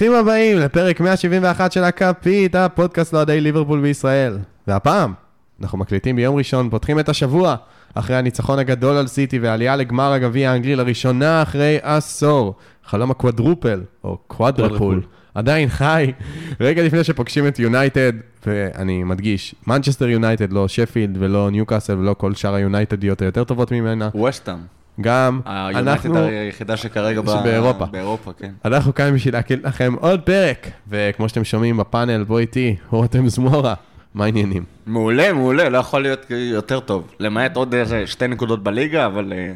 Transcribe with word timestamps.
ברוכים 0.00 0.20
הבאים 0.20 0.58
לפרק 0.58 1.00
171 1.00 1.72
של 1.72 1.84
הכפית, 1.84 2.54
הפודקאסט 2.54 3.12
לאוהדי 3.12 3.40
ליברפול 3.40 3.80
בישראל. 3.80 4.38
והפעם, 4.66 5.12
אנחנו 5.60 5.78
מקליטים 5.78 6.16
ביום 6.16 6.36
ראשון, 6.36 6.70
פותחים 6.70 6.98
את 6.98 7.08
השבוע, 7.08 7.56
אחרי 7.94 8.16
הניצחון 8.16 8.58
הגדול 8.58 8.96
על 8.96 9.06
סיטי 9.06 9.38
והעלייה 9.38 9.76
לגמר 9.76 10.12
הגביע 10.12 10.50
האנגלי 10.50 10.76
לראשונה 10.76 11.42
אחרי 11.42 11.78
עשור. 11.82 12.54
חלום 12.84 13.10
ה 13.10 13.16
quadruple, 13.16 13.80
או 14.04 14.18
quadruple, 14.26 15.02
עדיין 15.34 15.68
חי, 15.68 16.12
רגע 16.60 16.82
לפני 16.82 17.04
שפוגשים 17.04 17.46
את 17.46 17.58
יונייטד, 17.58 18.12
ואני 18.46 19.04
מדגיש, 19.04 19.54
מנצ'סטר 19.66 20.08
יונייטד, 20.08 20.52
לא 20.52 20.68
שפילד 20.68 21.16
ולא 21.18 21.50
ניוקאסל 21.50 21.96
ולא 21.96 22.14
כל 22.18 22.34
שאר 22.34 22.54
היונייטדיות 22.54 23.22
היותר 23.22 23.44
טובות 23.44 23.72
ממנה. 23.72 24.08
ווסטאם. 24.14 24.79
גם 25.00 25.40
היונייטד 25.44 25.88
אנחנו... 25.88 26.16
היחידה 26.16 26.76
שכרגע 26.76 27.20
ב- 27.20 27.26
שבאירופה. 27.30 27.86
באירופה, 27.86 28.32
כן. 28.38 28.50
אנחנו 28.64 28.94
כאן 28.94 29.14
בשביל 29.14 29.34
להקליט 29.34 29.66
לכם 29.66 29.94
עוד 30.00 30.20
פרק, 30.20 30.66
וכמו 30.88 31.28
שאתם 31.28 31.44
שומעים 31.44 31.76
בפאנל, 31.76 32.24
בוא 32.24 32.38
איתי, 32.38 32.76
רותם 32.90 33.28
זמורה, 33.28 33.74
מה 34.14 34.24
העניינים? 34.24 34.64
מעולה, 34.86 35.32
מעולה, 35.32 35.68
לא 35.68 35.78
יכול 35.78 36.02
להיות 36.02 36.26
יותר 36.30 36.80
טוב. 36.80 37.14
למעט 37.20 37.56
עוד 37.56 37.74
איזה 37.74 38.06
שתי 38.06 38.28
נקודות 38.28 38.62
בליגה, 38.62 39.06
אבל 39.06 39.32
אה, 39.36 39.52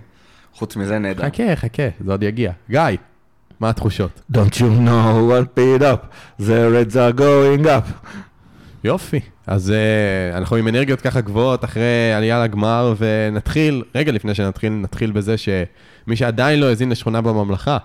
חוץ 0.54 0.76
מזה 0.76 0.98
נהדר. 0.98 1.24
חכה, 1.24 1.56
חכה, 1.56 1.82
זה 2.04 2.12
עוד 2.12 2.22
יגיע. 2.22 2.52
גיא, 2.70 2.80
מה 3.60 3.70
התחושות? 3.70 4.20
Don't 4.32 4.54
you 4.54 4.86
know 4.86 5.30
what 5.30 5.58
paid 5.58 5.82
up? 5.82 6.06
The 6.40 6.44
reds 6.72 6.94
are 6.94 7.18
going 7.20 7.66
up. 7.66 8.08
יופי. 8.84 9.20
אז 9.46 9.72
uh, 9.72 10.36
אנחנו 10.36 10.56
עם 10.56 10.68
אנרגיות 10.68 11.00
ככה 11.00 11.20
גבוהות 11.20 11.64
אחרי 11.64 12.12
עלייה 12.16 12.44
לגמר, 12.44 12.94
ונתחיל, 12.98 13.82
רגע 13.94 14.12
לפני 14.12 14.34
שנתחיל, 14.34 14.72
נתחיל 14.72 15.12
בזה 15.12 15.36
שמי 15.36 16.16
שעדיין 16.16 16.60
לא 16.60 16.66
האזין 16.66 16.90
לשכונה 16.90 17.20
בממלכה, 17.20 17.78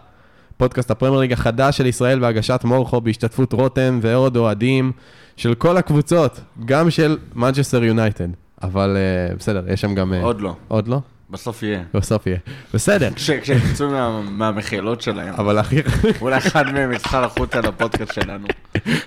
פודקאסט 0.58 0.92
הפרמייר 0.92 1.20
ליג 1.20 1.33
החדש 1.33 1.77
של 1.77 1.86
ישראל 1.86 2.20
בהגשת 2.20 2.61
מורכו 2.64 3.02
בהשתתפות 3.02 3.53
רותם 3.53 4.00
ועוד 4.02 4.38
אוהדים 4.38 4.92
של 5.38 5.55
כל 5.55 5.77
הקבוצות, 5.77 6.39
גם 6.66 6.89
של 6.89 7.17
מנצ'סטר 7.36 7.83
יונייטד. 7.83 8.27
אבל 8.61 8.97
אה, 8.98 9.38
בסדר, 9.38 9.64
יש 9.70 9.81
שם 9.81 9.95
גם... 9.95 10.14
אה, 10.14 10.23
עוד 10.23 10.42
לא, 10.42 10.55
עוד 10.67 10.88
לא? 10.88 11.00
בסוף 11.32 11.64
יהיה. 11.64 11.82
בסוף 11.94 12.28
יהיה. 12.28 12.38
בסדר. 12.74 13.10
כש- 13.16 13.32
כשהם 13.32 13.58
יצאו 13.72 13.90
מה- 13.90 14.22
מהמחילות 14.22 15.02
שלהם. 15.02 15.34
אבל 15.34 15.58
הכי, 15.58 15.76
אולי 16.22 16.38
אחד 16.38 16.72
מהם 16.74 16.92
יצא 16.92 17.22
החוצה 17.22 17.59
לפודקאסט 17.62 18.14
שלנו. 18.14 18.48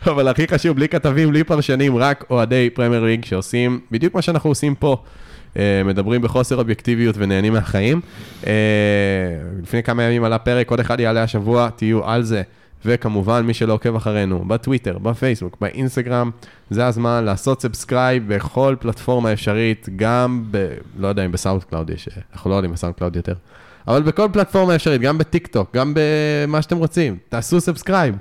אבל 0.06 0.28
הכי 0.28 0.48
חשוב, 0.48 0.76
בלי 0.76 0.88
כתבים, 0.88 1.28
בלי 1.30 1.44
פרשנים, 1.44 1.96
רק 1.96 2.24
אוהדי 2.30 2.70
פרמייר 2.70 3.04
ליג 3.04 3.24
שעושים 3.24 3.80
בדיוק 3.90 4.14
מה 4.14 4.22
שאנחנו 4.22 4.50
עושים 4.50 4.74
פה. 4.74 4.96
אה, 5.56 5.82
מדברים 5.84 6.22
בחוסר 6.22 6.56
אובייקטיביות 6.56 7.14
ונהנים 7.18 7.52
מהחיים. 7.52 8.00
אה, 8.46 8.52
לפני 9.62 9.82
כמה 9.82 10.02
ימים 10.02 10.24
עלה 10.24 10.38
פרק, 10.38 10.70
עוד 10.70 10.80
אחד 10.80 11.00
יעלה 11.00 11.22
השבוע, 11.22 11.68
תהיו 11.76 12.04
על 12.08 12.22
זה. 12.22 12.42
וכמובן, 12.84 13.46
מי 13.46 13.54
שלא 13.54 13.72
עוקב 13.72 13.96
אחרינו, 13.96 14.44
בטוויטר, 14.44 14.98
בפייסבוק, 14.98 15.56
באינסטגרם, 15.60 16.30
זה 16.70 16.86
הזמן 16.86 17.24
לעשות 17.24 17.62
subscribe 17.62 18.34
בכל 18.34 18.76
פלטפורמה 18.80 19.32
אפשרית, 19.32 19.88
גם 19.96 20.44
ב... 20.50 20.68
לא 20.98 21.08
יודע 21.08 21.24
אם 21.24 21.32
בסאונד 21.32 21.64
קלאוד 21.64 21.90
יש, 21.90 22.08
אנחנו 22.32 22.50
לא 22.50 22.54
יודעים 22.54 22.72
בסאונד 22.72 22.94
קלאוד 22.94 23.16
יותר. 23.16 23.34
אבל 23.88 24.02
בכל 24.02 24.28
פלטפורמה 24.32 24.74
אפשרית, 24.74 25.00
גם 25.00 25.18
בטיק 25.18 25.46
טוק, 25.46 25.76
גם 25.76 25.94
במה 25.96 26.62
שאתם 26.62 26.76
רוצים, 26.76 27.16
תעשו 27.28 27.60
subscribe. 27.60 28.14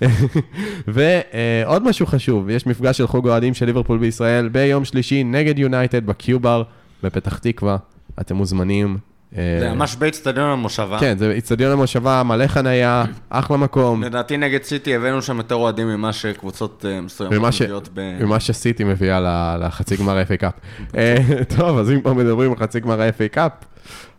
ועוד 0.94 1.82
משהו 1.88 2.06
חשוב, 2.06 2.50
יש 2.50 2.66
מפגש 2.66 2.98
של 2.98 3.06
חוג 3.06 3.28
אוהדים 3.28 3.54
של 3.54 3.66
ליברפול 3.66 3.98
בישראל 3.98 4.48
ביום 4.48 4.84
שלישי 4.84 5.24
נגד 5.24 5.58
יונייטד 5.58 6.06
בקיובר 6.06 6.62
בפתח 7.02 7.38
תקווה. 7.38 7.76
אתם 8.20 8.36
מוזמנים. 8.36 9.09
אה, 9.38 9.56
זה 9.60 9.70
ממש 9.70 9.96
באצטדיון 9.96 10.50
המושבה. 10.50 10.98
כן, 11.00 11.18
זה 11.18 11.30
איצטדיון 11.30 11.72
המושבה, 11.72 12.22
מלא 12.22 12.46
חניה, 12.46 13.04
אחלה 13.30 13.56
מקום. 13.56 14.02
לדעתי 14.04 14.36
נגד 14.36 14.62
סיטי 14.62 14.94
הבאנו 14.96 15.22
שם 15.22 15.36
יותר 15.36 15.54
אוהדים 15.54 15.88
ממה 15.88 16.12
שקבוצות 16.12 16.84
אה, 16.88 17.00
מסוימות 17.00 17.54
מביאות 17.60 17.88
ב... 17.94 18.00
ממה 18.24 18.40
שסיטי 18.40 18.84
מביאה 18.84 19.20
ל- 19.20 19.56
לחצי 19.66 19.96
גמר 19.96 20.16
ה-FA 20.18 20.36
Cup. 20.36 20.52
אה, 20.96 21.16
טוב, 21.56 21.78
אז 21.78 21.90
אם 21.90 22.00
כבר 22.00 22.12
מדברים 22.12 22.50
על 22.52 22.58
חצי 22.58 22.80
גמר 22.80 23.00
ה-FA 23.02 23.28
Cup, 23.30 23.52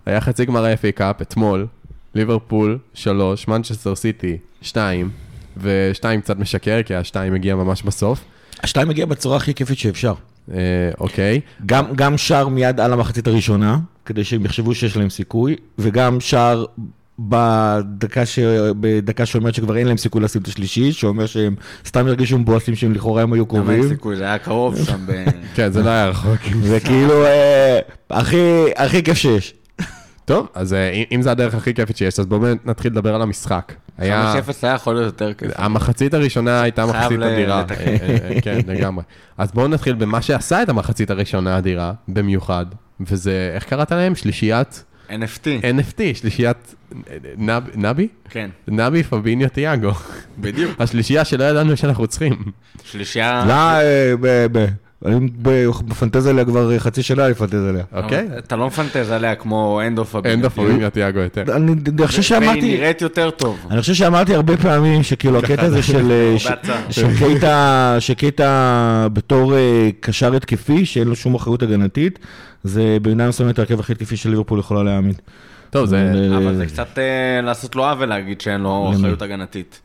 היה 0.05 0.21
חצי 0.21 0.45
גמר 0.45 0.65
ה-FA 0.65 0.91
Cup 0.95 1.21
אתמול, 1.21 1.67
ליברפול 2.15 2.77
3, 2.93 3.47
מנצ'סטר 3.47 3.95
סיטי 3.95 4.37
2, 4.61 5.09
ו-2 5.57 6.21
קצת 6.21 6.37
משקר, 6.39 6.83
כי 6.85 6.95
ה-2 6.95 7.15
הגיע 7.35 7.55
ממש 7.55 7.83
בסוף. 7.83 8.23
השתיים 8.63 8.87
מגיע 8.87 9.05
בצורה 9.05 9.37
הכי 9.37 9.53
כיפית 9.53 9.77
שאפשר. 9.77 10.13
אה, 10.53 10.57
אוקיי, 10.99 11.41
גם, 11.65 11.85
גם 11.95 12.17
שער 12.17 12.47
מיד 12.47 12.79
על 12.79 12.93
המחצית 12.93 13.27
הראשונה, 13.27 13.77
כדי 14.05 14.23
שהם 14.23 14.45
יחשבו 14.45 14.75
שיש 14.75 14.97
להם 14.97 15.09
סיכוי, 15.09 15.55
וגם 15.79 16.19
שער 16.19 16.65
בדקה, 17.19 18.25
ש... 18.25 18.39
בדקה 18.79 19.25
שאומרת 19.25 19.55
שכבר 19.55 19.77
אין 19.77 19.87
להם 19.87 19.97
סיכוי 19.97 20.21
לשים 20.21 20.41
את 20.41 20.47
השלישי, 20.47 20.91
שאומר 20.91 21.25
שהם 21.25 21.55
סתם 21.85 22.07
הרגישו 22.07 22.39
מבואסים 22.39 22.75
שהם 22.75 22.93
לכאורה 22.93 23.21
הם 23.21 23.33
היו 23.33 23.45
גם 23.47 23.55
אין 23.55 23.63
קרובים. 23.63 23.89
סיכוי, 23.89 24.15
זה 24.15 24.23
היה 24.23 24.37
קרוב 24.37 24.85
שם 24.85 24.99
ב... 25.05 25.25
כן, 25.55 25.71
זה 25.71 25.83
לא 25.83 25.89
היה 25.89 26.07
רחוק. 26.07 26.39
זה 26.63 26.79
כאילו 26.79 27.25
אה, 27.25 27.79
הכי, 28.09 28.37
הכי 28.75 29.03
כיף 29.03 29.17
שיש. 29.17 29.53
טוב, 30.31 30.47
אז 30.53 30.73
אה, 30.73 31.03
אם- 31.11 31.21
זה 31.21 31.31
הדרך 31.31 31.55
הכי 31.55 31.73
כיפית 31.73 31.97
שיש, 31.97 32.19
אז 32.19 32.25
בואו 32.25 32.41
נתחיל 32.65 32.91
לדבר 32.91 33.15
על 33.15 33.21
המשחק. 33.21 33.73
היה... 33.97 34.33
5-0 34.47 34.51
היה 34.63 34.73
יכול 34.73 34.93
להיות 34.93 35.05
יותר 35.05 35.33
כיף. 35.33 35.51
המחצית 35.55 36.13
הראשונה 36.13 36.61
הייתה 36.61 36.85
מחצית 36.85 37.21
אדירה. 37.21 37.63
אה, 37.71 37.97
אה, 38.35 38.41
כן, 38.41 38.59
לגמרי. 38.67 39.03
אז 39.37 39.51
בואו 39.51 39.67
נתחיל 39.67 39.93
במה 39.95 40.21
שעשה 40.21 40.63
את 40.63 40.69
המחצית 40.69 41.09
הראשונה 41.09 41.55
האדירה, 41.55 41.93
במיוחד, 42.07 42.65
וזה, 43.01 43.51
איך 43.55 43.63
קראת 43.63 43.91
להם? 43.91 44.15
שלישיית 44.15 44.83
NFT. 45.09 45.45
NFT, 45.63 46.01
שלישיית 46.13 46.75
נב- 47.37 47.69
נבי? 47.75 48.07
כן, 48.29 48.49
נבי 48.67 49.03
פביניו 49.03 49.49
תיאגו. 49.49 49.91
בדיוק. 50.39 50.81
השלישייה 50.81 51.25
שלא 51.25 51.43
ידענו 51.43 51.77
שאנחנו 51.77 52.07
צריכים. 52.07 52.43
שלישייה... 52.83 53.45
לא, 53.47 53.53
ב- 54.21 54.45
ב- 54.51 54.65
אני 55.05 55.27
ב- 55.41 55.67
מפנטז 55.87 56.27
עליה 56.27 56.45
כבר 56.45 56.79
חצי 56.79 57.03
שנה, 57.03 57.23
אני 57.23 57.31
מפנטז 57.31 57.65
עליה. 57.69 57.83
אוקיי? 57.93 58.27
אתה 58.37 58.55
לא 58.55 58.67
מפנטז 58.67 59.11
עליה 59.11 59.35
כמו 59.35 59.81
אנדו 59.87 60.05
פביניו. 60.05 60.31
אין 60.31 60.49
פביניו 60.49 60.89
תיאגו 60.89 61.19
יותר. 61.19 61.55
אני 61.55 62.07
חושב 62.07 62.17
והיא 62.17 62.23
שאמרתי... 62.23 62.77
נראית 62.77 63.01
יותר 63.01 63.29
טוב. 63.29 63.67
אני 63.71 63.81
חושב 63.81 63.93
שאמרתי 63.93 64.35
הרבה 64.35 64.57
פעמים 64.57 65.03
שכאילו 65.03 65.39
הקטע 65.39 65.65
הזה 65.65 65.83
של... 65.83 66.11
אה. 66.11 66.37
שקייטה, 66.89 67.95
שקייטה 67.99 69.07
בתור 69.13 69.55
אה, 69.55 69.89
קשר 69.99 70.35
התקפי, 70.35 70.85
שאין 70.85 71.07
לו 71.07 71.15
שום 71.15 71.35
אחריות 71.35 71.63
הגנתית, 71.63 72.19
זה 72.63 72.97
במידה 73.01 73.27
מסוימת 73.27 73.59
ההרכב 73.59 73.79
הכי 73.79 73.93
התקפי 73.93 74.17
של 74.17 74.29
ליברפול 74.29 74.59
יכולה 74.59 74.83
להעמיד. 74.83 75.21
טוב, 75.69 75.85
זה... 75.85 76.11
אה, 76.31 76.37
אבל 76.37 76.55
זה 76.55 76.65
קצת 76.65 76.97
לעשות 77.43 77.75
לו 77.75 77.85
עוול 77.85 78.05
להגיד 78.05 78.41
שאין 78.41 78.61
לו 78.61 78.91
אחריות 78.95 79.21
הגנתית. 79.21 79.81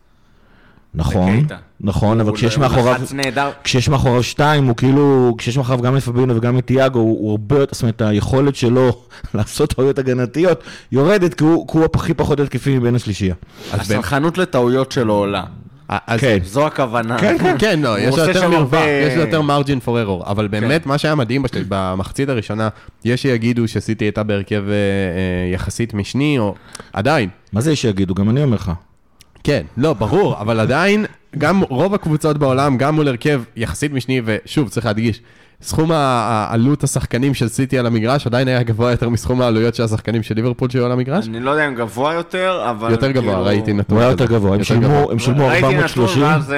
נכון. 0.95 1.47
נכון, 1.81 2.21
אבל 2.21 2.29
הוא- 2.29 2.37
כשיש 2.37 2.55
הוא 2.55 2.61
מאחוריו... 2.63 2.95
לחץ 2.95 3.13
נהדר. 3.13 3.51
כשיש 3.65 3.89
מאחוריו 3.89 4.23
שתיים, 4.23 4.67
הוא 4.67 4.77
כאילו, 4.77 5.35
כשיש 5.39 5.59
מאחוריו 5.59 5.83
גם 5.83 5.97
את 5.97 6.03
פבינו 6.03 6.37
וגם 6.37 6.59
את 6.59 6.67
תיאגו, 6.67 6.99
הוא 6.99 7.19
הוא 7.21 7.31
הרבה 7.31 7.59
יותר, 7.59 7.75
זאת 7.75 7.83
אומרת, 7.83 8.03
היכולת 8.03 8.57
שלו 8.57 8.99
לעשות 9.35 9.75
טעויות 9.75 9.99
הגנתיות 9.99 10.61
יורדת, 10.93 11.35
כי 11.35 11.45
הוא 11.45 11.69
כי 11.69 11.79
הוא 11.79 11.87
הכי 11.95 12.15
פחות 12.15 12.41
התקפי 12.41 12.79
מבין 12.79 12.95
השלישייה. 12.95 13.35
הסלחנות 13.73 14.39
לטעויות 14.39 14.93
שלו 14.93 15.15
עולה. 15.15 15.45
אז- 15.89 16.21
כן. 16.21 16.39
זו 16.45 16.67
הכוונה. 16.67 17.19
כן, 17.19 17.37
כן. 17.39 17.57
כן, 17.63 17.81
לא, 17.83 17.89
הוא 17.89 17.99
יש 17.99 18.19
לו 18.19 18.25
יותר 18.25 18.49
מרווח, 18.49 18.81
יש 19.09 19.15
לו 19.17 19.21
יותר 19.21 19.43
מרג'ין 19.43 19.81
פור 19.81 20.01
ארור, 20.01 20.25
אבל 20.27 20.49
באמת, 20.49 20.83
כן. 20.83 20.89
מה 20.89 20.99
שהיה 20.99 21.15
מדהים 21.15 21.43
במחצית 21.69 22.29
הראשונה, 22.29 22.69
יש 23.05 23.23
שיגידו 23.23 23.69
שסיטי 23.69 24.05
הייתה 24.05 24.23
בהרכב 24.23 24.65
אה, 24.69 24.73
אה, 24.73 25.53
יחסית 25.55 25.95
משני, 25.95 26.39
או 26.39 26.55
עדיין. 26.93 27.29
מה 27.53 27.61
זה 27.61 27.73
יש 27.73 27.83
שיגידו? 27.83 28.15
גם 28.15 28.31
אני 28.31 28.43
אומר 28.43 28.55
לך. 28.57 28.73
כן, 29.47 29.63
לא, 29.77 29.93
ברור, 29.93 30.41
אבל 30.41 30.61
עדיין, 30.61 31.05
גם 31.39 31.63
רוב 31.63 31.95
הקבוצות 31.95 32.39
בעולם, 32.39 32.77
גם 32.77 32.95
מול 32.95 33.09
הרכב 33.09 33.43
יחסית 33.57 33.93
משני, 33.93 34.21
ושוב, 34.25 34.69
צריך 34.69 34.87
להדגיש, 34.87 35.21
סכום 35.63 35.91
העלות 35.93 36.85
השחקנים 36.85 37.35
של 37.35 37.49
סיטי 37.49 37.79
על 37.79 37.87
המגרש 37.87 38.27
עדיין 38.27 38.49
היה 38.49 38.63
גבוה 38.63 38.91
יותר 38.91 39.09
מסכום 39.09 39.41
העלויות 39.43 39.75
של 39.75 39.83
השחקנים 39.83 40.23
של 40.23 40.35
ליברפול 40.35 40.71
שהיו 40.71 40.85
על 40.87 40.93
המגרש. 40.93 41.29
אני 41.29 41.41
לא 41.41 41.51
יודע 41.51 41.69
אם 41.69 41.75
גבוה 41.75 42.15
יותר, 42.15 42.67
אבל... 42.71 42.91
יותר 42.91 43.11
גבוה, 43.11 43.33
כאילו- 43.33 43.45
ראיתי 43.45 43.73
נתון 43.73 43.97
הוא 43.97 44.03
היה. 44.03 44.11
יותר 44.11 44.27
גבוה, 44.27 44.55
הם 44.55 44.65
שילמו- 44.65 45.11
הם 45.13 45.19
שילמו 45.19 45.47
ראיתי 45.47 45.67
נתון 45.67 45.75
430. 45.77 46.23
ואז 46.23 46.53
אה, 46.53 46.57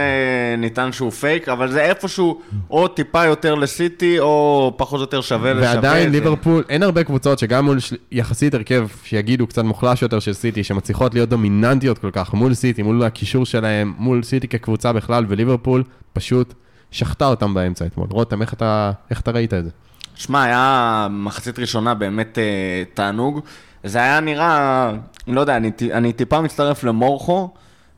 נטען 0.58 0.92
שהוא 0.92 1.10
פייק, 1.10 1.48
אבל 1.48 1.70
זה 1.72 1.80
איפשהו 1.84 2.40
או 2.70 2.88
טיפה 2.88 3.24
יותר 3.24 3.54
לסיטי, 3.54 4.18
או 4.18 4.72
פחות 4.76 4.96
או 4.98 5.04
יותר 5.04 5.20
שווה 5.20 5.52
לשווה. 5.54 5.74
ועדיין 5.74 6.04
זה- 6.04 6.10
ליברפול, 6.18 6.62
אין 6.68 6.82
הרבה 6.82 7.04
קבוצות 7.04 7.38
שגם 7.38 7.64
מול 7.64 7.78
של- 7.78 7.96
יחסית 8.12 8.54
הרכב 8.54 8.86
שיגידו 9.04 9.46
קצת 9.46 9.64
מוחלש 9.64 10.02
יותר 10.02 10.18
של 10.18 10.32
סיטי, 10.32 10.64
שמצליחות 10.64 11.14
להיות 11.14 11.28
דומיננטיות 11.28 11.98
כל 11.98 12.10
כך 12.12 12.34
מול 12.34 12.54
סיטי, 12.54 12.82
מול 12.82 13.02
הקישור 13.02 13.46
שלהם, 13.46 13.92
מול 13.98 14.22
סיטי 14.22 14.48
כקבוצה 14.48 14.92
בכלל, 14.92 15.24
וליברפול 15.28 15.82
פשוט 16.12 16.54
שחטה 16.90 17.26
אותם 17.26 17.54
באמצע 17.54 17.86
אתמול. 17.86 18.06
רותם, 18.10 18.42
איך 18.42 18.54
אתה, 18.54 18.92
איך 19.10 19.20
אתה 19.20 19.30
ראית 19.30 19.54
את 19.54 19.64
זה? 19.64 19.70
שמע, 20.14 20.42
היה 20.42 21.06
מחצית 21.10 21.58
ראשונה 21.58 21.94
באמת 21.94 22.38
אה, 22.38 22.82
תענוג. 22.94 23.40
זה 23.84 23.98
היה 23.98 24.20
נראה, 24.20 24.90
לא 25.26 25.40
יודע, 25.40 25.56
אני, 25.56 25.70
אני 25.92 26.12
טיפה 26.12 26.40
מצטרף 26.40 26.84
למורכו 26.84 27.50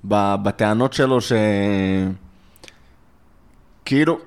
בטענות 0.04 0.92
שלו 0.92 1.20
ש... 1.20 1.32
כאילו, 3.84 4.18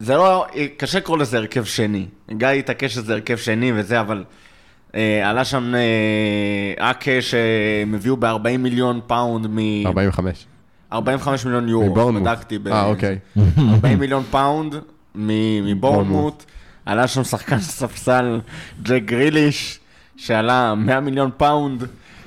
זה 0.00 0.16
לא, 0.16 0.46
קשה 0.76 0.98
לקרוא 0.98 1.18
לזה 1.18 1.36
הרכב 1.36 1.64
שני. 1.64 2.06
גיא 2.30 2.48
התעקש 2.48 2.94
שזה 2.94 3.12
הרכב 3.12 3.36
שני 3.36 3.72
וזה, 3.74 4.00
אבל 4.00 4.24
אה, 4.94 5.30
עלה 5.30 5.44
שם 5.44 5.74
אה, 5.74 6.90
אקה 6.90 7.22
שהם 7.22 7.94
הביאו 7.94 8.16
ב-40 8.16 8.58
מיליון 8.58 9.00
פאונד 9.06 9.46
מ... 9.50 9.86
45. 9.86 10.46
45 10.92 11.44
מיליון 11.44 11.68
יורו. 11.68 12.12
בדקתי. 12.12 12.58
ב- 12.58 12.68
אה, 12.68 12.84
אוקיי. 12.86 13.18
40 13.58 13.98
מיליון 13.98 14.22
פאונד 14.30 14.74
מבורנמוט. 15.14 16.44
עלה 16.86 17.08
שם 17.08 17.24
שחקן 17.24 17.60
ספסל, 17.60 18.40
ג'ק 18.82 19.02
גריליש, 19.04 19.78
שעלה 20.16 20.74
100 20.74 21.00
מיליון 21.00 21.30
פאונד, 21.36 21.84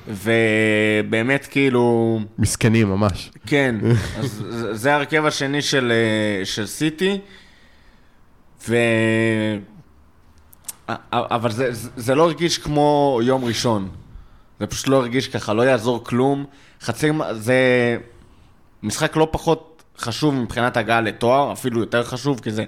ובאמת 0.08 1.46
כאילו, 1.50 2.18
מסכנים 2.38 2.88
ממש. 2.88 3.30
כן, 3.46 3.76
אז 4.18 4.44
זה- 4.72 4.92
ההרכב 4.94 5.24
השני 5.24 5.62
של, 5.62 5.92
אה, 5.92 6.44
של 6.44 6.66
סיטי, 6.66 7.18
ו... 8.68 8.76
אבל 11.12 11.50
זה, 11.50 11.68
זה- 11.96 12.14
לא 12.14 12.22
הרגיש 12.24 12.58
כמו 12.58 13.20
יום 13.22 13.44
ראשון. 13.44 13.88
זה 14.60 14.66
פשוט 14.66 14.88
לא 14.88 14.96
הרגיש 14.96 15.28
ככה, 15.28 15.52
לא 15.52 15.62
יעזור 15.62 16.04
כלום. 16.04 16.44
חצי, 16.82 17.06
זה 17.32 17.54
משחק 18.82 19.16
לא 19.16 19.28
פחות 19.30 19.82
חשוב 19.98 20.34
מבחינת 20.34 20.76
הגעה 20.76 21.00
לתואר, 21.00 21.52
אפילו 21.52 21.80
יותר 21.80 22.04
חשוב, 22.04 22.40
כי 22.40 22.50
זה 22.50 22.64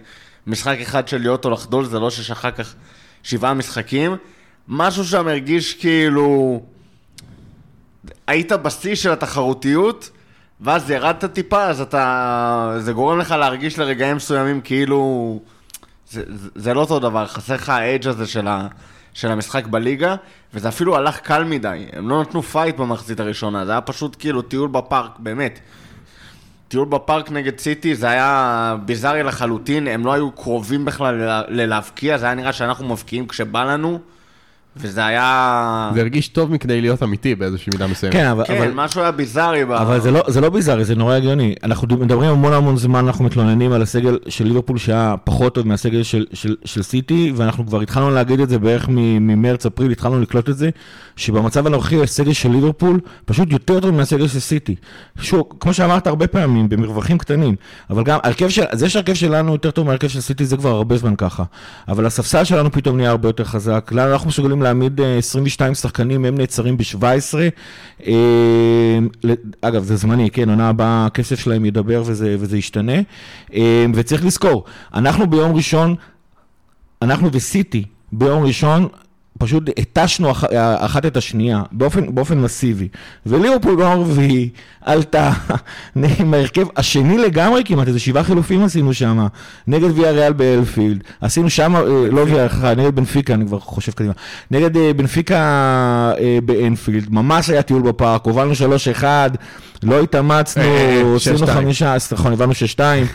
משחק 0.47 0.76
אחד 0.82 1.09
של 1.09 1.19
להיות 1.19 1.44
או 1.44 1.50
לחדול, 1.50 1.85
זה 1.85 2.00
לא 2.00 2.11
שיש 2.11 2.31
אחר 2.31 2.50
כך 2.50 2.75
שבעה 3.23 3.55
משחקים. 3.55 4.17
משהו 4.69 5.05
שם 5.05 5.29
הרגיש 5.29 5.75
כאילו... 5.75 6.61
היית 8.26 8.53
בשיא 8.53 8.94
של 8.94 9.11
התחרותיות, 9.12 10.11
ואז 10.61 10.91
ירדת 10.91 11.25
טיפה, 11.25 11.64
אז 11.64 11.81
אתה... 11.81 12.76
זה 12.79 12.93
גורם 12.93 13.19
לך 13.19 13.31
להרגיש 13.31 13.79
לרגעים 13.79 14.17
מסוימים 14.17 14.61
כאילו... 14.61 15.41
זה, 16.11 16.23
זה, 16.29 16.49
זה 16.55 16.75
לא 16.75 16.81
אותו 16.81 16.99
דבר, 16.99 17.26
חסר 17.26 17.55
לך 17.55 17.69
האדג' 17.69 18.09
הזה 18.09 18.26
של, 18.26 18.49
ה, 18.49 18.67
של 19.14 19.31
המשחק 19.31 19.67
בליגה, 19.67 20.14
וזה 20.55 20.69
אפילו 20.69 20.97
הלך 20.97 21.19
קל 21.20 21.44
מדי. 21.44 21.87
הם 21.93 22.09
לא 22.09 22.20
נתנו 22.20 22.43
פייט 22.43 22.76
במחצית 22.76 23.20
הראשונה, 23.20 23.67
זה 23.67 23.73
היה 23.73 23.81
פשוט 23.81 24.17
כאילו 24.19 24.43
טיול 24.43 24.69
בפארק, 24.69 25.19
באמת. 25.19 25.61
טיול 26.72 26.88
בפארק 26.88 27.30
נגד 27.30 27.58
סיטי, 27.58 27.94
זה 27.94 28.10
היה 28.10 28.76
ביזארי 28.84 29.22
לחלוטין, 29.22 29.88
הם 29.88 30.06
לא 30.06 30.12
היו 30.12 30.30
קרובים 30.30 30.84
בכלל 30.84 31.44
ללהבקיע, 31.48 32.19
זה 32.19 32.26
היה 32.26 32.34
נראה 32.34 32.52
שאנחנו 32.52 32.88
מבקיעים 32.88 33.28
כשבא 33.28 33.64
לנו, 33.64 33.98
וזה 34.76 35.06
היה... 35.06 35.90
זה 35.94 36.00
הרגיש 36.00 36.28
טוב 36.28 36.52
מכדי 36.52 36.80
להיות 36.80 37.02
אמיתי 37.02 37.34
באיזושהי 37.34 37.70
מידה 37.72 37.86
מסוימת. 37.86 38.16
כן, 38.16 38.26
אבל... 38.26 38.44
כן, 38.44 38.56
אבל... 38.56 38.70
משהו 38.74 39.00
היה 39.00 39.10
ביזארי. 39.10 39.64
ב... 39.64 39.72
אבל 39.72 40.00
זה 40.00 40.10
לא, 40.10 40.22
זה 40.28 40.40
לא 40.40 40.50
ביזארי, 40.50 40.84
זה 40.84 40.94
נורא 40.94 41.14
הגיוני. 41.14 41.54
אנחנו 41.64 41.88
מדברים 42.00 42.30
המון 42.30 42.52
המון 42.52 42.76
זמן, 42.76 43.06
אנחנו 43.06 43.24
מתלוננים 43.24 43.72
על 43.72 43.82
הסגל 43.82 44.19
של 44.28 44.44
ליברפול 44.44 44.78
שהיה 44.78 45.14
פחות 45.24 45.54
טוב 45.54 45.66
מהסגל 45.66 46.02
של, 46.02 46.26
של, 46.32 46.56
של 46.64 46.82
סיטי, 46.82 47.32
ואנחנו 47.36 47.66
כבר 47.66 47.80
התחלנו 47.80 48.10
להגיד 48.10 48.40
את 48.40 48.48
זה 48.48 48.58
בערך 48.58 48.88
מ- 48.88 49.26
ממרץ, 49.26 49.66
אפריל, 49.66 49.90
התחלנו 49.90 50.20
לקלוט 50.20 50.48
את 50.48 50.56
זה, 50.56 50.70
שבמצב 51.16 51.66
הנוכחי 51.66 52.02
הסגל 52.02 52.32
של 52.32 52.50
ליברפול 52.50 53.00
פשוט 53.25 53.52
יותר 53.52 53.80
טוב 53.80 53.90
מהסגל 53.90 54.28
של 54.28 54.40
סיטי. 54.40 54.75
שוב, 55.20 55.44
כמו 55.60 55.75
שאמרת 55.75 56.06
הרבה 56.06 56.26
פעמים, 56.26 56.68
במרווחים 56.68 57.18
קטנים, 57.18 57.54
אבל 57.90 58.02
גם 58.02 58.18
הרכב 58.22 58.48
של, 58.48 58.62
זה 58.72 58.88
שהרכב 58.88 59.14
שלנו 59.14 59.52
יותר 59.52 59.70
טוב 59.70 59.86
מהרכב 59.86 60.08
של 60.08 60.20
סיטי 60.20 60.44
זה 60.44 60.56
כבר 60.56 60.70
הרבה 60.70 60.96
זמן 60.96 61.16
ככה. 61.16 61.44
אבל 61.88 62.06
הספסל 62.06 62.44
שלנו 62.44 62.72
פתאום 62.72 62.96
נהיה 62.96 63.10
הרבה 63.10 63.28
יותר 63.28 63.44
חזק. 63.44 63.90
לנו 63.92 64.12
אנחנו 64.12 64.28
מסוגלים 64.28 64.62
להעמיד 64.62 65.00
אה, 65.00 65.19
22 65.19 65.75
שחקנים, 65.75 66.25
הם 66.25 66.38
נעצרים 66.38 66.76
ב-17. 66.76 67.05
אה, 68.06 68.99
אגב, 69.61 69.85
זה 69.85 69.97
זמני, 69.97 70.31
כן, 70.31 70.49
עונה 70.49 70.69
הבאה 70.69 71.06
הכסף 71.06 71.41
שלהם 71.41 71.64
ידבר 71.64 72.03
וזה, 72.06 72.37
וזה 72.38 72.59
ישתנה. 72.59 73.00
אה, 73.55 73.87
וצריך 73.94 74.25
לזכור, 74.25 74.64
אנחנו 74.94 75.26
ביום 75.26 75.55
ראשון, 75.55 75.94
אנחנו 77.03 77.29
וסיטי 77.32 77.85
ביום 78.12 78.44
ראשון, 78.44 78.88
פשוט 79.42 79.70
התשנו 79.78 80.30
אח, 80.30 80.44
אחת 80.78 81.06
את 81.06 81.16
השנייה, 81.16 81.62
באופן, 81.72 82.14
באופן 82.14 82.38
מסיבי. 82.38 82.88
וליברפול 83.26 83.76
ביום 83.76 84.00
רביעי 84.00 84.48
עלתה 84.80 85.32
עם 86.18 86.34
ההרכב 86.34 86.66
השני 86.76 87.18
לגמרי 87.18 87.62
כמעט, 87.64 87.88
איזה 87.88 87.98
שבעה 87.98 88.24
חילופים 88.24 88.64
עשינו 88.64 88.94
שם, 88.94 89.26
נגד 89.66 89.98
ויה 89.98 90.10
ריאל 90.10 90.32
באלפילד. 90.32 91.04
עשינו 91.20 91.50
שם, 91.50 91.76
אה, 91.76 91.82
לא 92.10 92.20
ויה, 92.20 92.48
סליחה, 92.48 92.74
נגד 92.74 92.96
בנפיקה, 92.96 93.34
אני 93.34 93.46
כבר 93.46 93.58
חושב 93.58 93.92
קדימה. 93.92 94.12
נגד 94.50 94.76
אה, 94.76 94.92
בנפיקה 94.92 95.36
אה, 96.18 96.38
באנפילד, 96.44 97.06
ממש 97.10 97.50
היה 97.50 97.62
טיול 97.62 97.82
בפארק, 97.82 98.24
הובלנו 98.24 98.52
3-1, 99.00 99.04
לא 99.82 100.02
התאמצנו, 100.02 100.64
עשינו 101.16 101.36
6-2. 101.36 101.46
חמישה, 101.46 101.96
נכון, 102.12 102.32
הבנו 102.32 102.54
ששתיים. 102.54 103.06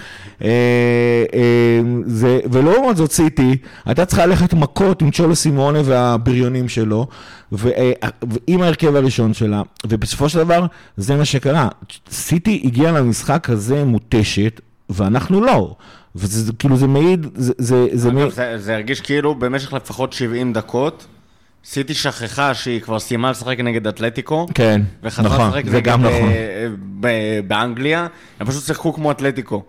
ולעומת 2.52 2.98
זאת 2.98 3.12
סיטי, 3.12 3.58
הייתה 3.86 4.06
צריכה 4.06 4.26
ללכת 4.26 4.54
מכות 4.54 5.02
עם 5.02 5.12
צ'ולו 5.12 5.36
סימונה 5.36 5.82
והבריונים 6.18 6.70
שלו, 6.70 7.08
ו- 7.52 7.70
אה, 7.70 7.92
ועם 8.30 8.62
ההרכב 8.62 8.96
הראשון 8.96 9.34
שלה, 9.34 9.62
ובסופו 9.88 10.30
של 10.30 10.38
דבר, 10.38 10.66
זה 10.98 11.16
מה 11.16 11.26
שקרה. 11.26 11.68
סיטי 12.12 12.62
הגיעה 12.66 12.92
למשחק 12.92 13.50
הזה 13.50 13.86
מותשת, 13.86 14.62
ואנחנו 14.90 15.42
לא. 15.42 15.76
וזה 16.16 16.42
זה- 16.44 16.54
כאילו, 16.60 16.78
זה 16.78 16.88
מעיד, 16.88 17.28
זה- 17.36 17.54
זה 17.58 17.88
זה 17.94 18.12
מעיד... 18.12 18.30
זה, 18.30 18.54
זה 18.58 18.74
הרגיש 18.76 19.02
כאילו 19.02 19.36
במשך 19.36 19.74
לפחות 19.74 20.14
70 20.14 20.54
דקות, 20.54 21.06
סיטי 21.66 21.94
שכחה 21.94 22.54
שהיא 22.54 22.82
כבר 22.82 23.00
סיימה 23.00 23.32
לשחק 23.32 23.60
נגד 23.60 23.88
אתלטיקו, 23.88 24.48
כן, 24.54 24.82
וחזרה 25.04 25.26
נכון, 25.36 25.48
לשחק 25.50 25.66
זה 25.66 25.78
נגד 25.78 25.86
גם 25.86 26.02
נכון. 26.02 26.30
אה, 26.30 26.68
ב- 27.00 27.40
באנגליה, 27.48 28.08
הם 28.40 28.48
פשוט 28.48 28.64
שיחקו 28.64 28.94
כמו 28.94 29.12
אתלטיקו. 29.12 29.64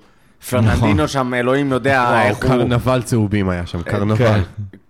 פרננדיניו 0.50 1.08
שם, 1.08 1.34
אלוהים 1.34 1.72
יודע 1.72 2.22
איך 2.22 2.36
הוא... 2.36 2.42
קרנבל 2.42 3.02
צהובים 3.02 3.48
היה 3.48 3.66
שם, 3.66 3.82
קרנבל. 3.82 4.16
כן. 4.16 4.40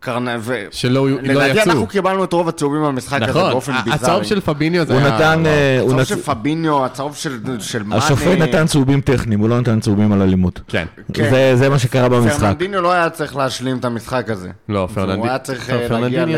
קרנ... 0.01 0.29
ו... 0.41 0.65
שלא 0.71 1.09
לא 1.11 1.19
לדעתי 1.23 1.51
יצאו. 1.59 1.63
אנחנו 1.73 1.87
קיבלנו 1.87 2.25
את 2.25 2.33
רוב 2.33 2.49
הצהובים 2.49 2.83
במשחק 2.83 3.23
הזה 3.23 3.31
נכון, 3.31 3.51
באופן 3.53 3.73
ביזארי. 3.73 3.95
הצהוב 3.95 4.23
של 4.23 4.41
פביניו 4.41 4.85
זה 4.87 4.93
הוא 4.93 5.01
היה... 5.03 5.15
נתן... 5.15 5.47
אה, 5.47 5.81
הצהוב 5.85 6.05
של 6.05 6.23
פביניו, 6.23 6.85
הצהוב 6.85 7.17
של, 7.17 7.39
מאנה. 7.83 8.05
השופט 8.05 8.39
נתן 8.39 8.67
צהובים 8.67 9.01
טכניים, 9.01 9.41
הוא 9.41 9.49
לא 9.49 9.61
נתן 9.61 9.81
צהובים 9.81 10.13
על 10.13 10.23
אלימות. 10.23 10.61
כן. 10.69 10.85
כן. 11.13 11.31
זה- 11.31 11.57
זה 11.57 11.69
מה 11.69 11.79
שקרה 11.79 12.09
במשחק. 12.09 12.39
פרננדיניו 12.41 12.81
לא 12.83 12.93
היה 12.93 13.11
צריך 13.11 13.37
להשלים 13.37 13.77
את 13.79 13.85
המשחק 13.85 14.31
הזה. 14.31 14.51
לא, 14.69 14.89
פרננדיניו... 14.95 15.21
הוא 15.25 15.29
היה 15.29 15.39
צריך 15.39 15.71
אה, 15.71 16.01
להגיע 16.01 16.25
ל... 16.27 16.31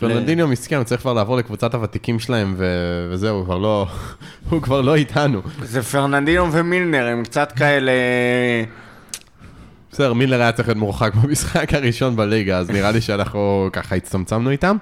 פרננדיניו... 0.00 0.20
פרננדיניו 0.20 0.48
מסכן, 0.48 0.76
הוא 0.76 0.84
צריך 0.84 1.00
כבר 1.00 1.12
לעבור 1.12 1.36
לקבוצת 1.36 1.74
הוותיקים 1.74 2.18
שלהם, 2.18 2.54
וזהו, 3.10 3.36
הוא 3.36 3.44
כבר 3.44 3.58
לא... 3.58 3.86
הוא 4.50 4.62
כבר 4.62 4.80
לא 4.80 4.94
איתנו. 4.94 5.40
זה 5.62 5.82
פרננדינו 5.82 6.52
ומילנר, 6.52 7.06
הם 7.06 7.24
קצת 7.24 7.52
כאלה... 7.52 7.92
בסדר, 9.92 10.12
מילר 10.12 10.40
היה 10.40 10.52
צריך 10.52 10.68
להיות 10.68 10.78
מורחק 10.78 11.14
במשחק 11.14 11.74
הראשון 11.74 12.16
בליגה, 12.16 12.58
אז 12.58 12.70
נראה 12.70 12.90
לי 12.90 13.00
שאנחנו 13.00 13.68
ככה 13.72 13.94
הצטמצמנו 13.94 14.50
איתם. 14.50 14.76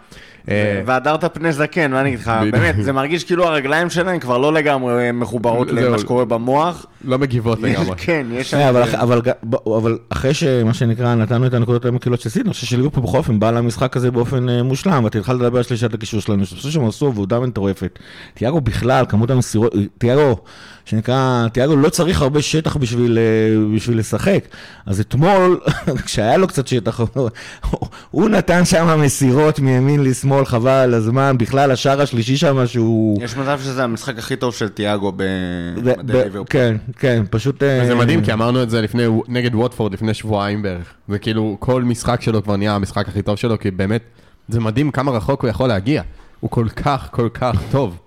אה, 0.51 0.83
והדרת 0.87 1.35
פני 1.35 1.53
זקן, 1.53 1.91
מה 1.91 2.01
אני 2.01 2.09
אגיד 2.09 2.21
לך. 2.21 2.33
באמת, 2.53 2.75
זה 2.81 2.93
מרגיש 2.93 3.25
כאילו 3.25 3.45
הרגליים 3.47 3.91
שלהם 3.91 4.19
כבר 4.19 4.39
לא 4.39 4.53
לגמרי 4.53 5.13
מחוברות 5.13 5.69
זהו. 5.69 5.77
למה 5.77 5.99
שקורה 5.99 6.25
במוח. 6.25 6.87
לא 7.05 7.19
מגיבות 7.19 7.59
לגמרי. 7.63 7.97
כן, 7.97 8.27
יש. 8.33 8.55
אה, 8.55 8.69
אבל, 9.01 9.99
אחרי 10.09 10.35
שמה 10.35 10.75
שנקרא 10.75 11.15
נתנו 11.15 11.47
את 11.47 11.55
הנקודות 11.55 11.85
המקלות 11.85 12.21
של 12.21 12.29
סיטי, 12.31 12.45
אני 12.45 12.53
חושב 12.55 12.67
שליברפול 12.67 13.03
בכל 13.03 13.19
אופן 13.19 13.41
בא 13.41 13.51
למשחק 13.51 13.97
הזה 13.97 14.11
באופן 14.11 14.49
אה, 14.49 14.63
מושלם, 14.63 15.05
ואתה 15.05 15.19
התחלת 15.19 15.41
לדבר 15.41 15.57
על 15.59 15.65
שלישת 15.65 15.95
הקישור 15.95 16.21
שלנו, 16.21 16.47
שאני 16.47 16.57
חושב 16.61 16.71
שהם 16.71 16.85
עשו 16.89 17.07
עבודה 17.07 17.41
מטורפת. 17.41 17.99
תיאגו 18.35 18.61
בכלל, 18.61 19.05
כמות 19.09 19.31
המסירות, 19.31 19.73
תיאגו, 19.99 20.37
שנקרא, 20.85 21.47
תיאגו 21.53 21.77
לא 21.77 21.89
צריך 21.89 22.23
הרבה 22.23 22.43
שטח 22.43 22.77
בשביל, 22.77 23.19
אה, 23.19 23.75
בשביל 23.77 23.99
לשחק. 23.99 24.45
אז 24.87 25.01
אתמול, 25.01 25.61
כשהיה 26.05 26.37
לו 26.37 26.47
קצת 26.49 26.67
שטח, 26.67 27.01
הוא- 27.15 27.29
הוא 28.11 28.29
נתן 28.29 28.65
שם 28.65 29.01
מסירות 29.01 29.59
מימין 29.61 30.03
לשמאל, 30.05 30.38
חבל 30.45 30.71
על 30.71 30.95
הזמן, 30.95 31.39
בכלל 31.39 31.71
השער 31.71 32.01
השלישי 32.01 32.37
שם 32.37 32.67
שהוא... 32.67 33.23
יש 33.23 33.37
מצב 33.37 33.61
שזה 33.63 33.85
המשחק 33.85 34.19
הכי 34.19 34.37
טוב 34.37 34.55
של 34.55 34.69
תיאגו 34.69 35.13
ב- 35.13 35.17
ב- 35.17 35.81
במדי 35.81 36.13
ב- 36.13 36.17
ליברפול. 36.17 36.45
כן, 36.51 36.77
כן, 36.99 37.23
פשוט... 37.31 37.63
אה, 37.63 37.87
זה 37.87 37.95
מדהים, 37.95 38.25
כי 38.25 38.33
אמרנו 38.33 38.63
את 38.63 38.71
זה 38.71 38.81
לפני, 38.81 39.03
נגד 39.29 39.55
ווטפורד 39.55 39.93
לפני 39.93 40.15
שבועיים 40.15 40.63
בערך. 40.63 40.93
זה 41.09 41.19
כאילו, 41.19 41.57
כל 41.61 41.83
משחק 41.83 42.23
שלו 42.23 42.43
כבר 42.43 42.57
נהיה 42.57 42.75
המשחק 42.75 43.09
הכי 43.09 43.23
טוב 43.23 43.37
שלו, 43.37 43.59
כי 43.59 43.71
באמת, 43.71 44.03
זה 44.49 44.61
מדהים 44.61 44.91
כמה 44.91 45.13
רחוק 45.13 45.43
הוא 45.43 45.51
יכול 45.51 45.69
להגיע. 45.69 46.03
הוא 46.41 46.51
כל 46.51 46.69
כך, 46.69 47.09
כל 47.11 47.29
כך 47.35 47.57
טוב. 47.71 47.99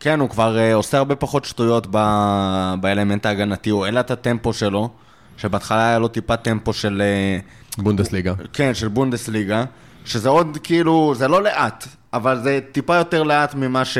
כן, 0.00 0.20
הוא 0.20 0.28
כבר 0.28 0.58
אה, 0.58 0.74
עושה 0.74 0.98
הרבה 0.98 1.14
פחות 1.16 1.44
שטויות 1.44 1.86
ב- 1.90 2.74
באלמנט 2.80 3.26
ההגנתי, 3.26 3.70
הוא 3.70 3.84
העלה 3.84 4.00
את 4.00 4.10
הטמפו 4.10 4.52
שלו, 4.52 4.88
שבהתחלה 5.36 5.88
היה 5.88 5.98
לו 5.98 6.08
טיפה 6.08 6.36
טמפו 6.36 6.72
של... 6.72 7.02
אה, 7.04 7.38
בונדסליגה. 7.82 8.34
כן, 8.52 8.74
של 8.74 8.88
בונדסליגה, 8.88 9.64
שזה 10.10 10.28
עוד 10.28 10.58
כאילו, 10.62 11.14
זה 11.16 11.28
לא 11.28 11.42
לאט, 11.42 11.86
אבל 12.12 12.40
זה 12.42 12.60
טיפה 12.72 12.96
יותר 12.96 13.22
לאט 13.22 13.54
ממה 13.54 13.84
ש... 13.84 13.98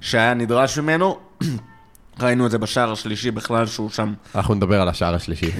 שהיה 0.00 0.34
נדרש 0.34 0.78
ממנו. 0.78 1.18
ראינו 2.22 2.46
את 2.46 2.50
זה 2.50 2.58
בשער 2.58 2.92
השלישי 2.92 3.30
בכלל, 3.30 3.66
שהוא 3.66 3.90
שם. 3.90 4.12
אנחנו 4.34 4.54
נדבר 4.54 4.80
על 4.80 4.88
השער 4.88 5.14
השלישי. 5.14 5.50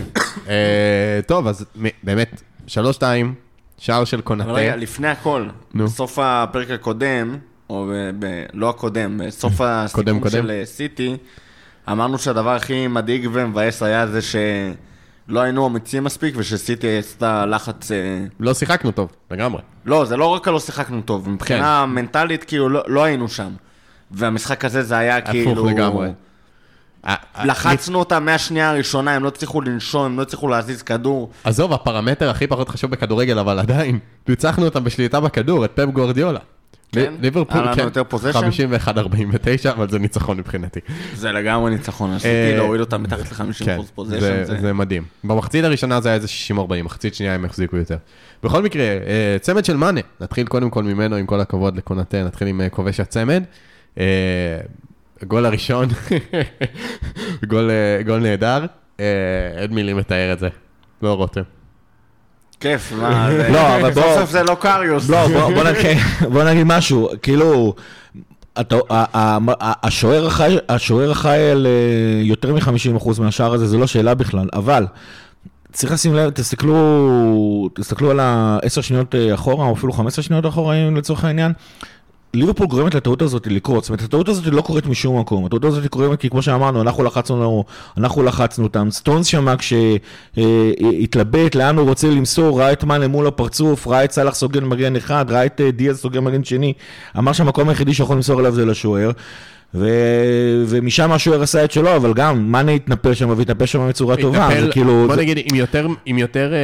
אה, 0.49 1.21
טוב, 1.27 1.47
אז 1.47 1.65
באמת, 2.03 2.43
שלוש-שתיים, 2.67 3.35
שער 3.79 4.05
של 4.05 4.21
אבל 4.27 4.53
רגע. 4.53 4.77
לפני 4.77 5.09
הכל, 5.09 5.47
נו. 5.75 5.85
בסוף 5.85 6.19
הפרק 6.23 6.71
הקודם, 6.71 7.39
או 7.71 7.87
ב... 7.91 8.11
ב... 8.19 8.45
לא 8.53 8.71
הקודם, 8.71 9.21
בסוף 9.27 9.61
הסיכום 9.65 10.21
קודם. 10.21 10.31
של 10.31 10.51
אה, 10.51 10.63
סיטי, 10.65 11.17
אמרנו 11.91 12.19
שהדבר 12.19 12.55
הכי 12.55 12.87
מדאיג 12.87 13.29
ומבאס 13.33 13.83
היה 13.83 14.07
זה 14.07 14.23
ש... 14.23 14.37
לא 15.29 15.41
היינו 15.41 15.67
אמיצים 15.67 16.05
מספיק, 16.05 16.35
ושסיטי 16.39 16.99
עשתה 16.99 17.47
לחץ... 17.47 17.93
אה, 17.93 17.97
לא 18.41 18.55
שיחקנו 18.55 18.91
טוב, 18.91 19.13
לגמרי. 19.31 19.63
לא, 19.85 20.05
זה 20.05 20.17
לא 20.17 20.27
רק 20.27 20.49
לא 20.49 20.61
שיחקנו 20.61 21.03
טוב, 21.03 21.29
מבחינה 21.29 21.85
כן. 21.87 21.95
מנטלית, 21.95 22.45
כאילו, 22.45 22.69
לא, 22.69 22.83
לא 22.87 23.05
היינו 23.05 23.29
שם. 23.29 23.51
והמשחק 24.11 24.65
הזה 24.65 24.83
זה 24.83 24.99
היה 24.99 25.21
כאילו... 25.21 25.53
הפוך 25.53 25.67
לגמרי. 25.67 26.09
לחצנו 27.45 27.99
אותם 27.99 28.25
מהשנייה 28.25 28.71
הראשונה, 28.71 29.11
הם 29.11 29.23
לא 29.23 29.29
הצליחו 29.29 29.61
לנשום, 29.61 30.05
הם 30.05 30.17
לא 30.17 30.23
הצליחו 30.23 30.49
להזיז 30.49 30.83
כדור. 30.83 31.31
עזוב, 31.45 31.73
הפרמטר 31.73 32.31
הכי 32.31 32.47
פחות 32.47 32.69
חשוב 32.69 32.91
בכדורגל, 32.91 33.39
אבל 33.39 33.59
עדיין, 33.59 33.99
ניצחנו 34.29 34.65
אותם 34.65 34.85
בשליטה 34.85 35.21
בכדור, 35.21 35.65
את 35.65 35.71
פפ 35.75 35.85
גוורדיולה. 35.85 36.41
כן? 36.93 37.15
ליברפול, 37.21 37.75
כן, 37.75 37.83
יותר 37.83 38.03
possession? 38.11 38.87
51-49, 39.67 39.71
אבל 39.71 39.89
זה 39.89 39.99
ניצחון 39.99 40.37
מבחינתי. 40.39 40.81
זה 41.15 41.33
לגמרי 41.33 41.71
ניצחון, 41.71 42.13
עשיתי 42.13 42.29
אה, 42.29 42.57
להוריד 42.57 42.81
אותם 42.81 43.03
מתחת 43.03 43.33
ל-50% 43.33 43.65
כן, 43.65 43.79
פוזיישן. 43.95 44.45
זה, 44.45 44.61
זה... 44.61 44.73
מדהים. 44.73 45.03
במחצית 45.25 45.65
הראשונה 45.65 46.01
זה 46.01 46.09
היה 46.09 46.17
איזה 46.17 46.29
60-40, 46.57 46.83
מחצית 46.85 47.15
שנייה 47.15 47.35
הם 47.35 47.45
החזיקו 47.45 47.77
יותר. 47.77 47.97
בכל 48.43 48.63
מקרה, 48.63 48.83
אה, 48.83 49.37
צמד 49.41 49.65
של 49.65 49.77
מאנה, 49.77 50.01
נתחיל 50.21 50.47
קודם 50.47 50.71
כל 50.71 50.83
ממנו, 50.83 51.17
עם 51.17 51.27
כל 51.27 51.41
הכבוד 51.41 51.77
לקונטה, 51.77 52.25
נתחיל 52.25 52.49
עם 52.49 52.61
אה, 52.61 52.69
כובש 52.69 53.01
הצמד. 53.01 53.45
הגול 55.23 55.47
הראשון, 55.47 55.89
גול, 57.51 57.71
גול 58.07 58.19
נהדר, 58.19 58.65
אין 59.59 59.71
מילים 59.71 59.99
לתאר 59.99 60.33
את 60.33 60.39
זה. 60.39 60.49
לא 61.03 61.15
רותם. 61.15 61.60
כיף, 62.61 62.93
מה. 63.01 63.31
לא, 63.31 63.77
אבל 63.77 63.91
בוא- 63.91 64.03
סוף 64.03 64.21
סוף 64.21 64.31
זה 64.31 64.43
לא 64.43 64.57
קריוס. 64.61 65.09
לא, 65.11 65.29
בוא, 66.31 66.45
נגיד, 66.45 66.67
משהו, 66.67 67.09
כאילו, 67.23 67.75
השוער 69.61 70.29
אחראי, 70.29 70.57
אחראי 71.13 71.51
על 71.51 71.67
אה, 71.67 71.73
יותר 72.23 72.55
מ-50% 72.55 73.21
מהשער 73.21 73.55
הזה, 73.55 73.67
זה 73.67 73.79
לא 73.79 73.87
שאלה 73.87 74.15
בכלל, 74.15 74.49
אבל 74.53 74.87
צריך 75.73 75.93
לשים 75.93 76.15
לב, 76.15 76.31
תסתכלו, 76.31 77.69
תסתכלו 77.75 78.11
על 78.11 78.21
ה-10 78.21 78.83
שניות 78.83 79.15
אה, 79.15 79.35
אחורה, 79.35 79.67
או 79.67 79.75
אפילו 79.75 79.93
15 79.93 80.23
שניות 80.23 80.47
אחורה, 80.47 80.75
אם 80.75 80.97
לצורך 80.97 81.25
העניין. 81.25 81.53
ליברפול 82.35 82.67
גורמת 82.67 82.95
לטעות 82.95 83.23
הזאת 83.23 83.47
לקרות, 83.47 83.85
זאת 83.85 83.91
אומרת, 83.91 84.03
הטעות 84.03 84.29
הזאת 84.29 84.47
לא 84.47 84.63
קורית 84.63 84.87
משום 84.87 85.21
מקום, 85.21 85.45
הטעות 85.45 85.65
הזאת 85.65 85.87
קורית 85.87 86.21
כי 86.21 86.31
כמו 86.31 86.43
שאמרנו, 86.43 86.83
אנחנו 86.83 87.05
לחצנו, 87.05 87.65
אנחנו 87.97 88.23
לחצנו 88.23 88.65
אותם, 88.65 88.91
סטונס 88.91 89.27
שם 89.27 89.55
כשהתלבט 90.35 91.55
לאן 91.55 91.77
הוא 91.77 91.89
רוצה 91.89 92.11
למסור, 92.11 92.61
ראה 92.61 92.73
את 92.73 92.85
מאנה 92.85 93.09
מול 93.09 93.27
הפרצוף, 93.27 93.87
ראה 93.87 94.05
את 94.05 94.13
סאלח 94.13 94.35
סוגן 94.35 94.65
מגן 94.65 94.97
אחד, 94.97 95.25
ראה 95.29 95.47
את 95.47 95.61
אה, 95.61 95.71
דיאז 95.71 96.01
סוגן 96.01 96.25
מגן 96.25 96.45
שני, 96.45 96.73
אמר 97.19 97.33
שהמקום 97.33 97.69
היחידי 97.69 97.95
שיכול 97.95 98.17
למסור 98.17 98.41
אליו 98.41 98.53
זה 98.53 98.67
לשוער. 98.67 99.11
ו... 99.75 99.89
ומשם 100.67 101.13
השוער 101.13 101.43
עשה 101.43 101.65
את 101.65 101.71
שלו, 101.73 101.97
אבל 101.97 102.13
גם 102.15 102.53
מאנה 102.53 102.73
התנפל 102.73 103.15
שם 103.15 103.35
והתנפל 103.37 103.67
שם 103.67 103.89
בצורה 103.89 104.17
טובה, 104.17 104.49
זה 104.61 104.69
כאילו... 104.73 105.05
בוא 105.07 105.15
זה- 105.15 105.21
נגיד, 105.21 105.39
עם 105.51 105.57
יותר, 105.57 105.87
עם 106.07 106.19
יותר, 106.19 106.53
אה, 106.53 106.59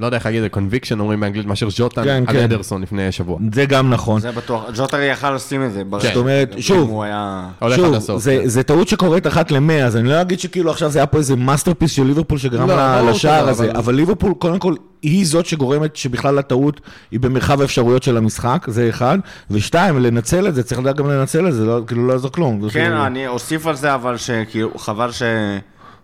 לא 0.00 0.06
יודע 0.06 0.16
איך 0.16 0.26
להגיד, 0.26 0.40
זה 0.42 0.48
conviction 0.54 1.00
אומרים 1.00 1.20
באנגלית, 1.20 1.46
מאשר 1.46 1.70
ז'וטן 1.70 2.04
כן, 2.04 2.24
על 2.26 2.34
כן. 2.36 2.42
אדרסון 2.42 2.82
לפני 2.82 3.12
שבוע. 3.12 3.38
זה 3.54 3.64
גם 3.64 3.90
נכון. 3.90 4.20
זה 4.20 4.32
בטוח. 4.32 4.64
ג'וטר 4.76 5.00
יכל 5.00 5.34
לשים 5.34 5.64
את 5.64 5.72
זה. 5.72 5.82
כן. 5.90 5.98
זאת 6.08 6.16
אומרת, 6.16 6.54
שוב, 6.58 7.02
היה... 7.02 7.48
שוב, 7.76 7.94
הסוף. 7.94 8.22
זה, 8.22 8.38
כן. 8.42 8.48
זה 8.48 8.62
טעות 8.62 8.88
שקורית 8.88 9.26
אחת 9.26 9.50
למאה, 9.50 9.84
אז 9.84 9.96
אני 9.96 10.08
לא 10.08 10.20
אגיד 10.20 10.40
שכאילו 10.40 10.70
עכשיו 10.70 10.90
זה 10.90 10.98
היה 10.98 11.06
פה 11.06 11.18
איזה 11.18 11.36
מאסטרפיס 11.36 11.90
של 11.90 12.04
ליברפול 12.04 12.38
שגרם 12.38 12.68
לא, 12.68 12.76
לה- 12.76 12.96
ברור 12.98 13.10
לשער 13.10 13.42
שלא, 13.42 13.50
הזה, 13.50 13.64
אבל- 13.70 13.76
אבל 13.76 13.94
ליברפול 13.94 14.34
קודם 14.38 14.58
כל 14.58 14.74
היא 15.06 15.26
זאת 15.26 15.46
שגורמת 15.46 15.96
שבכלל 15.96 16.38
הטעות 16.38 16.80
היא 17.10 17.20
במרחב 17.20 17.60
האפשרויות 17.60 18.02
של 18.02 18.16
המשחק, 18.16 18.66
זה 18.68 18.88
אחד, 18.88 19.18
ושתיים, 19.50 19.98
לנצל 19.98 20.48
את 20.48 20.54
זה, 20.54 20.62
צריך 20.62 20.80
לדעת 20.80 20.96
גם 20.96 21.10
לנצל 21.10 21.48
את 21.48 21.54
זה, 21.54 21.64
לא, 21.64 21.80
כאילו 21.86 22.06
לא 22.06 22.12
יעזור 22.12 22.30
כלום. 22.32 22.62
זה 22.62 22.70
כן, 22.70 22.84
כאילו- 22.84 23.06
אני 23.06 23.26
אוסיף 23.26 23.66
על 23.66 23.76
זה, 23.76 23.94
אבל 23.94 24.16
שכאילו, 24.16 24.78
חבל 24.78 25.12
ש... 25.12 25.22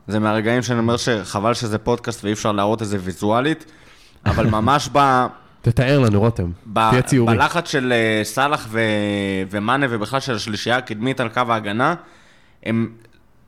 זה 0.08 0.18
מהרגעים 0.18 0.62
שאני 0.62 0.78
אומר 0.78 0.96
שחבל 0.96 1.54
שזה 1.54 1.78
פודקאסט 1.78 2.24
ואי 2.24 2.32
אפשר 2.32 2.52
להראות 2.52 2.82
את 2.82 2.86
זה 2.88 2.98
ויזואלית, 3.00 3.64
אבל 4.26 4.46
ממש 4.56 4.88
ב... 4.92 5.26
תתאר 5.62 5.98
לנו, 5.98 6.20
רותם. 6.20 6.50
ב- 6.66 6.90
תהיה 6.90 7.02
ציורי. 7.02 7.34
בלחץ 7.36 7.70
של 7.70 7.92
אה, 7.92 8.24
סאלח 8.24 8.66
ו... 8.70 8.80
ומאנה 9.50 9.86
ובכלל 9.90 10.20
של 10.20 10.34
השלישייה 10.34 10.76
הקדמית 10.76 11.20
על 11.20 11.28
קו 11.28 11.40
ההגנה, 11.48 11.94
הם 12.66 12.88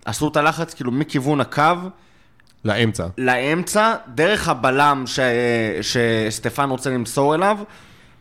עשו 0.05 0.29
את 0.29 0.37
הלחץ 0.37 0.75
כאילו 0.75 0.93
מכיוון 0.93 1.41
הקו 1.41 1.63
לאמצע. 2.65 3.07
לאמצע, 3.19 3.95
דרך 4.15 4.49
הבלם 4.49 5.05
ש... 5.07 5.21
שסטפן 5.83 6.71
רוצה 6.71 6.91
למסור 6.91 7.35
אליו, 7.35 7.59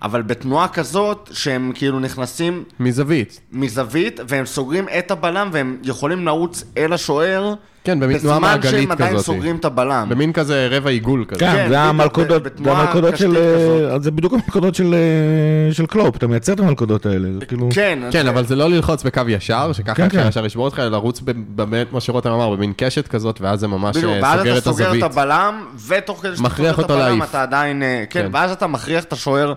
אבל 0.01 0.21
בתנועה 0.21 0.67
כזאת 0.67 1.29
שהם 1.33 1.71
כאילו 1.75 2.00
נכנסים 2.00 2.63
מזווית. 2.79 3.39
מזווית, 3.51 4.19
והם 4.27 4.45
סוגרים 4.45 4.89
את 5.00 5.12
הבלם, 5.12 5.50
והם 5.51 5.77
יכולים 5.83 6.25
לרוץ 6.25 6.63
אל 6.77 6.93
השוער, 6.93 7.53
כן, 7.84 8.00
במין 8.00 8.18
תנועה 8.18 8.38
בזמן 8.38 8.50
מעגלית 8.50 8.82
שהם 8.82 8.92
עדיין 8.92 9.13
כזאת. 9.13 9.25
סוגרים 9.25 9.56
את 9.56 9.66
הבלם. 9.66 10.08
במין 10.10 10.34
כזה 10.34 10.68
רבע 10.72 10.90
עיגול 10.90 11.25
כזה. 11.28 11.40
כן, 11.40 11.52
כן, 11.52 11.58
זה 11.58 11.63
בדיוק, 11.63 11.80
המלכודות, 11.90 12.44
זה 12.63 12.72
המלכודות 12.72 13.18
של, 13.18 13.38
זה 14.02 14.12
בדיוק 14.12 14.34
המלכודות 14.34 14.75
של, 14.75 15.86
קלופ, 15.90 16.16
אתה 16.16 16.28
מייצר 16.28 16.54
את 16.54 16.60
המלכודות 16.60 17.06
האלה, 17.06 17.30
זה 17.40 17.46
כאילו... 17.46 17.70
כן, 17.74 18.00
כן, 18.12 18.28
אבל 18.28 18.46
זה 18.46 18.56
לא 18.56 18.70
ללחוץ 18.70 19.04
בקו 19.04 19.22
ישר, 19.28 19.74
שככה 19.74 19.94
כן, 19.96 20.10
כן. 20.10 20.28
ישר 20.28 20.46
ישבור 20.46 20.66
אותך, 20.66 20.80
אלא 20.80 20.88
לרוץ 20.88 21.22
באמת, 21.48 21.90
כמו 21.90 22.02
שרותם 22.02 22.32
אמר, 22.32 22.56
במין 22.56 22.74
קשת 22.78 23.08
כזאת, 23.08 23.42
ואז 23.42 23.60
זה 23.60 23.68
ממש 23.68 23.98
בדיוק, 23.98 24.12
אה, 24.12 24.20
ואז 24.22 24.40
סוגר 24.40 24.52
אתה 24.52 24.58
את 24.58 24.63
סוגר 24.63 24.86
הזווית. 24.86 25.04
את 25.04 25.12
הבלם, 25.12 25.66
ותוך 25.88 26.22
כדי 26.22 26.36
שאתה 26.36 26.50
סוגר 26.50 26.72
את 26.72 26.80
הבלם. 26.80 27.24
אתה 27.24 27.42
עדיין... 27.42 27.84
אה, 27.84 28.04
כן, 28.10 28.22
כן. 28.22 28.30
ואז 28.34 28.52
אתה 28.52 28.68
מכריח 28.68 29.04
את 29.04 29.13
השוער 29.13 29.54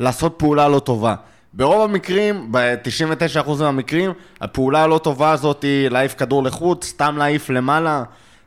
לעשות 0.00 0.34
פעולה 0.36 0.68
לא 0.68 0.78
טובה. 0.78 1.14
ברוב 1.58 1.90
המקרים, 1.90 2.52
ב-99% 2.52 3.50
מהמקרים, 3.60 4.12
הפעולה 4.40 4.82
הלא 4.82 4.98
טובה 4.98 5.32
הזאת 5.32 5.62
היא 5.62 5.88
להעיף 5.88 6.14
כדור 6.14 6.42
לחוץ, 6.42 6.84
סתם 6.84 7.14
להעיף 7.18 7.50
למעלה, 7.50 8.02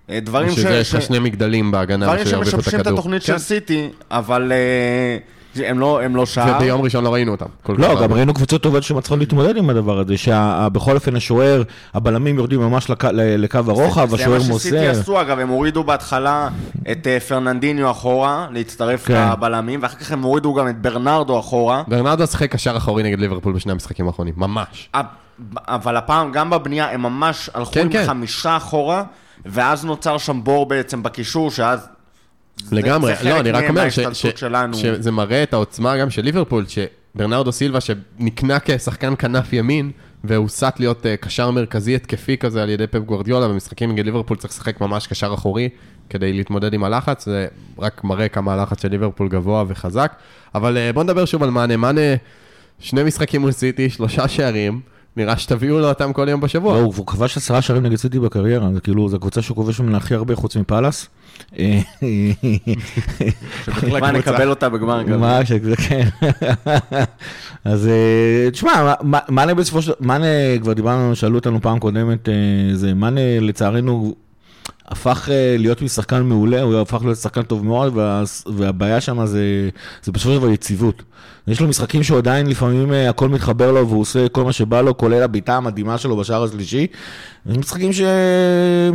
אה, 0.09 0.19
דברים 0.19 0.51
ש... 0.51 0.55
שזה 0.55 0.69
יש 0.69 0.95
לך 0.95 1.01
שני 1.01 1.19
מגדלים 1.19 1.71
בהגנה, 1.71 2.05
דברים 2.05 2.21
את 2.21 2.27
שמשבשים 2.27 2.79
את 2.79 2.85
הכדור. 2.85 2.99
התוכנית 2.99 3.23
כן. 3.23 3.33
של 3.33 3.37
סיטי, 3.37 3.89
אבל 4.11 4.51
אה, 4.51 5.17
הם 5.55 5.79
לא- 5.79 6.01
הם 6.01 6.15
לא 6.15 6.25
שער. 6.25 6.55
וביום 6.57 6.81
ראשון 6.81 7.03
לא 7.03 7.13
ראינו 7.13 7.31
אותם. 7.31 7.45
לא, 7.69 7.85
הרבה. 7.87 8.01
גם 8.01 8.13
ראינו 8.13 8.33
קבוצות 8.33 8.61
טובות 8.63 8.83
שמצליחות 8.83 9.19
להתמודד 9.19 9.57
עם 9.57 9.69
הדבר 9.69 9.99
הזה, 9.99 10.17
שבכל 10.17 10.95
אופן 10.95 11.15
השוער, 11.15 11.63
הבלמים 11.93 12.37
יורדים 12.37 12.59
ממש 12.59 12.89
לק- 12.89 13.05
לקו 13.13 13.57
הרוחב, 13.67 14.13
השוער 14.13 14.39
זה 14.39 14.53
מה 14.53 14.59
שסיטי 14.59 14.87
מוסר. 14.87 14.99
עשו, 15.01 15.21
אגב, 15.21 15.39
הם 15.39 15.49
הורידו 15.49 15.83
בהתחלה 15.83 16.47
את 16.91 17.07
אה, 17.07 17.19
פרננדיניו 17.19 17.91
אחורה, 17.91 18.47
להצטרף 18.51 19.05
כן. 19.07 19.29
לבלמים, 19.31 19.79
ואחר 19.83 19.95
כך 19.97 20.11
הם 20.11 20.21
הורידו 20.21 20.53
גם 20.53 20.67
את 20.67 20.81
ברנרדו 20.81 21.39
אחורה. 21.39 21.83
ברנרדו 21.87 22.27
שיחק 22.27 22.51
קשר 22.51 22.77
אחורי 22.77 23.03
נגד 23.03 23.19
ליברפול 23.19 23.53
בשני 23.53 23.71
המשחקים 23.71 24.07
האחרונים, 24.07 24.33
ממש. 24.37 24.89
אבל 25.67 25.97
הפעם, 25.97 26.31
גם 26.31 26.49
בבנייה, 26.49 26.91
הם 26.91 27.01
ממש 27.01 27.49
הלכו 27.53 27.71
כן, 27.71 27.81
עם 27.81 27.89
כן. 27.89 28.03
חמישה 28.07 28.57
אחורה, 28.57 29.03
ואז 29.45 29.85
נוצר 29.85 30.17
שם 30.17 30.43
בור 30.43 30.65
בעצם 30.65 31.03
בקישור, 31.03 31.51
שאז... 31.51 31.87
לגמרי, 32.71 33.13
לא, 33.23 33.39
אני 33.39 33.51
רק 33.51 33.69
אומר. 33.69 33.87
שזה 34.73 35.11
מראה 35.11 35.43
את 35.43 35.53
העוצמה 35.53 35.97
גם 35.97 36.09
של 36.09 36.21
ליברפול, 36.21 36.65
שברנרדו 36.67 37.51
סילבה, 37.51 37.79
שנקנה 37.81 38.57
כשחקן 38.59 39.13
כנף 39.19 39.53
ימין, 39.53 39.91
והוסט 40.23 40.79
להיות 40.79 41.05
אה, 41.05 41.17
קשר 41.17 41.51
מרכזי 41.51 41.95
התקפי 41.95 42.37
כזה 42.37 42.63
על 42.63 42.69
ידי 42.69 42.87
פפ 42.87 42.99
גוורדיולה, 42.99 43.47
במשחקים 43.47 43.91
נגד 43.91 44.05
ליברפול 44.05 44.37
צריך 44.37 44.53
לשחק 44.53 44.81
ממש 44.81 45.07
קשר 45.07 45.33
אחורי, 45.33 45.69
כדי 46.09 46.33
להתמודד 46.33 46.73
עם 46.73 46.83
הלחץ, 46.83 47.25
זה 47.25 47.47
רק 47.79 48.03
מראה 48.03 48.27
כמה 48.27 48.53
הלחץ 48.53 48.81
של 48.81 48.87
ליברפול 48.87 49.27
גבוה 49.27 49.63
וחזק. 49.67 50.13
אבל 50.55 50.77
אה, 50.77 50.93
בוא 50.93 51.03
נדבר 51.03 51.25
שוב 51.25 51.43
על 51.43 51.49
מאנה, 51.49 51.77
מאנה, 51.77 52.15
שני 52.79 53.03
משחקים 53.03 53.41
מול 53.41 53.51
סיטי, 53.51 53.89
שלושה 53.89 54.27
שערים, 54.27 54.81
נראה 55.17 55.37
שתביאו 55.37 55.79
לו 55.79 55.89
אותם 55.89 56.13
כל 56.13 56.27
יום 56.29 56.41
בשבוע. 56.41 56.73
לא, 56.73 56.79
הוא 56.81 57.05
כבש 57.07 57.37
עשרה 57.37 57.61
שערים 57.61 57.83
נגד 57.83 57.95
סיטי 57.95 58.19
בקריירה, 58.19 58.69
זה 58.73 58.81
כאילו, 58.81 59.09
זו 59.09 59.15
הקבוצה 59.15 59.41
שהוא 59.41 59.55
כובש 59.55 59.79
ממנה 59.79 59.97
הכי 59.97 60.15
הרבה 60.15 60.35
חוץ 60.35 60.55
מפאלאס. 60.57 61.07
שבתקווה 63.65 64.11
נקבל 64.11 64.49
אותה 64.49 64.69
בגמר 64.69 64.99
הגביע. 64.99 65.17
מה, 65.17 65.39
כן. 65.89 66.07
אז 67.65 67.87
אה, 67.87 68.51
תשמע, 68.51 68.93
מה- 69.01 69.19
מאנה 69.29 69.53
בסופו 69.53 69.81
של... 69.81 69.91
מאנה, 69.99 70.25
כבר 70.61 70.73
דיברנו, 70.73 71.15
שאלו 71.15 71.35
אותנו 71.35 71.61
פעם 71.61 71.79
קודמת, 71.79 72.29
אה, 72.29 72.33
זה 72.73 72.93
מאנה 72.93 73.39
לצערנו 73.39 74.15
הפך 74.91 75.29
אה, 75.31 75.55
להיות 75.59 75.81
משחקן 75.81 76.23
מעולה, 76.23 76.61
הוא 76.61 76.79
הפך 76.81 77.03
להיות 77.03 77.17
שחקן 77.17 77.41
טוב 77.41 77.65
מאוד, 77.65 77.97
וה- 77.97 78.23
והבעיה 78.55 79.01
שם 79.01 79.25
זה, 79.25 79.69
זה 80.03 80.11
בסופו 80.11 80.33
של 80.33 80.39
דבר 80.39 80.49
יציבות. 80.49 81.03
יש 81.47 81.59
לו 81.61 81.67
משחקים 81.67 82.03
שהוא 82.03 82.17
עדיין 82.17 82.47
לפעמים 82.47 82.93
אה, 82.93 83.09
הכל 83.09 83.29
מתחבר 83.29 83.71
לו 83.71 83.87
והוא 83.87 84.01
עושה 84.01 84.27
כל 84.29 84.43
מה 84.43 84.51
שבא 84.51 84.81
לו, 84.81 84.97
כולל 84.97 85.23
הבעיטה 85.23 85.55
המדהימה 85.57 85.97
שלו 85.97 86.17
בשער 86.17 86.43
השלישי. 86.43 86.87
יש 87.45 87.57
משחקים 87.57 87.93
ש... 87.93 88.01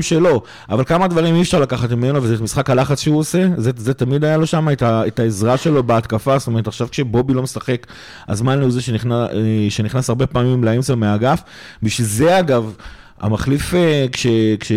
שלא, 0.00 0.42
אבל 0.70 0.84
כמה 0.84 1.08
דברים 1.08 1.34
אי 1.34 1.42
אפשר 1.42 1.60
לקחת 1.60 1.90
ממנו, 1.92 2.22
וזה 2.22 2.42
משחק 2.42 2.70
הלחץ 2.70 3.00
שהוא 3.00 3.18
עושה, 3.18 3.48
זה, 3.56 3.70
זה 3.76 3.94
תמיד 3.94 4.24
היה 4.24 4.36
לו 4.36 4.46
שם, 4.46 4.68
את, 4.72 4.82
ה, 4.82 5.06
את 5.06 5.18
העזרה 5.18 5.56
שלו 5.56 5.82
בהתקפה, 5.82 6.38
זאת 6.38 6.46
אומרת, 6.46 6.66
עכשיו 6.66 6.88
כשבובי 6.90 7.34
לא 7.34 7.42
משחק, 7.42 7.86
מאנה 8.44 8.62
הוא 8.62 8.70
זה 8.70 8.82
שנכנס, 8.82 9.12
אה, 9.12 9.66
שנכנס 9.68 10.08
הרבה 10.08 10.26
פעמים 10.26 10.64
לאמצע 10.64 10.94
מהאגף, 10.94 11.42
בשביל 11.82 12.06
זה 12.06 12.38
אגב, 12.38 12.74
המחליף, 13.20 13.74
אה, 13.74 14.06
כש, 14.12 14.26
כש... 14.60 14.72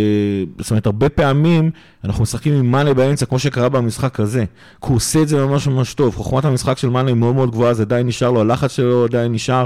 זאת 0.59 0.71
אומרת, 0.71 0.85
הרבה 0.85 1.09
פעמים 1.09 1.71
אנחנו 2.05 2.23
משחקים 2.23 2.53
עם 2.53 2.71
מאנה 2.71 2.93
באמצע, 2.93 3.25
כמו 3.25 3.39
שקרה 3.39 3.69
במשחק 3.69 4.19
הזה. 4.19 4.45
כי 4.81 4.87
הוא 4.87 4.95
עושה 4.95 5.21
את 5.21 5.27
זה 5.27 5.45
ממש 5.45 5.67
ממש 5.67 5.93
טוב. 5.93 6.15
חוכמת 6.15 6.45
המשחק 6.45 6.77
של 6.77 6.89
מאנה 6.89 7.07
היא 7.07 7.15
מאוד 7.15 7.35
מאוד 7.35 7.51
גבוהה, 7.51 7.73
זה 7.73 7.83
עדיין 7.83 8.07
נשאר 8.07 8.31
לו, 8.31 8.41
הלחץ 8.41 8.71
שלו 8.71 9.03
עדיין 9.03 9.31
נשאר. 9.31 9.65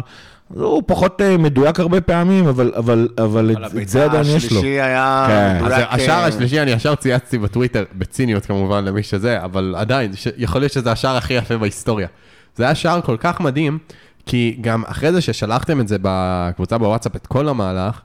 הוא 0.53 0.83
פחות 0.85 1.21
אה, 1.21 1.37
מדויק 1.37 1.79
הרבה 1.79 2.01
פעמים, 2.01 2.47
אבל, 2.47 2.71
אבל, 2.75 3.07
אבל 3.17 3.51
את, 3.51 3.77
את 3.81 3.89
זה 3.89 4.03
עדיין 4.03 4.23
יש 4.23 4.29
לו. 4.29 4.35
השלישי 4.35 4.81
היה 4.81 5.25
כן. 5.27 5.55
אז 5.57 5.63
מדויק, 5.63 5.87
השער 5.89 6.19
אה, 6.21 6.25
השלישי, 6.25 6.61
אני 6.61 6.71
ישר 6.71 6.95
צייצתי 6.95 7.37
בטוויטר, 7.37 7.83
בציניות 7.97 8.45
כמובן 8.45 8.85
למי 8.85 9.03
שזה, 9.03 9.43
אבל 9.43 9.75
עדיין, 9.77 10.15
ש- 10.15 10.27
יכול 10.37 10.61
להיות 10.61 10.71
שזה 10.71 10.91
השער 10.91 11.15
הכי 11.17 11.33
יפה 11.33 11.57
בהיסטוריה. 11.57 12.07
זה 12.55 12.63
היה 12.63 12.75
שער 12.75 13.01
כל 13.01 13.17
כך 13.19 13.39
מדהים, 13.39 13.77
כי 14.25 14.57
גם 14.61 14.83
אחרי 14.87 15.11
זה 15.11 15.21
ששלחתם 15.21 15.81
את 15.81 15.87
זה 15.87 15.97
בקבוצה 16.01 16.77
בוואטסאפ, 16.77 17.15
את 17.15 17.27
כל 17.27 17.49
המהלך, 17.49 18.01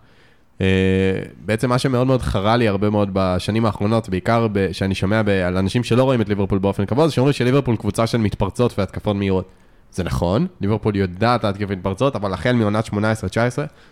בעצם 1.47 1.69
מה 1.69 1.79
שמאוד 1.79 2.07
מאוד 2.07 2.23
חרה 2.23 2.57
לי 2.57 2.69
הרבה 2.69 2.91
מאוד 2.91 3.11
בשנים 3.13 3.67
האחרונות, 3.67 4.09
בעיקר 4.09 4.47
שאני 4.73 4.95
שומע 4.95 5.21
על 5.47 5.57
אנשים 5.57 5.85
שלא 5.85 6.03
רואים 6.03 6.21
את 6.21 6.29
ליברפול 6.29 6.59
באופן 6.59 6.85
קבוע, 6.85 7.07
זה 7.07 7.13
שאומרים 7.13 7.33
שליברפול 7.33 7.77
קבוצה 7.77 8.07
של 8.07 8.19
מתפרצות 8.19 8.79
והתקפות 8.79 9.17
מהירות. 9.17 9.49
זה 9.93 10.05
נכון, 10.05 10.47
ליברפול 10.61 10.97
יודעת 10.97 11.45
להתקיף 11.45 11.71
מתפרצות, 11.71 12.17
אבל 12.17 12.33
החל 12.33 12.53
מעונת 12.53 12.87
18-19, 12.87 12.91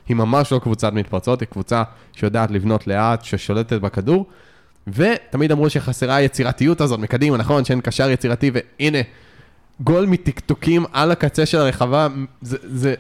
היא 0.08 0.16
ממש 0.16 0.52
לא 0.52 0.58
קבוצת 0.58 0.92
מתפרצות, 0.92 1.40
היא 1.40 1.48
קבוצה 1.48 1.82
שיודעת 2.12 2.50
לבנות 2.50 2.86
לאט, 2.86 3.24
ששולטת 3.24 3.80
בכדור, 3.80 4.26
ותמיד 4.86 5.52
אמרו 5.52 5.70
שחסרה 5.70 6.14
היצירתיות 6.14 6.80
הזאת 6.80 6.98
מקדימה, 6.98 7.36
נכון? 7.36 7.64
שאין 7.64 7.80
קשר 7.80 8.10
יצירתי, 8.10 8.50
והנה, 8.54 8.98
גול 9.80 10.06
מטקטוקים 10.06 10.84
על 10.92 11.10
הקצה 11.10 11.46
של 11.46 11.58
הרחבה, 11.58 12.08
זה, 12.42 12.56
זה 12.62 12.94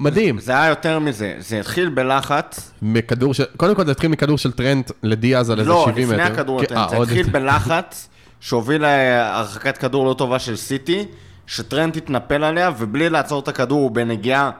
מדהים. 0.00 0.38
זה 0.38 0.52
היה 0.52 0.68
יותר 0.68 0.98
מזה, 0.98 1.34
זה 1.38 1.60
התחיל 1.60 1.88
בלחץ, 1.88 2.72
מכדור 2.82 3.34
של, 3.34 3.44
קודם 3.56 3.74
כל 3.74 3.84
זה 3.86 3.92
התחיל 3.92 4.10
מכדור 4.10 4.38
של 4.38 4.52
טרנט 4.52 4.90
לדיאז 5.02 5.50
על 5.50 5.58
איזה 5.58 5.70
לא, 5.70 5.86
70 5.90 6.08
מטר. 6.08 6.16
לפני 6.16 6.34
הכדור 6.34 6.64
כן, 6.64 6.74
נותן, 6.74 6.94
אה, 6.94 7.04
זה 7.04 7.12
התחיל. 7.12 7.30
בלחץ 7.30 8.08
שהוביל 8.40 8.82
להרחקת 8.82 9.78
כדור 9.78 10.06
לא 10.06 10.14
טובה 10.14 10.38
של 10.38 10.56
סיטי, 10.56 11.04
שטרנט 11.46 11.96
התנפל 11.96 12.44
עליה, 12.44 12.70
ובלי 12.78 13.08
לעצור 13.10 13.40
את 13.40 13.48
הכדור, 13.48 13.80
הוא 13.80 13.90
בנגיעה 13.90 14.50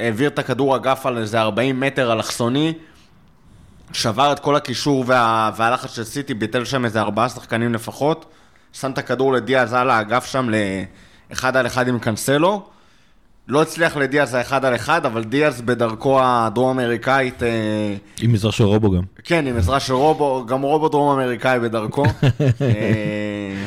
העביר 0.00 0.28
את 0.28 0.38
הכדור 0.38 0.76
אגף 0.76 1.06
על 1.06 1.18
איזה 1.18 1.40
40 1.40 1.80
מטר 1.80 2.12
אלכסוני, 2.12 2.72
שבר 3.92 4.32
את 4.32 4.38
כל 4.38 4.56
הקישור 4.56 5.04
וה... 5.06 5.50
והלחץ 5.56 5.94
של 5.94 6.04
סיטי, 6.04 6.34
ביטל 6.34 6.64
שם 6.64 6.84
איזה 6.84 7.00
ארבעה 7.00 7.28
שחקנים 7.28 7.74
לפחות, 7.74 8.26
שם 8.72 8.90
את 8.90 8.98
הכדור 8.98 9.32
לדיאז 9.32 9.74
על 9.74 9.90
האגף 9.90 10.24
שם 10.24 10.48
לאחד 11.30 11.56
על 11.56 11.66
אחד 11.66 11.88
עם 11.88 11.98
קנסלו. 11.98 12.68
לא 13.48 13.62
הצליח 13.62 13.96
לדיאז 13.96 14.34
האחד 14.34 14.64
על 14.64 14.74
אחד, 14.74 15.06
אבל 15.06 15.24
דיאז 15.24 15.60
בדרכו 15.60 16.18
הדרום 16.22 16.78
אמריקאית 16.78 17.42
אה, 17.42 17.48
עם 18.20 18.34
עזרה 18.34 18.52
של 18.52 18.64
רובו 18.64 18.90
גם. 18.90 19.02
כן, 19.24 19.46
עם 19.46 19.56
עזרה 19.56 19.80
של 19.80 19.92
רובו, 19.92 20.46
גם 20.46 20.62
רובו 20.62 20.88
דרום 20.88 21.18
אמריקאי 21.18 21.60
בדרכו. 21.60 22.04
אה, 22.60 23.66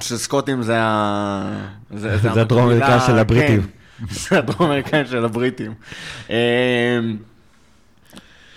שסקוטים 0.00 0.62
זה 0.62 0.76
ה... 0.80 1.60
זה 1.94 2.40
הדרום 2.40 2.62
המקבילה- 2.62 2.86
אמריקאי 2.86 3.06
של 3.06 3.18
הבריטים. 3.18 3.60
כן, 3.62 4.04
זה 4.28 4.38
הדרום 4.38 4.68
אמריקאי 4.70 5.06
של 5.06 5.24
הבריטים. 5.24 5.74
אה, 6.30 6.36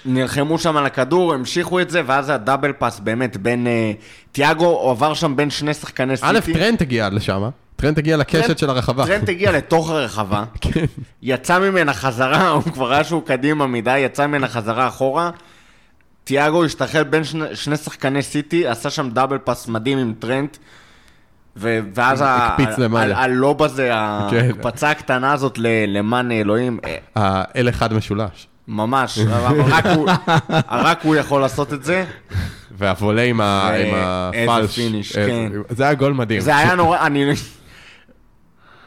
נלחמו 0.06 0.58
שם 0.60 0.78
על 0.78 0.86
הכדור, 0.86 1.34
המשיכו 1.34 1.80
את 1.80 1.90
זה, 1.90 2.02
ואז 2.06 2.30
הדאבל 2.30 2.72
פאס 2.74 3.00
באמת 3.00 3.38
בין... 3.38 3.68
תיאגו 4.32 4.90
עבר 4.92 5.14
שם 5.14 5.36
בין 5.36 5.50
שני 5.50 5.74
שחקני 5.74 6.18
סיטי. 6.18 6.28
א', 6.30 6.40
טרנט 6.54 6.82
הגיע 6.82 7.10
לשם, 7.10 7.50
טרנט 7.82 7.98
הגיע 7.98 8.18
לקשת 8.18 8.46
טרנט- 8.48 8.58
של 8.58 8.70
הרחבה. 8.70 9.06
טרנט 9.06 9.30
הגיע 9.30 9.52
לתוך 9.52 9.90
הרחבה, 9.90 10.44
כן. 10.62 10.86
יצא 11.22 11.60
ממנה 11.60 11.94
חזרה, 11.94 12.50
הוא 12.56 12.64
כבר 12.64 12.92
ראה 12.92 13.04
שהוא 13.04 13.22
קדימה 13.26 13.68
מדי, 13.68 14.00
יצא 14.00 14.28
ממנה 14.28 14.48
חזרה 14.48 14.88
אחורה. 14.88 15.30
תיאגו 16.24 16.66
השתחרר 16.66 17.04
בין 17.04 17.24
שני, 17.24 17.46
שני 17.54 17.78
שחקני 17.78 18.22
סיטי, 18.22 18.68
עשה 18.68 18.90
שם 18.90 19.10
double 19.10 19.38
pass 19.38 19.68
מדהים 19.68 19.98
עם 19.98 20.14
טרנט. 20.20 20.58
ו- 21.58 21.80
ואז 21.96 22.24
ה 23.16 23.28
lob 23.28 23.64
הזה, 23.64 23.92
כן. 24.32 24.38
ההקפצה 24.38 24.92
הקטנה 24.92 25.34
הזאת 25.34 25.58
ל- 25.58 25.98
למען 25.98 26.32
אלוהים, 26.32 26.80
אה, 26.86 26.96
האל 27.16 27.70
אחד 27.70 27.94
משולש. 27.94 28.48
ממש, 28.68 29.20
רק 29.74 29.86
הוא- 29.86 30.10
רק 30.72 31.00
הוא 31.04 31.16
יכול 31.16 31.42
לעשות 31.42 31.74
את 31.74 31.84
זה. 31.84 32.06
והוולה 32.78 33.22
עם 33.24 33.42
ה- 33.42 33.70
ו- 33.72 33.76
עם 33.76 33.96
איזה 34.34 34.52
הפלש. 34.54 34.76
פיניש, 34.76 35.18
איזה- 35.18 35.30
כן. 35.32 35.76
זה 35.76 35.84
היה 35.84 35.94
גול 35.94 36.14
מדהים. 36.14 36.42
זה 36.42 36.58
היה 36.58 36.76
נורא, 36.76 37.00
אני... 37.00 37.26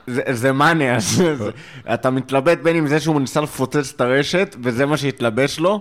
זה, 0.06 0.22
זה 0.32 0.52
מאניה, 0.52 0.96
אז 0.96 1.04
זה- 1.38 1.50
אתה 1.94 2.10
מתלבט 2.10 2.58
בין 2.62 2.76
אם 2.76 2.86
זה 2.86 3.00
שהוא 3.00 3.20
ניסה 3.20 3.40
לפוצץ 3.40 3.92
את 3.96 4.00
הרשת, 4.00 4.56
וזה 4.62 4.86
מה 4.86 4.96
שהתלבש 4.96 5.58
לו, 5.58 5.80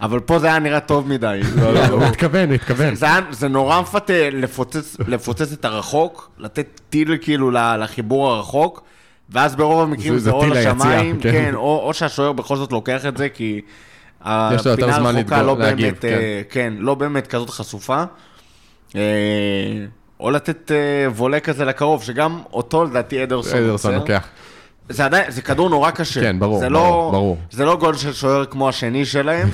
אבל 0.00 0.20
פה 0.20 0.38
זה 0.38 0.46
היה 0.46 0.58
נראה 0.58 0.80
טוב 0.80 1.08
מדי. 1.08 1.40
לא, 1.60 1.74
לא, 1.74 1.84
הוא 1.86 2.02
התכוון, 2.04 2.48
הוא 2.48 2.54
התכוון. 2.54 2.94
זה, 3.30 3.48
נורא 3.48 3.80
מפתה 3.80 4.12
לפוצץ, 4.32 4.96
לפוצץ 5.08 5.52
את 5.52 5.64
הרחוק, 5.64 6.30
לתת 6.38 6.80
טיל 6.90 7.16
כאילו 7.20 7.50
לחיבור 7.50 8.30
הרחוק, 8.30 8.82
ואז 9.30 9.56
ברוב 9.56 9.80
המקרים 9.82 10.18
זה- 10.18 10.30
או 10.30 10.40
לשמיים, 10.46 11.20
כן. 11.20 11.32
כן, 11.32 11.54
או, 11.54 11.82
או 11.86 11.94
שהשוער 11.94 12.32
בכל 12.32 12.56
זאת 12.56 12.72
לוקח 12.72 13.06
את 13.06 13.16
זה, 13.16 13.28
כי 13.28 13.60
הפינה 14.20 14.70
הרחוקה 14.96 15.42
לא 15.42 15.58
להגיב, 15.58 15.86
אה, 16.12 16.42
כן, 16.50 16.74
לא 16.78 16.94
באמת 16.94 17.26
כזאת 17.26 17.50
חשופה. 17.50 18.04
אה, 20.20 20.24
או 20.26 20.30
לתת 20.30 20.70
אה, 20.72 20.76
וולה 21.10 21.40
כזה 21.40 21.64
לקרוב, 21.64 22.02
שגם 22.02 22.40
אותו 22.52 22.84
לדעתי 22.84 23.22
אדרסון 23.22 23.58
אדרסון. 23.58 23.94
לוקח. 23.94 24.26
זה 24.88 25.04
עדיין, 25.04 25.30
זה 25.30 25.42
כדור 25.42 25.70
נורא 25.70 25.90
קשה. 25.90 26.20
כן, 26.20 26.38
ברור, 26.38 26.58
זה 26.58 26.68
ברור, 26.68 26.82
לא, 27.06 27.10
ברור. 27.12 27.38
זה 27.50 27.64
לא 27.64 27.76
גול 27.76 27.94
של 27.96 28.12
שוער 28.12 28.44
כמו 28.44 28.68
השני 28.68 29.04
שלהם, 29.04 29.48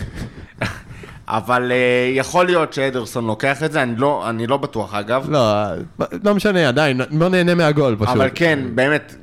אבל 1.29 1.73
אה, 1.73 1.77
יכול 2.15 2.47
להיות 2.47 2.73
שאדרסון 2.73 3.27
לוקח 3.27 3.63
את 3.63 3.73
זה, 3.73 3.83
אני 3.83 3.97
לא, 3.97 4.31
אני 4.31 4.47
לא 4.47 4.57
בטוח 4.57 4.95
אגב. 4.95 5.27
לא, 5.31 5.63
לא 6.25 6.35
משנה, 6.35 6.69
עדיין, 6.69 7.01
בוא 7.11 7.29
נהנה 7.29 7.55
מהגול 7.55 7.97
פשוט. 7.97 8.09
אבל 8.09 8.29
כן, 8.35 8.59
באמת, 8.75 9.15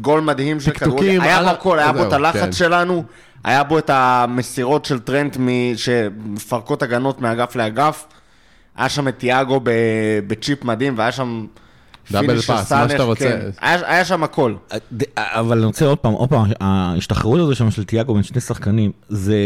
גול 0.00 0.20
מדהים 0.20 0.60
של 0.60 0.70
כדורגל. 0.70 1.20
היה 1.20 1.38
על 1.38 1.44
בו 1.44 1.50
הכל, 1.50 1.78
היה 1.78 1.92
בו 1.92 2.02
את 2.02 2.12
הלחץ 2.12 2.40
כן. 2.40 2.52
שלנו, 2.52 3.04
היה 3.44 3.62
בו 3.62 3.78
את 3.78 3.90
המסירות 3.92 4.84
של 4.84 4.98
טרנט 4.98 5.36
מ- 5.40 5.76
שמפרקות 5.76 6.82
הגנות 6.82 7.20
מאגף 7.20 7.56
לאגף. 7.56 8.04
היה 8.76 8.88
שם 8.88 9.08
את 9.08 9.18
תיאגו 9.18 9.60
ב- 9.62 9.70
בצ'יפ 10.26 10.64
מדהים, 10.64 10.94
והיה 10.98 11.12
שם... 11.12 11.46
double 12.12 12.26
finish 12.26 12.46
של 12.46 12.52
pass, 12.52 12.72
מה 12.72 12.88
שאתה 12.88 13.02
רוצה. 13.02 13.24
כן. 13.24 13.40
היה 13.60 13.80
היה 13.86 14.04
שם 14.04 14.24
הכל. 14.24 14.54
אבל 15.16 15.56
אני 15.58 15.66
רוצה 15.66 15.86
עוד 15.86 15.98
פעם, 15.98 16.12
עוד 16.12 16.28
פעם, 16.28 16.44
ההשתחררות 16.60 17.40
הזו 17.40 17.54
שם 17.54 17.70
של 17.70 17.84
תיאגו 17.84 18.14
בין 18.14 18.22
שני 18.22 18.40
שחקנים, 18.40 18.92
זה 19.08 19.36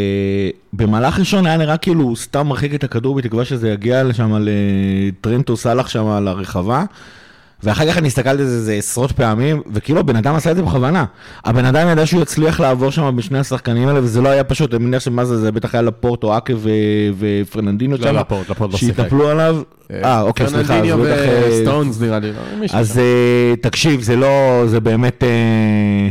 במהלך 0.72 1.18
ראשון 1.18 1.46
היה 1.46 1.56
נראה 1.56 1.76
כאילו 1.76 2.02
הוא 2.02 2.16
סתם 2.16 2.46
מרחיק 2.46 2.74
את 2.74 2.84
הכדור 2.84 3.14
בתקווה 3.14 3.44
שזה 3.44 3.70
יגיע 3.70 4.02
לשם 4.02 4.36
לטרנט 4.40 5.23
או 5.23 5.56
סאלח 5.56 5.88
שם 5.88 6.06
על 6.06 6.28
הרחבה. 6.28 6.84
ואחר 7.62 7.86
כך 7.90 7.98
אני 7.98 8.06
הסתכלתי 8.06 8.42
על 8.42 8.48
זה 8.48 8.56
איזה 8.56 8.72
עשרות 8.72 9.12
פעמים, 9.12 9.62
וכאילו 9.72 10.00
הבן 10.00 10.16
אדם 10.16 10.34
עשה 10.34 10.50
את 10.50 10.56
זה 10.56 10.62
בכוונה. 10.62 11.04
הבן 11.44 11.64
אדם 11.64 11.88
ידע 11.88 12.06
שהוא 12.06 12.22
יצליח 12.22 12.60
לעבור 12.60 12.90
שם 12.90 13.16
בשני 13.16 13.38
השחקנים 13.38 13.88
האלה, 13.88 14.00
וזה 14.02 14.20
לא 14.20 14.28
היה 14.28 14.44
פשוט, 14.44 14.74
אני 14.74 14.84
מניח 14.84 15.00
שמה 15.02 15.24
זה, 15.24 15.38
זה 15.38 15.52
בטח 15.52 15.74
היה 15.74 15.82
לפורט 15.82 16.24
או 16.24 16.36
אקה 16.36 16.52
ופרננדינו 17.18 17.96
לא, 17.96 18.02
שם, 18.02 18.16
לפורט, 18.16 18.48
לפורט 18.50 18.72
לא 18.72 18.78
שיחק. 18.78 18.96
שהתנפלו 18.96 19.28
עליו. 19.28 19.56
אה, 19.92 20.20
אוקיי, 20.20 20.48
סליחה, 20.48 20.78
אז 20.78 20.86
בטח... 20.86 21.18
אה, 21.18 21.48
וסטונס 21.50 22.00
נראה 22.00 22.18
לי. 22.18 22.32
לא, 22.32 22.66
אז. 22.72 22.98
אה, 22.98 23.56
תקשיב, 23.60 24.02
זה 24.02 24.16
לא, 24.16 24.62
זה 24.66 24.80
באמת, 24.80 25.24
אה, 25.24 26.08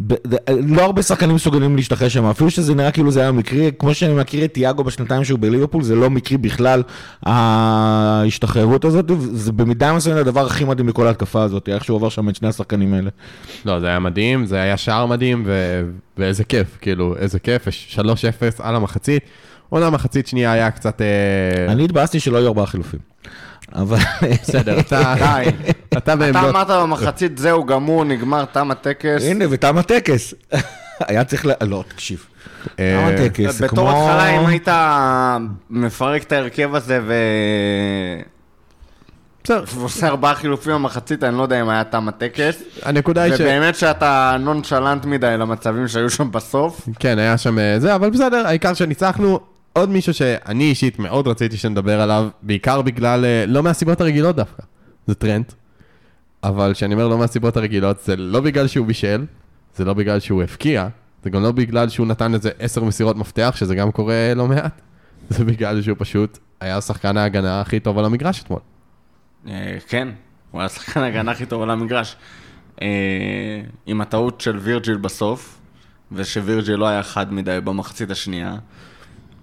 ב- 0.00 0.14
ד- 0.34 0.50
לא 0.50 0.82
הרבה 0.82 1.02
שחקנים 1.02 1.34
מסוגלים 1.34 1.76
להשתחרר 1.76 2.08
שם, 2.08 2.24
אפילו 2.24 2.50
שזה 2.50 2.74
נראה 2.74 2.90
כאילו 2.90 3.10
זה 3.10 3.20
היה 3.20 3.32
מקרי, 3.32 3.70
כמו 3.78 3.94
שאני 3.94 4.14
מכיר 4.14 4.44
את 4.44 4.54
תיאגו 4.54 4.84
בשנתיים 4.84 5.24
שהוא 5.24 5.38
בליברפול, 5.38 5.82
זה 5.82 5.94
לא 5.94 6.10
מקרי 6.10 6.36
בכלל, 6.36 6.82
ההשתחררות 7.22 8.84
הזאת, 8.84 9.10
זה 9.18 9.52
במידה 9.52 9.92
מסוימת 9.92 10.18
הדבר 10.18 10.46
הכי 10.46 10.64
מדהים 10.64 10.86
מכל 10.86 11.06
ההתקפה 11.06 11.42
הזאת, 11.42 11.68
איך 11.68 11.84
שהוא 11.84 11.96
עבר 11.96 12.08
שם 12.08 12.28
את 12.28 12.36
שני 12.36 12.48
השחקנים 12.48 12.94
האלה. 12.94 13.10
לא, 13.64 13.80
זה 13.80 13.86
היה 13.86 13.98
מדהים, 13.98 14.46
זה 14.46 14.56
היה 14.56 14.76
שער 14.76 15.06
מדהים, 15.06 15.42
ו... 15.46 15.82
ואיזה 16.18 16.44
כיף, 16.44 16.78
כאילו, 16.80 17.16
איזה 17.16 17.38
כיף, 17.38 17.68
3-0 17.96 18.00
על 18.58 18.76
המחצית. 18.76 19.22
עונה 19.68 19.90
מחצית 19.90 20.26
שנייה 20.26 20.52
היה 20.52 20.70
קצת... 20.70 21.00
אה, 21.00 21.72
אני 21.72 21.84
התבאסתי 21.84 22.20
שלא 22.20 22.36
היו 22.38 22.46
ארבעה 22.46 22.66
חילופים. 22.66 23.00
אבל... 23.72 23.98
בסדר, 24.42 24.80
אתה... 24.80 25.14
די. 25.18 25.44
אתה 25.88 25.98
אתה 25.98 26.16
בעמדות... 26.16 26.44
אמרת 26.50 26.70
במחצית, 26.70 27.38
זהו, 27.38 27.64
גמור, 27.64 28.04
נגמר, 28.04 28.44
תם 28.44 28.70
הטקס. 28.70 29.22
הנה, 29.22 29.44
ותם 29.50 29.78
הטקס. 29.78 30.34
היה 31.08 31.24
צריך 31.24 31.46
ל... 31.46 31.50
לא, 31.62 31.84
תקשיב. 31.88 32.26
אה, 32.78 33.10
תם 33.16 33.24
הטקס, 33.24 33.54
זה 33.54 33.66
בתור 33.66 33.90
כמו... 33.90 34.10
התחלה, 34.10 34.28
אם 34.28 34.46
היית 34.46 34.68
מפרק 35.70 36.22
את 36.22 36.32
ההרכב 36.32 36.74
הזה 36.74 37.00
ו... 37.06 37.14
בסדר, 39.44 39.64
ועושה 39.74 40.06
ארבעה 40.06 40.34
חילופים 40.34 40.72
במחצית, 40.74 41.24
אני 41.24 41.36
לא 41.36 41.42
יודע 41.42 41.60
אם 41.60 41.68
היה 41.68 41.84
תם 41.84 42.08
הטקס. 42.08 42.62
הנקודה 42.82 43.22
היא 43.22 43.36
ש... 43.36 43.40
ובאמת 43.40 43.76
שאתה 43.76 44.36
נונשלנט 44.40 45.04
מדי 45.04 45.34
למצבים 45.38 45.88
שהיו 45.88 46.10
שם 46.10 46.30
בסוף. 46.32 46.88
כן, 46.98 47.18
היה 47.18 47.38
שם 47.38 47.58
אה, 47.58 47.74
זה, 47.78 47.94
אבל 47.94 48.10
בסדר, 48.10 48.46
העיקר 48.46 48.74
שניצחנו. 48.74 49.53
עוד 49.74 49.90
מישהו 49.90 50.14
שאני 50.14 50.64
אישית 50.64 50.98
מאוד 50.98 51.28
רציתי 51.28 51.56
שנדבר 51.56 52.00
עליו, 52.00 52.28
בעיקר 52.42 52.82
בגלל, 52.82 53.24
אה, 53.24 53.44
לא 53.46 53.62
מהסיבות 53.62 54.00
הרגילות 54.00 54.36
דווקא, 54.36 54.62
זה 55.06 55.14
טרנד. 55.14 55.44
אבל 56.42 56.72
כשאני 56.74 56.94
אומר 56.94 57.08
לא 57.08 57.18
מהסיבות 57.18 57.56
הרגילות, 57.56 58.00
זה 58.00 58.16
לא 58.16 58.40
בגלל 58.40 58.66
שהוא 58.66 58.86
בישל, 58.86 59.24
זה 59.76 59.84
לא 59.84 59.94
בגלל 59.94 60.20
שהוא 60.20 60.42
הבקיע, 60.42 60.88
זה 61.24 61.30
גם 61.30 61.42
לא 61.42 61.52
בגלל 61.52 61.88
שהוא 61.88 62.06
נתן 62.06 62.34
איזה 62.34 62.50
עשר 62.58 62.84
מסירות 62.84 63.16
מפתח, 63.16 63.54
שזה 63.56 63.74
גם 63.74 63.92
קורה 63.92 64.32
לא 64.36 64.46
מעט. 64.46 64.80
זה 65.30 65.44
בגלל 65.44 65.82
שהוא 65.82 65.96
פשוט 65.98 66.38
היה 66.60 66.80
שחקן 66.80 67.16
ההגנה 67.16 67.60
הכי 67.60 67.80
טוב 67.80 67.98
על 67.98 68.04
המגרש 68.04 68.42
אתמול. 68.42 68.60
אה, 69.48 69.76
כן, 69.88 70.08
הוא 70.50 70.60
היה 70.60 70.68
שחקן 70.68 71.00
ההגנה 71.00 71.30
הכי 71.30 71.46
טוב 71.46 71.62
על 71.62 71.70
המגרש. 71.70 72.16
אה, 72.82 72.86
עם 73.86 74.00
הטעות 74.00 74.40
של 74.40 74.58
וירג'יל 74.58 74.96
בסוף, 74.96 75.58
ושווירג'יל 76.12 76.76
לא 76.76 76.86
היה 76.86 77.02
חד 77.02 77.32
מדי 77.32 77.58
במחצית 77.64 78.10
השנייה. 78.10 78.56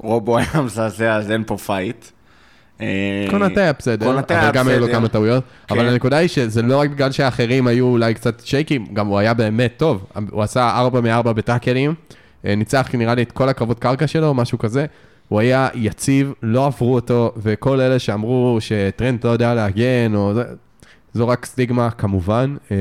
רובו 0.04 0.38
היה 0.38 0.62
מזעזע, 0.66 1.16
אז 1.16 1.32
אין 1.32 1.44
פה 1.48 1.58
פייט. 1.58 2.06
קונאטה 3.30 3.62
היה 3.62 3.74
בסדר, 3.74 4.10
אבל 4.10 4.52
גם 4.54 4.68
היו 4.68 4.80
לו. 4.80 4.88
כמה 4.92 5.08
טעויות. 5.08 5.44
כן. 5.68 5.76
אבל 5.76 5.88
הנקודה 5.88 6.18
היא 6.18 6.28
שזה 6.28 6.62
לא 6.62 6.80
רק 6.80 6.90
בגלל 6.90 7.12
שהאחרים 7.12 7.68
היו 7.68 7.86
אולי 7.86 8.14
קצת 8.14 8.42
שייקים, 8.46 8.86
גם 8.94 9.08
הוא 9.08 9.18
היה 9.18 9.34
באמת 9.34 9.74
טוב. 9.78 10.06
הוא 10.32 10.44
עשה 10.44 10.80
4 10.80 11.02
מ-4 11.02 11.34
בטאקלים, 11.34 11.94
אה, 12.46 12.56
ניצח 12.56 12.90
נראה 12.94 13.16
לי 13.16 13.22
את 13.22 13.32
כל 13.32 13.50
הקרבות 13.50 13.80
קרקע 13.80 14.08
שלו, 14.08 14.34
משהו 14.34 14.60
כזה. 14.60 14.86
הוא 15.28 15.40
היה 15.40 15.68
יציב, 15.74 16.34
לא 16.44 16.66
עברו 16.66 16.96
אותו, 16.96 17.34
וכל 17.38 17.82
אלה 17.82 18.00
שאמרו 18.00 18.58
שטרנט 18.60 19.26
לא 19.26 19.30
יודע 19.30 19.54
להגן, 19.54 20.16
או 20.16 20.34
זה, 20.34 20.44
זו 21.14 21.28
רק 21.28 21.46
סטיגמה, 21.46 21.92
כמובן. 21.92 22.56
אה, 22.72 22.78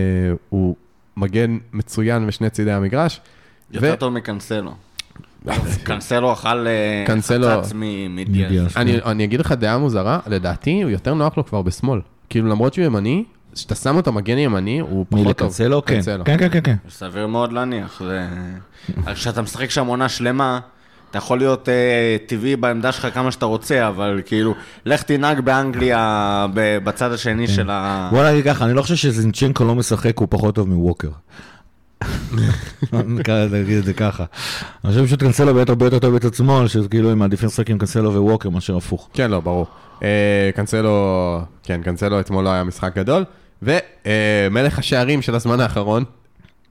הוא 0.49 0.77
מגן 1.17 1.59
מצוין 1.73 2.27
משני 2.27 2.51
צידי 2.51 2.73
המגרש. 2.73 3.21
יותר 3.71 3.93
ו- 3.95 3.97
טוב 3.97 4.13
מקנסלו. 4.13 4.73
קנסלו 5.85 6.33
אכל 6.33 6.67
אה, 6.67 7.05
חצץ 7.17 7.33
מ- 7.75 8.17
מדיאז. 8.17 8.51
מדיאז. 8.51 8.77
אני, 8.77 8.99
אני 9.05 9.25
אגיד 9.25 9.41
לך 9.41 9.53
דעה 9.53 9.79
מוזרה, 9.79 10.19
לדעתי 10.27 10.83
הוא 10.83 10.91
יותר 10.91 11.15
נוח 11.15 11.37
לו 11.37 11.47
כבר 11.47 11.63
בשמאל. 11.63 12.01
כאילו 12.31 12.49
למרות 12.49 12.75
שהוא 12.75 12.85
ימני, 12.85 13.25
כשאתה 13.55 13.75
שם 13.75 13.97
אותו 13.97 14.13
מגן 14.13 14.39
ימני, 14.39 14.79
הוא 14.81 15.07
פחות 15.09 15.37
טוב. 15.39 15.53
כן. 15.87 15.95
קנסלו. 15.95 16.25
כן, 16.25 16.39
כן, 16.39 16.49
כן, 16.51 16.61
כן. 16.65 16.75
סביר 16.91 17.27
מאוד 17.27 17.53
להניח. 17.53 18.03
כשאתה 19.15 19.43
משחק 19.43 19.71
שם 19.71 19.87
עונה 19.87 20.09
שלמה, 20.09 20.61
אתה 21.11 21.19
יכול 21.19 21.39
להיות 21.39 21.69
אה, 21.69 22.17
טבעי 22.27 22.57
בעמדה 22.57 22.93
שלך 22.93 23.09
כמה 23.15 23.33
שאתה 23.33 23.47
רוצה, 23.47 23.89
אבל 23.89 24.21
כאילו, 24.27 24.55
לך 24.87 25.03
תנהג 25.03 25.41
באנגליה 25.41 26.47
בצד 26.55 27.13
השני 27.13 27.47
כן. 27.47 27.53
של 27.53 27.71
ה... 27.71 28.09
בוא 28.13 28.31
נגיד 28.31 28.45
ככה, 28.45 28.65
אני 28.65 28.75
לא 28.75 28.83
חושב 28.83 28.97
שזינצ'נקו 28.97 29.65
לא 29.65 29.75
משחק, 29.75 30.19
הוא 30.19 30.29
פחות 30.31 30.55
טוב 30.55 30.69
מווקר. 30.69 31.09
נקרא 32.93 33.47
נגיד 33.47 33.79
את 33.79 33.85
זה 33.85 33.93
ככה. 33.93 34.25
אני 34.85 34.93
חושב 34.93 35.05
שפשוט 35.05 35.21
קנסלו 35.21 35.55
באמת 35.55 35.69
הרבה 35.69 35.87
יותר 35.87 35.99
טוב 35.99 36.15
בצד 36.15 36.35
שמאל, 36.35 36.69
שכאילו 36.69 37.11
הם 37.11 37.19
מעדיפים 37.19 37.47
לשחק 37.47 37.71
עם 37.71 37.79
קנסלו 37.79 38.13
וווקר 38.15 38.51
מאשר 38.51 38.77
הפוך. 38.77 39.09
כן, 39.13 39.31
לא, 39.31 39.41
ברור. 39.41 39.67
אה, 40.03 40.51
קנסלו, 40.55 41.41
כן, 41.63 41.83
קנסלו 41.83 42.21
אתמול 42.21 42.45
לא 42.45 42.51
היה 42.51 42.65
משחק 42.65 42.97
גדול. 42.97 43.25
ומלך 43.63 44.79
השערים 44.79 45.23
של 45.23 45.35
הזמן 45.35 45.61
האחרון, 45.61 46.05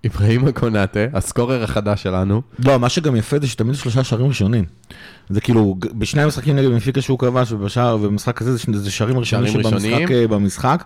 אברהים 0.05 0.51
קונאטה, 0.51 0.99
הסקורר 1.13 1.63
החדש 1.63 2.03
שלנו. 2.03 2.41
לא, 2.65 2.79
מה 2.79 2.89
שגם 2.89 3.15
יפה 3.15 3.39
זה 3.39 3.47
שתמיד 3.47 3.73
יש 3.73 3.81
שלושה 3.81 4.03
שערים 4.03 4.27
ראשונים. 4.27 4.65
זה 5.29 5.41
כאילו, 5.41 5.75
בשני 5.97 6.21
המשחקים 6.21 6.55
נגד 6.55 6.67
בנפיקה 6.67 7.01
שהוא 7.01 7.19
כבש, 7.19 7.51
ובמשחק 7.51 8.41
הזה 8.41 8.57
זה 8.73 8.91
שערים 8.91 9.19
ראשונים 9.19 9.53
שבמשחק. 9.53 10.11
אה, 10.11 10.27
במשחק. 10.27 10.83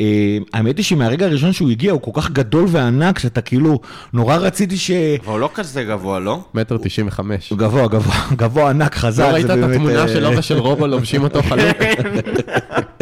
אה, 0.00 0.38
האמת 0.52 0.76
היא 0.76 0.84
שמהרגע 0.84 1.26
הראשון 1.26 1.52
שהוא 1.52 1.70
הגיע, 1.70 1.92
הוא 1.92 2.00
כל 2.00 2.10
כך 2.14 2.30
גדול 2.30 2.66
וענק, 2.68 3.18
שאתה 3.18 3.40
כאילו, 3.40 3.80
נורא 4.12 4.36
רציתי 4.36 4.76
ש... 4.76 4.90
אבל 4.90 5.32
הוא 5.32 5.40
לא 5.40 5.50
כזה 5.54 5.84
גבוה, 5.84 6.18
לא? 6.18 6.40
מטר 6.54 6.76
תשעים 6.82 7.06
וחמש. 7.06 7.50
הוא 7.50 7.58
גבוה, 7.58 7.88
גבוה, 7.88 8.16
גבוה 8.36 8.70
ענק, 8.70 8.94
חזק. 8.94 9.24
לא 9.24 9.28
ראית 9.28 9.46
את 9.46 9.50
התמונה 9.50 10.02
אה, 10.02 10.08
שלו 10.08 10.38
ושל 10.38 10.58
רובו 10.58 10.86
לובשים 10.86 11.22
אותו 11.22 11.42
חלוק? 11.42 11.76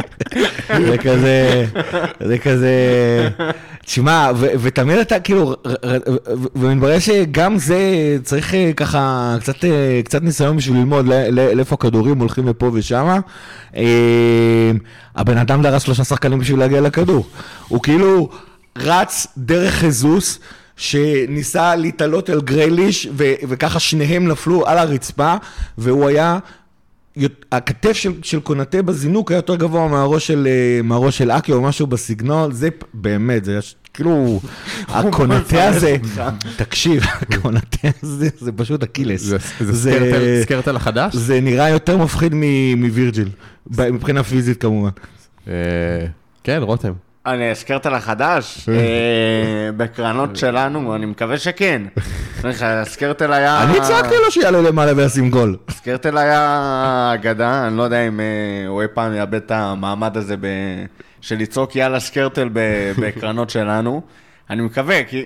זה 0.81 0.99
כזה, 0.99 1.67
זה 2.21 2.39
כזה, 2.39 2.75
תשמע, 3.85 4.31
ותמיד 4.39 4.99
אתה 4.99 5.21
כאילו, 5.21 5.55
ומתברר 6.57 6.99
שגם 6.99 7.59
זה 7.59 7.79
צריך 8.23 8.55
אה, 8.55 8.73
ככה 8.77 9.37
קצת, 9.41 9.65
אה, 9.65 10.01
קצת 10.05 10.23
ניסיון 10.23 10.57
בשביל 10.57 10.77
ללמוד 10.77 11.07
לאיפה 11.31 11.75
הכדורים 11.75 12.19
הולכים 12.19 12.49
לפה 12.49 12.71
ושמה. 12.75 13.19
אה, 13.77 14.71
הבן 15.17 15.39
אדם 15.39 15.63
דרס 15.63 15.83
שלושה 15.83 16.05
שחקנים 16.05 16.39
בשביל 16.39 16.59
להגיע 16.59 16.81
לכדור. 16.81 17.27
הוא 17.69 17.83
כאילו 17.83 18.29
רץ 18.77 19.27
דרך 19.39 19.75
חזוס. 19.75 20.39
שניסה 20.77 21.77
להתעלות 21.77 22.31
על 22.31 22.41
גרייליש, 22.41 23.09
ו- 23.13 23.35
וככה 23.49 23.81
שניהם 23.81 24.29
נפלו 24.29 24.67
על 24.67 24.79
הרצפה, 24.79 25.35
והוא 25.79 26.09
היה 26.09 26.39
הכתף 27.53 27.93
של, 27.93 28.13
של 28.23 28.41
קונטה 28.41 28.83
בזינוק 28.83 29.31
היה 29.31 29.39
יותר 29.39 29.57
גבוה 29.57 29.89
מהראש 29.89 30.27
של, 30.27 30.49
אה, 30.51 30.81
מהראש 30.83 31.19
של 31.19 31.31
אקי 31.31 31.53
או 31.53 31.61
משהו 31.63 31.87
בסגנון, 31.87 32.53
זה 32.53 32.69
באמת, 32.95 33.45
זה 33.45 33.57
יש- 33.59 33.75
כאילו, 33.95 34.41
הקונטה 34.89 35.65
הזה, 35.69 35.97
תקשיב, 36.57 37.03
הקונטה 37.23 37.89
הזה, 38.03 38.29
זה 38.39 38.53
פשוט 38.53 38.83
אקילס. 38.83 39.21
זה 39.23 39.39
סקרטל- 40.45 40.77
החדש? 40.77 41.17
זה 41.17 41.41
נראה 41.41 41.69
יותר 41.71 41.99
מפחיד 41.99 42.35
מווירג'יל, 42.77 43.29
מבחינה 43.79 44.23
פיזית 44.25 44.61
כמובן. 44.61 44.91
אה, 45.49 45.53
כן, 46.45 46.59
רותם. 46.63 46.93
אני 47.27 47.51
הזכרת 47.51 47.87
על 47.87 47.95
החדש, 47.95 48.69
אה, 48.69 49.73
בקרנות 49.77 50.37
שלנו, 50.43 50.95
אני 50.95 51.07
מקווה 51.07 51.39
שכן. 51.39 51.83
סקרטל 52.85 53.33
היה... 53.33 53.63
אני 53.63 53.81
צעקתי 53.81 54.15
לו 54.25 54.31
שיעלה 54.31 54.61
למעלה 54.61 54.93
וישים 54.97 55.31
גול. 55.31 55.57
סקרטל 55.71 56.19
היה 56.19 57.11
אגדה, 57.15 57.67
אני 57.67 57.77
לא 57.77 57.83
יודע 57.83 58.09
אם 58.09 58.21
אה, 58.21 58.69
הוא 58.69 58.83
אי 58.83 58.87
פעם 58.95 59.15
יאבד 59.15 59.35
את 59.35 59.51
המעמד 59.51 60.17
הזה. 60.17 60.35
של 61.21 61.39
לצעוק 61.39 61.77
יאללה 61.77 62.01
סקרטל 62.01 62.49
בקרנות 63.01 63.51
שלנו. 63.51 64.03
אני 64.51 64.63
מקווה, 64.63 65.05
כי... 65.05 65.25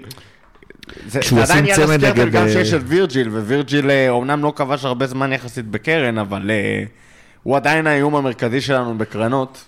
כשהוא 1.20 1.44
זה 1.44 1.52
עדיין 1.52 1.66
ישים 1.66 1.82
יאללה 1.82 1.98
צמד 1.98 2.00
סקרטל 2.00 2.22
נגד, 2.24 2.32
גם 2.32 2.42
אה, 2.42 2.52
שיש 2.52 2.74
את 2.74 2.80
וירג'יל, 2.86 3.28
ווירג'יל 3.28 3.90
אומנם 4.08 4.42
לא 4.42 4.52
כבש 4.56 4.84
הרבה 4.84 5.06
זמן 5.06 5.32
יחסית 5.32 5.66
בקרן, 5.66 6.18
אבל 6.18 6.50
הוא 7.42 7.56
עדיין 7.56 7.86
האיום 7.86 8.16
המרכזי 8.16 8.60
שלנו 8.60 8.98
בקרנות. 8.98 9.64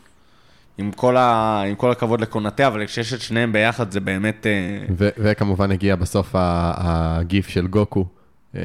עם 0.79 0.91
כל, 0.93 1.17
ה... 1.17 1.63
עם 1.69 1.75
כל 1.75 1.91
הכבוד 1.91 2.21
לקונטה, 2.21 2.67
אבל 2.67 2.87
כשיש 2.87 3.13
את 3.15 3.21
שניהם 3.21 3.53
ביחד 3.53 3.91
זה 3.93 4.01
באמת... 4.01 4.47
אה, 4.47 4.85
ו- 4.99 5.09
וכמובן 5.19 5.71
הגיע 5.71 5.97
בסוף 5.97 6.35
ה- 6.35 6.73
הגיף 6.79 7.49
של 7.49 7.67
גוקו. 7.67 8.07
אה, 8.57 8.63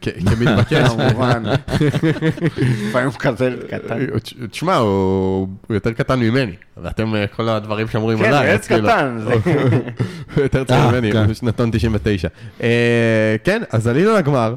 כמתבקש. 0.00 0.88
כמובן. 0.90 1.42
לפעמים 2.88 3.08
הוא 3.08 3.18
כזה 3.18 3.54
קטן. 3.70 3.98
הוא- 4.10 4.46
תשמע, 4.50 4.76
הוא 4.76 5.48
יותר 5.70 5.92
קטן 5.92 6.20
ממני, 6.20 6.52
ואתם, 6.76 7.14
אה, 7.14 7.26
כל 7.26 7.48
הדברים 7.48 7.88
שאומרים 7.88 8.18
כן, 8.18 8.24
עליי, 8.24 8.50
עץ 8.50 8.60
אז 8.60 8.66
כאילו- 8.68 8.88
קטן. 8.88 9.18
זה- 9.18 9.34
הוא 10.34 10.42
יותר 10.44 10.64
צעיר 10.64 10.80
אה, 10.84 10.90
ממני, 10.92 11.12
כן. 11.12 11.24
הוא 11.24 11.34
שנתון 11.34 11.70
99. 11.70 12.28
אה, 12.62 13.36
כן, 13.44 13.62
אז 13.70 13.86
עלינו 13.86 14.14
לגמר. 14.14 14.54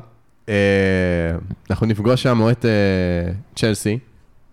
אה, 0.50 0.56
אנחנו 1.70 1.88
נפגוש 1.88 2.24
שם 2.24 2.40
או 2.42 2.52
את 2.52 2.66
אה, 2.66 2.72
צ'לסי, 3.56 3.98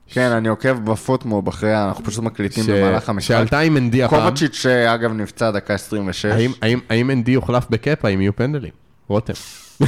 כן, 0.09 0.31
אני 0.31 0.49
עוקב 0.49 0.91
בפוטמוב 0.91 1.49
אחרי, 1.49 1.85
אנחנו 1.85 2.05
פשוט 2.05 2.25
מקליטים 2.25 2.65
ש- 2.65 2.69
במהלך 2.69 3.09
המשחק. 3.09 3.29
שעלתה 3.29 3.59
עם 3.61 3.77
אנדי 3.77 4.03
הפעם. 4.03 4.21
קובצ'יץ' 4.21 4.55
שאגב 4.55 5.13
נפצע 5.13 5.51
דקה 5.51 5.75
26. 5.75 6.25
האם- 6.25 6.53
האם- 6.63 6.81
האם 6.89 7.11
אנדי 7.11 7.31
יוחלף 7.33 7.67
בקאפה 7.71 8.09
אם 8.09 8.21
יהיו 8.21 8.37
פנדלים? 8.37 8.73
רותם. 9.09 9.33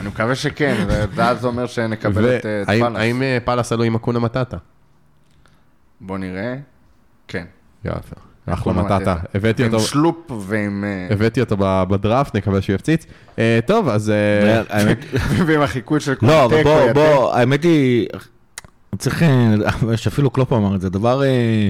אני 0.00 0.08
מקווה 0.08 0.34
שכן, 0.34 0.74
ואז 1.14 1.40
זה 1.40 1.46
אומר 1.46 1.66
שנקבל 1.66 2.36
את 2.36 2.46
אה, 2.46 2.62
את 2.62 2.68
והאם- 2.68 2.80
פאלאס. 2.80 3.00
האם 3.00 3.22
אה, 3.22 3.38
פאלאס 3.44 3.72
עלו 3.72 3.84
עם 3.84 3.94
אקונה 3.94 4.18
מטאטה? 4.18 4.56
בוא 6.00 6.18
נראה. 6.18 6.54
כן. 7.28 7.44
יפה, 7.84 8.16
אחלה 8.46 8.72
מטאטה. 8.72 8.94
מטאטה. 8.96 9.16
הבאתי 9.34 9.64
עם 9.64 9.74
אותו, 9.74 9.84
שלופ 9.84 10.16
ועם... 10.46 10.84
אה, 10.84 11.14
הבאתי 11.14 11.40
אותו 11.40 11.56
בדראפט, 11.60 12.36
נקווה 12.36 12.62
שהוא 12.62 12.74
יפציץ. 12.74 13.06
אה, 13.38 13.58
טוב, 13.66 13.88
אז... 13.88 14.10
אה, 14.10 14.62
ועם 15.46 15.60
החיקוי 15.62 16.00
של 16.00 16.14
לא, 16.22 16.44
אבל 16.44 16.54
קונאטה, 16.54 16.68
בוא, 16.68 16.80
קונאטה. 16.80 16.92
בוא, 17.00 17.34
האמת 17.34 17.62
היא, 17.64 18.06
צריך, 18.98 19.22
אה, 19.22 19.96
שאפילו 19.96 20.30
קלופ 20.30 20.52
אמר 20.52 20.74
את 20.74 20.80
זה, 20.80 20.90
דבר, 20.90 21.22
אה, 21.24 21.68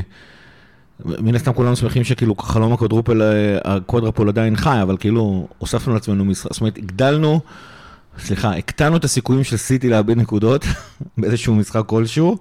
מן 1.05 1.35
הסתם 1.35 1.53
כולנו 1.53 1.77
שמחים 1.77 2.05
שכאילו 2.05 2.35
חלום 2.35 2.73
ה 2.73 2.77
quadruple, 2.77 3.23
אה, 3.23 3.59
ה 3.65 3.71
quadruple 3.71 4.29
עדיין 4.29 4.57
חי, 4.57 4.79
אבל 4.83 4.97
כאילו 4.97 5.49
הוספנו 5.59 5.95
לעצמנו 5.95 6.25
משחק, 6.25 6.53
זאת 6.53 6.61
אומרת, 6.61 6.79
הגדלנו, 6.79 7.41
סליחה, 8.19 8.57
הקטנו 8.57 8.97
את 8.97 9.05
הסיכויים 9.05 9.45
של 9.45 9.57
סיטי 9.57 9.89
לאבד 9.89 10.17
נקודות 10.17 10.65
באיזשהו 11.19 11.55
משחק 11.55 11.83
כלשהו, 11.87 12.39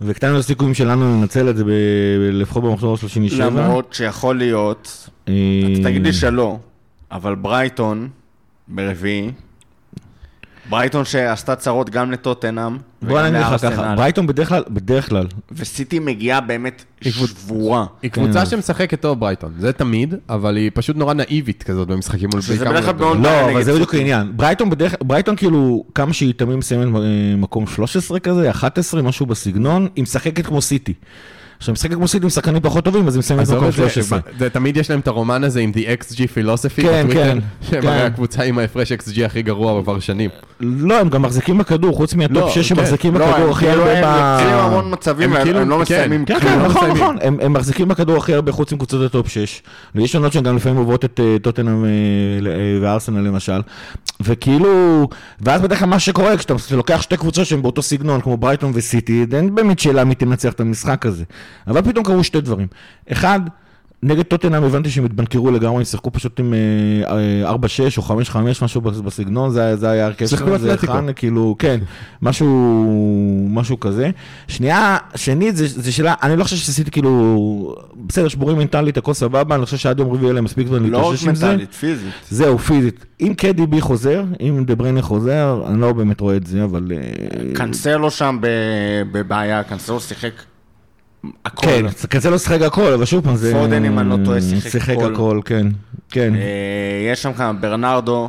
והקטנו 0.00 0.34
את 0.34 0.40
הסיכויים 0.40 0.74
שלנו 0.74 1.20
לנצל 1.20 1.50
את 1.50 1.56
זה 1.56 1.64
ב- 1.64 1.68
לפחות 2.32 2.64
במחזור 2.64 2.96
ה-37. 3.02 3.40
למרות 3.40 3.92
שיכול 3.92 4.38
להיות, 4.38 5.08
אז 5.26 5.32
תגיד 5.82 6.02
לי 6.02 6.12
שלא, 6.12 6.58
אבל 7.12 7.34
ברייטון 7.34 8.08
ברביעי, 8.68 9.30
ברייטון 10.70 11.04
שעשתה 11.04 11.56
צרות 11.56 11.90
גם 11.90 12.10
לטוטנאם 12.12 12.76
בוא 13.02 13.22
נגיד 13.22 13.40
לך 13.40 13.60
ככה, 13.62 13.94
ברייטון 13.96 14.26
בדרך 14.26 14.48
כלל, 14.48 14.62
בדרך 14.70 15.08
כלל, 15.08 15.26
וסיטי 15.52 15.98
מגיעה 15.98 16.40
באמת 16.40 16.84
שבורה. 17.00 17.86
היא 18.02 18.10
קבוצה 18.10 18.40
כן. 18.40 18.46
שמשחקת 18.46 19.00
טוב 19.00 19.20
ברייטון, 19.20 19.52
זה 19.58 19.72
תמיד, 19.72 20.14
אבל 20.28 20.56
היא 20.56 20.70
פשוט 20.74 20.96
נורא 20.96 21.14
נאיבית 21.14 21.62
כזאת 21.62 21.88
במשחקים 21.88 22.28
מול 22.32 22.40
שזה 22.40 22.54
בעיקר 22.64 22.70
בדרך 22.70 22.84
כלל 22.84 22.94
מאוד- 22.94 23.18
לא, 23.24 23.50
אבל 23.52 23.62
זה 23.62 23.72
בדיוק. 23.72 23.94
העניין. 23.94 24.32
ברייטון 24.36 24.70
בדרך, 24.70 24.94
ברייטון 25.02 25.36
כאילו, 25.36 25.84
כמה 25.94 26.12
שהיא 26.12 26.34
תמיד 26.36 26.56
מסיימת 26.56 26.94
אה, 26.96 27.00
מקום 27.36 27.66
13 27.66 28.20
כזה, 28.20 28.50
11, 28.50 29.02
משהו 29.02 29.26
בסגנון, 29.26 29.88
היא 29.96 30.02
משחקת 30.02 30.46
כמו 30.46 30.62
סיטי. 30.62 30.94
עכשיו, 31.58 31.72
משחקת 31.72 31.94
כמו 31.94 32.08
סיטי 32.08 32.24
עם 32.24 32.30
שחקנים 32.30 32.62
פחות 32.62 32.84
טובים, 32.84 33.08
אז 33.08 33.14
הם 33.16 33.18
מסיימים 33.18 33.42
עזוב 33.42 33.54
במקום 33.56 33.68
את 33.68 33.74
זה, 33.74 33.90
13. 33.90 34.18
זה 34.38 34.50
תמיד 34.50 34.76
יש 34.76 34.90
להם 34.90 35.00
את 35.00 35.08
הרומן 35.08 35.44
הזה 35.44 35.60
עם 35.60 35.72
The 35.74 36.02
XG 36.02 36.16
Philosophy 36.16 36.82
כן, 36.82 37.06
כן, 37.12 37.38
שהם 37.70 37.82
כן. 37.82 37.88
הרי 37.88 38.02
הקבוצה 38.02 38.42
עם 38.42 38.58
ההפרש 38.58 38.92
XG 38.92 39.24
הכי 39.24 39.42
גרוע 39.42 39.82
כבר 39.82 40.00
שנים. 40.00 40.30
לא, 40.60 41.00
הם 41.00 41.08
גם 41.08 41.22
מחזיקים 41.22 41.58
בכדור, 41.58 41.96
חוץ 41.96 42.14
לא, 42.14 42.18
מה 42.18 42.31
top 42.31 42.50
6 42.50 42.70
הם 42.72 42.76
כן. 42.76 42.82
מחזיקים 42.82 43.14
לא, 43.14 43.26
בכדור 43.26 43.44
הם 43.44 43.50
הכי 43.50 43.66
כאילו 43.66 43.82
הרבה 43.82 43.98
הם 43.98 44.04
ב... 44.04 44.40
יוצרים 44.40 44.58
המון 44.58 44.92
מצבים, 44.92 45.30
הם 45.30 45.36
הם 45.36 45.44
כאילו- 45.44 45.60
הם 45.60 45.68
לא 45.68 45.76
כן, 45.76 45.82
מסיימים 45.82 46.24
כן, 46.24 46.40
כלום. 46.40 46.52
כן, 46.52 46.58
לא 46.58 46.64
נכון, 46.68 46.82
מסיימים. 46.82 47.02
נכון, 47.02 47.16
הם, 47.22 47.36
הם 47.42 47.52
מחזיקים 47.52 47.88
בכדור 47.88 48.16
הכי 48.16 48.34
הרבה 48.34 48.52
חוץ 48.52 48.72
מקבוצות 48.72 49.06
ה 49.06 49.12
top 49.12 49.28
6, 49.28 49.62
ויש 49.94 50.14
עונות 50.14 50.32
שהן 50.32 50.42
גם 50.42 50.56
לפעמים 50.56 50.78
עוברות 50.78 51.04
את 51.04 51.20
אה, 51.20 51.36
טוטנאם 51.42 51.84
אה, 51.84 51.90
אה, 51.90 52.78
וארסנל 52.82 53.20
למשל, 53.20 53.60
וכאילו, 54.20 55.08
ואז 55.40 55.62
בדרך 55.62 55.78
כלל 55.78 55.88
מה 55.88 55.98
שקורה, 55.98 56.36
כשאתה 56.36 56.54
לוקח 56.70 57.02
שתי 57.02 57.16
קבוצות 57.16 57.46
שהן 57.46 57.62
באותו 57.62 57.82
סגנון, 57.82 58.20
כמו 58.20 58.36
ברייטון 58.36 58.72
וסיטי, 58.74 59.26
אין 59.32 59.54
באמת 59.54 59.78
שאלה 59.78 60.04
מי 60.04 60.14
תנצח 60.14 60.52
את 60.52 60.60
המשחק 60.60 61.06
הזה, 61.06 61.24
אבל 61.66 61.82
פתאום 61.82 62.04
קרו 62.04 62.24
שתי 62.24 62.40
דברים, 62.40 62.66
אחד, 63.12 63.40
נגד 64.06 64.22
טוטנאם 64.22 64.64
הבנתי 64.64 64.90
שהם 64.90 65.04
התבנקרו 65.04 65.50
לגמרי, 65.50 65.78
הם 65.78 65.84
שיחקו 65.84 66.12
פשוט 66.12 66.40
עם 66.40 66.54
אה, 66.54 67.16
אה, 67.44 67.54
4-6 67.54 67.56
או 67.98 68.02
5-5, 68.02 68.36
משהו 68.64 68.80
בסגנון, 68.80 69.50
זה, 69.50 69.62
היה- 69.62 69.76
זה 69.76 69.90
היה 69.90 70.06
הרכב 70.06 70.26
שלהם, 70.26 70.58
זה. 70.58 70.72
הכן, 70.74 71.12
כאילו, 71.16 71.56
כן, 71.58 71.80
משהו, 72.22 72.46
משהו 73.50 73.80
כזה. 73.80 74.10
שנייה, 74.48 74.96
שנית, 75.14 75.56
זה, 75.56 75.66
זה 75.68 75.92
שאלה, 75.92 76.14
אני 76.22 76.36
לא 76.36 76.44
חושב 76.44 76.56
שעשיתי 76.56 76.90
כאילו, 76.90 77.74
בסדר, 78.06 78.28
שבורים 78.28 78.58
מנטלית, 78.58 78.96
הכל 78.96 79.12
סבבה, 79.14 79.54
אני 79.54 79.64
חושב 79.64 79.76
שעד 79.76 79.98
יום 79.98 80.08
רביעי 80.08 80.24
יהיה 80.24 80.32
להם 80.34 80.44
מספיק 80.44 80.66
זמן 80.66 80.82
לא 80.82 80.98
רק 80.98 81.04
להתאושש 81.04 81.26
עם 81.28 81.34
זה. 81.34 81.46
מנטלית, 81.50 81.74
פיזית. 81.74 82.12
זהו, 82.30 82.58
פיזית. 82.58 83.04
אם 83.20 83.32
קדיבי 83.36 83.80
חוזר, 83.80 84.24
אם 84.40 84.64
דה 84.66 84.74
בריינה 84.74 85.02
חוזר, 85.02 85.62
אני 85.66 85.80
לא 85.80 85.92
באמת 85.92 86.20
רואה 86.20 86.36
את 86.36 86.46
זה, 86.46 86.64
אבל... 86.64 86.92
אה, 86.94 87.54
קנסלו 87.54 88.10
שם 88.10 88.38
ב- 88.40 88.46
בבעיה, 89.12 89.62
קנסלו 89.62 90.00
שיחק 90.00 90.30
הכל. 91.44 91.66
כן, 91.66 91.86
קצלו 92.08 92.38
שיחק 92.38 92.62
הכל, 92.62 92.92
אבל 92.92 93.04
שוב 93.04 93.24
פעם, 93.24 93.36
זה... 93.36 93.52
פודן, 93.52 93.84
אם 93.84 93.98
אני 93.98 94.10
לא 94.10 94.16
טועה, 94.24 94.40
שיחק 94.40 94.68
שיחק 94.70 94.90
הכל. 94.96 95.12
הכל, 95.12 95.40
כן. 95.44 95.66
כן, 96.10 96.34
אה, 96.34 96.40
יש 97.12 97.22
שם 97.22 97.32
כמה, 97.32 97.52
ברנרדו, 97.52 98.28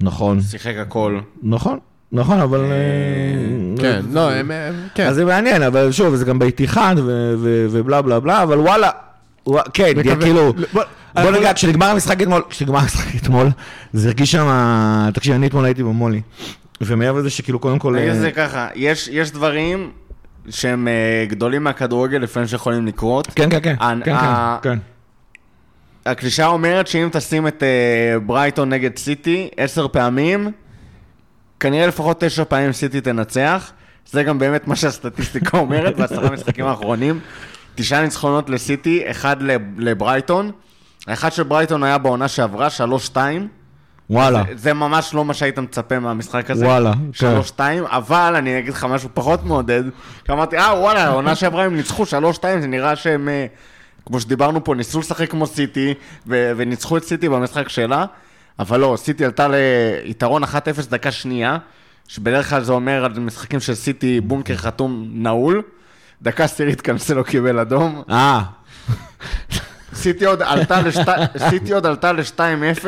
נכון. 0.00 0.40
שיחק 0.40 0.74
הכל. 0.80 1.18
נכון, 1.42 1.78
נכון, 2.12 2.40
אבל... 2.40 2.60
אה, 2.60 3.82
כן, 3.82 4.00
לא, 4.12 4.30
הם, 4.30 4.50
כן. 4.94 5.06
אז 5.06 5.14
זה 5.14 5.24
מעניין, 5.24 5.62
אבל 5.62 5.92
שוב, 5.92 6.14
זה 6.14 6.24
גם 6.24 6.38
באיתיחד 6.38 6.94
ו- 6.98 7.34
ו- 7.38 7.66
ובלה 7.70 8.02
בלה 8.02 8.20
בלה, 8.20 8.42
אבל 8.42 8.58
וואלה, 8.58 8.90
ווא- 9.46 9.60
כן, 9.74 9.92
כאילו, 10.20 10.52
בוא- 10.72 11.30
נגיד, 11.30 11.52
כשנגמר 11.54 11.86
המשחק 11.86 12.22
אתמול, 12.22 12.42
כשנגמר 12.50 12.78
המשחק 12.78 13.22
אתמול, 13.22 13.48
זה 13.92 14.08
הרגיש 14.08 14.32
שם, 14.32 14.48
תקשיב, 15.14 15.34
אני 15.34 15.46
אתמול 15.46 15.64
הייתי 15.64 15.82
במולי, 15.82 16.20
ומעבר 16.80 17.18
לזה 17.18 17.30
שכאילו 17.30 17.58
קודם 17.58 17.78
כל, 17.78 17.96
אה, 17.96 18.10
את 18.12 18.16
זה 18.20 18.30
ככה, 18.30 18.68
יש 18.74 19.08
יש 19.12 19.30
דברים 19.30 19.90
שהם 20.50 20.88
אה, 20.88 21.24
גדולים 21.28 21.64
מהכדורגל 21.64 22.18
לפעמים 22.18 22.46
שיכולים 22.48 22.86
לקרות. 22.86 23.26
כן, 23.34 23.50
כן, 23.50 23.60
כן, 23.62 23.74
ה- 23.80 23.92
כן, 24.04 24.14
ה- 24.14 24.58
כן, 24.62 24.70
כן, 24.70 24.78
הקלישאה 26.10 26.46
אומרת 26.46 26.86
שאם 26.86 27.08
תשים 27.12 27.46
את 27.46 27.62
אה, 27.62 28.18
ברייטון 28.26 28.68
נגד 28.68 28.96
סיטי 28.98 29.48
עשר 29.56 29.88
פעמים, 29.88 30.50
כנראה 31.60 31.86
לפחות 31.86 32.20
תשע 32.24 32.44
פעמים 32.44 32.72
סיטי 32.72 33.00
תנצח. 33.00 33.72
זה 34.10 34.22
גם 34.22 34.38
באמת 34.38 34.68
מה 34.68 34.76
שהסטטיסטיקה 34.76 35.58
אומרת 35.64 35.96
בעשרה 35.96 36.28
המשחקים 36.28 36.66
האחרונים. 36.66 37.20
תשעה 37.74 38.02
ניצחונות 38.02 38.50
לסיטי, 38.50 39.10
אחד 39.10 39.42
לב- 39.42 39.62
לברייטון. 39.80 40.50
האחד 41.06 41.32
של 41.32 41.42
ברייטון 41.42 41.82
היה 41.84 41.98
בעונה 41.98 42.28
שעברה, 42.28 42.70
שלוש-שתיים. 42.70 43.48
וואלה, 44.12 44.42
זה, 44.48 44.54
זה 44.56 44.74
ממש 44.74 45.14
לא 45.14 45.24
מה 45.24 45.34
שהיית 45.34 45.58
מצפה 45.58 45.98
מהמשחק 45.98 46.50
הזה. 46.50 46.66
וואלה, 46.66 46.92
שלוש-שתיים, 47.12 47.84
אבל 47.86 48.34
אני 48.36 48.58
אגיד 48.58 48.72
לך 48.72 48.84
משהו 48.84 49.08
פחות 49.14 49.44
מעודד. 49.44 49.82
כי 50.24 50.32
אמרתי, 50.32 50.58
אה, 50.58 50.74
וואלה, 50.78 51.04
העונה 51.04 51.34
שעברה 51.34 51.64
הם 51.64 51.76
ניצחו 51.76 52.06
שלוש-שתיים, 52.06 52.60
זה 52.60 52.66
נראה 52.66 52.96
שהם, 52.96 53.28
אה, 53.28 53.46
כמו 54.06 54.20
שדיברנו 54.20 54.64
פה, 54.64 54.74
ניסו 54.74 55.00
לשחק 55.00 55.30
כמו 55.30 55.46
סיטי, 55.46 55.94
ו- 56.26 56.52
וניצחו 56.56 56.96
את 56.96 57.04
סיטי 57.04 57.28
במשחק 57.28 57.68
שלה, 57.68 58.04
אבל 58.58 58.80
לא, 58.80 58.94
סיטי 58.96 59.24
עלתה 59.24 59.48
ליתרון 60.04 60.44
1-0 60.44 60.46
דקה 60.90 61.10
שנייה, 61.10 61.58
שבדרך 62.08 62.50
כלל 62.50 62.62
זה 62.62 62.72
אומר 62.72 63.04
על 63.04 63.12
משחקים 63.20 63.60
של 63.60 63.74
סיטי 63.74 64.20
בונקר 64.20 64.56
חתום 64.56 65.08
נעול. 65.12 65.62
דקה 66.22 66.44
עשירית 66.44 66.80
קנסלו 66.80 67.24
קיבל 67.24 67.58
אדום. 67.58 68.02
אה, 68.10 68.42
סיטי 71.38 71.72
עוד 71.72 71.86
עלתה 71.86 72.12
ל-2-0, 72.12 72.86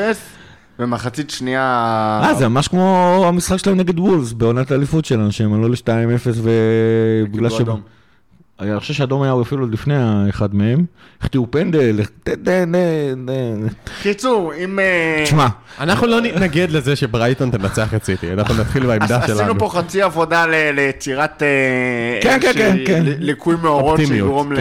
במחצית 0.78 1.30
שנייה... 1.30 2.20
אה, 2.24 2.34
זה 2.34 2.48
ממש 2.48 2.68
כמו 2.68 3.24
המשחק 3.28 3.56
שלהם 3.56 3.76
נגד 3.76 3.98
וולס, 3.98 4.32
בעונת 4.32 4.70
האליפות 4.70 5.04
שלנו, 5.04 5.32
שהם 5.32 5.52
עלו 5.54 5.68
ל-2-0 5.68 6.38
ובגלל 6.42 7.50
ש... 7.50 7.60
אדום. 8.58 8.70
אני 8.72 8.80
חושב 8.80 8.94
שאדום 8.94 9.22
היה 9.22 9.34
אפילו 9.42 9.62
עוד 9.62 9.72
לפני 9.72 9.94
האחד 9.96 10.54
מהם, 10.54 10.84
החטיאו 11.20 11.50
פנדל, 11.50 12.00
קיצור, 14.02 14.52
אם... 14.64 14.78
אה, 14.78 15.20
תשמע, 15.24 15.46
אנחנו 15.80 16.06
לא 16.06 16.20
נתנגד 16.20 16.70
לזה 16.70 16.96
שברייטון 16.96 17.50
תנצח 17.50 17.94
את 17.94 18.04
סיטי, 18.04 18.32
אנחנו 18.32 18.54
נתחיל 18.54 18.86
בעמדה 18.86 19.26
שלנו. 19.26 19.40
עשינו 19.40 19.58
פה 19.58 19.68
חצי 19.68 20.02
עבודה 20.02 20.46
ל- 20.46 20.70
ליצירת 20.74 21.42
אה, 21.42 21.48
כן, 22.22 22.38
כן, 22.40 22.48
איזושהי 22.48 22.86
כן, 22.86 22.92
כן. 22.92 23.02
ל- 23.06 23.14
ליקוי 23.24 23.56
מאורות 23.62 24.00
שיגרום 24.06 24.52
ל- 24.52 24.56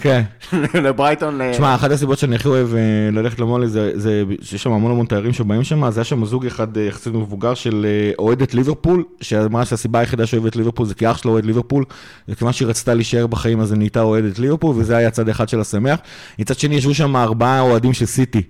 כן. 0.00 0.22
לברייטון. 0.84 1.38
ל- 1.42 1.52
תשמע, 1.52 1.74
אחת 1.74 1.90
הסיבות 1.90 2.18
שאני 2.18 2.36
הכי 2.36 2.48
אוהב 2.48 2.74
אה, 2.74 2.80
ללכת 3.12 3.40
למולי 3.40 3.68
זה, 3.68 3.90
זה 3.94 4.22
שיש 4.42 4.62
שם 4.62 4.72
המון 4.72 4.90
המון 4.92 5.06
תיירים 5.06 5.32
שבאים 5.32 5.64
שם, 5.64 5.84
אז 5.84 5.98
היה 5.98 6.04
שם 6.04 6.24
זוג 6.24 6.46
אחד 6.46 6.76
אה, 6.76 6.82
יחסית 6.82 7.14
מבוגר 7.14 7.54
של 7.54 7.86
אה, 7.88 8.12
אוהדת 8.18 8.54
ליברפול, 8.54 9.04
שאמרה 9.20 9.64
שהסיבה 9.64 9.98
היחידה 9.98 10.26
שאוהבת 10.26 10.56
ליברפול 10.56 10.86
זה 10.86 10.94
כי 10.94 11.10
אח 11.10 11.18
שלה 11.18 11.30
אוהד 11.30 11.44
ליברפול, 11.44 11.84
וכיוון 12.28 12.52
שהיא 12.52 12.68
רצתה 12.68 12.94
להישאר 13.02 13.26
בחיים 13.26 13.60
אז 13.60 13.72
היא 13.72 13.78
נהייתה 13.78 14.02
אוהדת 14.02 14.38
ליברפול, 14.38 14.76
וזה 14.78 14.96
היה 14.96 15.10
צד 15.10 15.28
אחד 15.28 15.48
של 15.48 15.60
השמח. 15.60 15.98
מצד 16.38 16.58
שני 16.58 16.74
ישבו 16.74 16.94
שם 16.94 17.16
ארבעה 17.16 17.60
אוהדים 17.60 17.92
של 17.92 18.06
סיטי. 18.06 18.42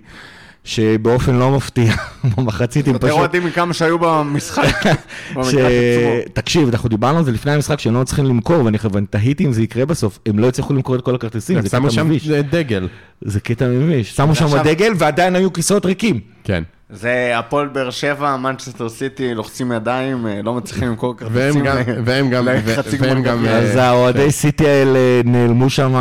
שבאופן 0.65 1.35
לא 1.35 1.51
מפתיע, 1.51 1.93
במחצית 2.37 2.87
הם 2.87 2.93
יותר 2.93 3.07
פשוט... 3.07 3.19
אוהדים 3.19 3.45
מכמה 3.45 3.73
שהיו 3.73 3.99
במשחק. 3.99 4.63
ש... 5.51 5.55
תקשיב, 6.33 6.69
אנחנו 6.69 6.89
דיברנו 6.89 7.17
על 7.17 7.23
זה 7.23 7.31
לפני 7.31 7.51
המשחק 7.51 7.79
שהם 7.79 7.93
לא 7.93 8.03
צריכים 8.03 8.25
למכור, 8.25 8.65
ואני 8.65 8.77
תהיתי 9.09 9.45
אם 9.45 9.53
זה 9.53 9.63
יקרה 9.63 9.85
בסוף, 9.85 10.19
הם 10.25 10.39
לא 10.39 10.47
יצליחו 10.47 10.73
למכור 10.73 10.95
את 10.95 11.01
כל 11.01 11.15
הכרטיסים, 11.15 11.61
זה 11.61 11.69
שמו 11.69 11.87
קטע 11.87 11.95
שם 11.95 12.07
מביש. 12.07 12.27
דגל. 12.27 12.87
זה 13.21 13.39
קטע 13.39 13.67
מביש. 13.67 14.15
שמו 14.15 14.35
שם 14.35 14.47
דגל 14.63 14.93
ועדיין 14.97 15.35
היו 15.35 15.53
כיסאות 15.53 15.85
ריקים. 15.85 16.19
כן. 16.43 16.63
זה 16.89 17.31
הפועל 17.39 17.67
באר 17.67 17.89
שבע, 17.89 18.37
מנצ'סטר 18.37 18.89
סיטי, 18.89 19.33
לוחצים 19.33 19.71
ידיים, 19.71 20.27
אה, 20.27 20.39
לא 20.43 20.53
מצליחים 20.53 20.87
למכור 20.87 21.15
והם 21.21 21.29
כרטיסים. 21.53 21.63
גם, 21.65 21.77
ל- 21.77 22.01
והם 22.05 22.29
גם, 22.29 22.47
והם 22.99 23.21
גם. 23.23 23.45
אה, 23.45 23.57
אז 23.57 23.75
האוהדי 23.75 24.31
סיטי 24.31 24.67
האלה 24.67 24.99
נעלמו 25.25 25.69
שם 25.69 25.93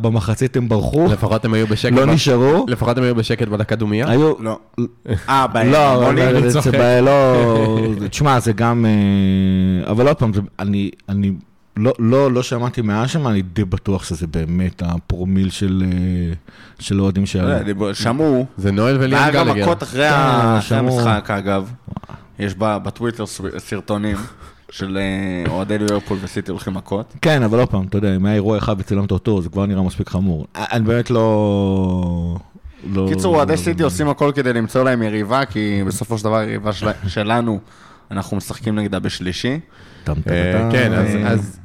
במחצית, 0.00 0.56
הם 0.56 0.68
ברחו, 0.68 1.06
לפחות 1.12 1.44
הם 1.44 1.54
היו 1.54 1.66
בשקט. 1.66 1.92
לא 1.92 2.06
נשארו. 2.06 2.66
לפחות 2.68 2.98
הם 2.98 3.04
היו 3.04 3.14
בשקט 3.14 3.48
בדקה 3.48 3.76
דומייה. 3.76 4.10
היו... 4.10 4.32
לא. 4.40 4.58
אה, 5.28 5.46
ב- 5.46 5.56
לא, 5.56 6.12
לא, 7.00 7.78
תשמע, 8.10 8.40
זה 8.40 8.52
גם, 8.52 8.86
אה, 8.86 9.90
אבל 9.90 10.08
עוד 10.08 10.16
פעם, 10.16 10.30
אני 10.58 11.32
לא, 11.80 11.92
לא, 11.98 12.32
לא 12.32 12.42
שמעתי 12.42 12.82
מהאשם, 12.82 13.26
אני 13.26 13.42
די 13.42 13.64
בטוח 13.64 14.04
שזה 14.04 14.26
באמת 14.26 14.82
הפרומיל 14.86 15.50
של, 15.50 15.82
אה, 15.86 16.32
של 16.78 17.00
אוהדים 17.00 17.22
לא 17.22 17.26
שהיו. 17.26 17.42
יודע, 17.48 17.62
דיבר- 17.62 17.92
שמעו, 17.92 18.46
זה 18.58 18.72
נואל 18.72 18.96
וליאם 19.00 19.20
והיה 19.20 19.30
גם 19.32 19.46
גלגר. 19.46 19.62
מכות 19.64 19.82
אחרי 19.82 20.08
כן. 20.68 20.74
המשחק, 20.76 21.30
אגב. 21.30 21.70
יש 22.38 22.54
בטוויטר 22.58 23.24
סרטונים 23.58 24.16
של 24.70 24.98
אה, 25.00 25.50
אוהדי 25.52 25.78
ליברפול 25.78 26.18
וסיטי 26.22 26.50
הולכים 26.50 26.74
מכות. 26.74 27.14
כן, 27.22 27.42
אבל 27.42 27.58
עוד 27.58 27.68
פעם, 27.68 27.84
אתה 27.88 27.98
יודע, 27.98 28.16
אם 28.16 28.26
היה 28.26 28.34
אירוע 28.34 28.58
אחד 28.58 28.74
וצילמת 28.78 29.10
אותו, 29.10 29.42
זה 29.42 29.48
כבר 29.48 29.66
נראה 29.66 29.82
מספיק 29.82 30.08
חמור. 30.08 30.46
אני 30.56 30.84
באמת 30.84 31.10
לא... 31.10 32.36
לא 32.92 33.06
קיצור, 33.14 33.36
אוהדי 33.36 33.52
לא- 33.52 33.58
סיטי 33.58 33.82
עושים 33.82 34.08
הכל 34.08 34.32
כדי 34.34 34.52
למצוא 34.52 34.84
להם 34.84 35.02
יריבה, 35.02 35.44
כי 35.44 35.82
בסופו 35.86 36.18
של 36.18 36.24
דבר 36.24 36.36
היריבה 36.36 36.72
של- 36.72 36.86
שלנו, 37.08 37.60
אנחנו 38.10 38.36
משחקים 38.36 38.74
נגדה 38.78 38.98
בשלישי. 38.98 39.60
אה. 40.08 40.68
כן, 40.72 40.92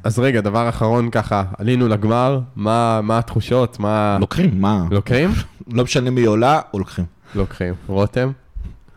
אז- 0.04 0.18
רגע, 0.18 0.40
דבר 0.40 0.68
אחרון 0.68 1.10
ככה, 1.10 1.44
עלינו 1.58 1.88
לגמר, 1.88 2.40
מה 2.56 3.00
מה 3.02 3.18
התחושות? 3.18 3.80
מה... 3.80 4.16
לוקחים, 4.20 4.60
מה? 4.60 4.84
לוקחים? 4.90 5.30
לא 5.72 5.84
משנה 5.84 6.10
מי 6.10 6.24
עולה, 6.24 6.60
או 6.74 6.78
לוקחים. 6.78 7.04
לוקחים. 7.34 7.74
רותם? 7.86 8.30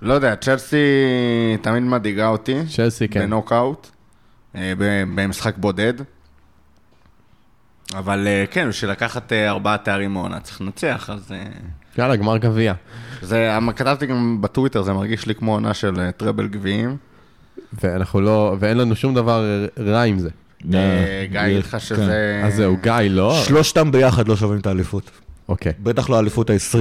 לא 0.02 0.14
יודע, 0.14 0.36
צ'לסי 0.36 0.78
תמיד 1.62 1.84
מדאיגה 1.84 2.28
אותי. 2.28 2.56
צ'לסי, 2.76 3.08
כן. 3.08 3.20
בנוקאוט, 3.20 3.88
אה, 4.56 4.74
ב- 4.78 5.04
במשחק 5.16 5.58
בודד. 5.58 5.94
אבל 7.98 8.28
אה, 8.28 8.44
כן, 8.52 8.70
בשביל 8.70 8.92
לקחת 8.92 9.34
ארבעה 9.34 9.78
תארים 9.78 10.14
מעונה 10.14 10.40
צריך 10.40 10.62
לנצח, 10.62 11.10
אז... 11.14 11.32
יאללה, 11.98 12.16
גמר 12.16 12.38
גביע. 12.38 12.74
זה, 13.22 13.58
כתבתי 13.76 14.06
גם 14.06 14.38
בטוויטר, 14.42 14.82
זה 14.82 14.94
מרגיש 14.94 15.26
לי 15.26 15.36
כמו 15.36 15.54
עונה 15.54 15.74
של 15.74 16.10
treble 16.18 16.48
גביעים. 16.48 16.98
ואנחנו 17.84 18.22
לא, 18.22 18.56
ואין 18.60 18.78
לנו 18.78 18.96
שום 18.96 19.14
דבר 19.16 19.46
רע 19.80 20.02
עם 20.04 20.20
זה. 20.20 20.30
אה, 20.74 21.26
גיא 21.32 21.42
יגיד 21.42 21.58
לך 21.60 21.72
כן. 21.72 21.80
שזה... 21.80 22.42
אז 22.46 22.56
זהו, 22.56 22.78
גיא, 22.84 22.94
לא? 23.10 23.42
שלושתם 23.48 23.92
ביחד 23.92 24.28
לא 24.28 24.36
שווים 24.36 24.60
את 24.60 24.68
האליפות. 24.68 25.12
אוקיי, 25.50 25.74
בטח 25.84 26.10
לא 26.10 26.16
האליפות 26.16 26.50
ה-20. 26.50 26.78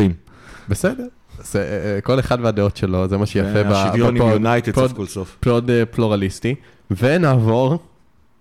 בסדר. 0.69 1.05
זה, 1.43 1.59
אה, 1.95 2.01
כל 2.01 2.21
אחד 2.21 2.39
והדעות 2.43 2.77
שלו, 2.77 3.09
זה 3.09 3.17
מה 3.19 3.27
שיפה 3.27 3.63
ב- 3.65 3.73
השוויון 3.73 4.17
עם 4.17 4.23
ב 4.23 4.25
pod- 4.25 4.33
יונייטד 4.33 4.73
pod- 4.75 4.89
סוף 4.89 4.97
כל 4.97 5.07
סוף. 5.07 5.37
pod 5.41 5.71
אה, 5.71 5.87
פלורליסטי. 5.87 6.55
ונעבור 6.91 7.79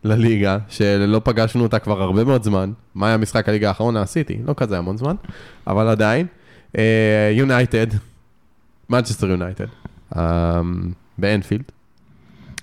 לליגה, 0.03 0.57
שלא 0.69 1.21
פגשנו 1.23 1.63
אותה 1.63 1.79
כבר 1.79 2.01
הרבה 2.01 2.23
מאוד 2.23 2.43
זמן. 2.43 2.71
מה 2.95 3.07
היה 3.07 3.17
משחק 3.17 3.49
הליגה 3.49 3.67
האחרון? 3.67 3.97
הסיטי, 3.97 4.37
לא 4.47 4.53
כזה 4.57 4.77
המון 4.77 4.97
זמן, 4.97 5.15
אבל 5.67 5.87
עדיין. 5.87 6.25
יונייטד, 7.33 7.87
מנצ'סטר 8.89 9.27
יונייטד, 9.29 9.65
באנפילד, 11.17 11.63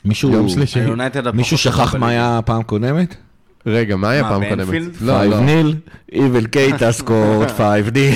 מישהו, 0.04 0.46
מישהו 1.34 1.58
שכח. 1.58 1.94
מה 1.94 2.08
היה 2.08 2.40
פעם 2.44 2.62
קודמת? 2.62 3.14
רגע, 3.66 3.96
מה 3.96 4.10
היה 4.10 4.24
פעם 4.24 4.42
קודמת? 4.48 4.82
לא, 5.00 5.24
לא. 5.24 5.36
5 5.36 5.44
nil, 5.44 5.76
even 6.12 6.46
קייטה 6.46 6.92
scored 6.92 7.50
5 7.50 7.88
nil, 7.88 8.14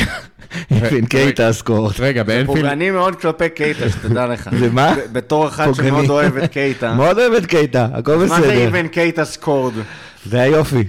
even 0.70 1.06
קייטה 1.06 1.52
scored. 1.52 1.92
רגע, 1.98 2.22
באנפילד, 2.22 2.56
פוגעני 2.56 2.90
מאוד 2.90 3.16
כלפי 3.16 3.48
קייטה, 3.48 3.88
שתדע 3.88 4.26
לך. 4.26 4.48
זה 4.60 4.70
מה? 4.70 4.94
בתור 5.12 5.48
אחד. 5.48 5.72
שמאוד 5.72 6.10
אוהב 6.10 6.36
את 6.36 6.52
קייטה. 6.52 6.94
מאוד 6.94 7.18
אוהב 7.18 7.32
את 7.32 7.46
קייטה, 7.46 7.88
הכל 7.94 8.16
מה 8.16 8.26
זה 8.26 8.34
בסדר. 8.34 8.50
איבן 8.50 8.88
קייטה 8.88 9.24
סקורד? 9.24 9.74
זה 10.26 10.40
היופי. 10.40 10.84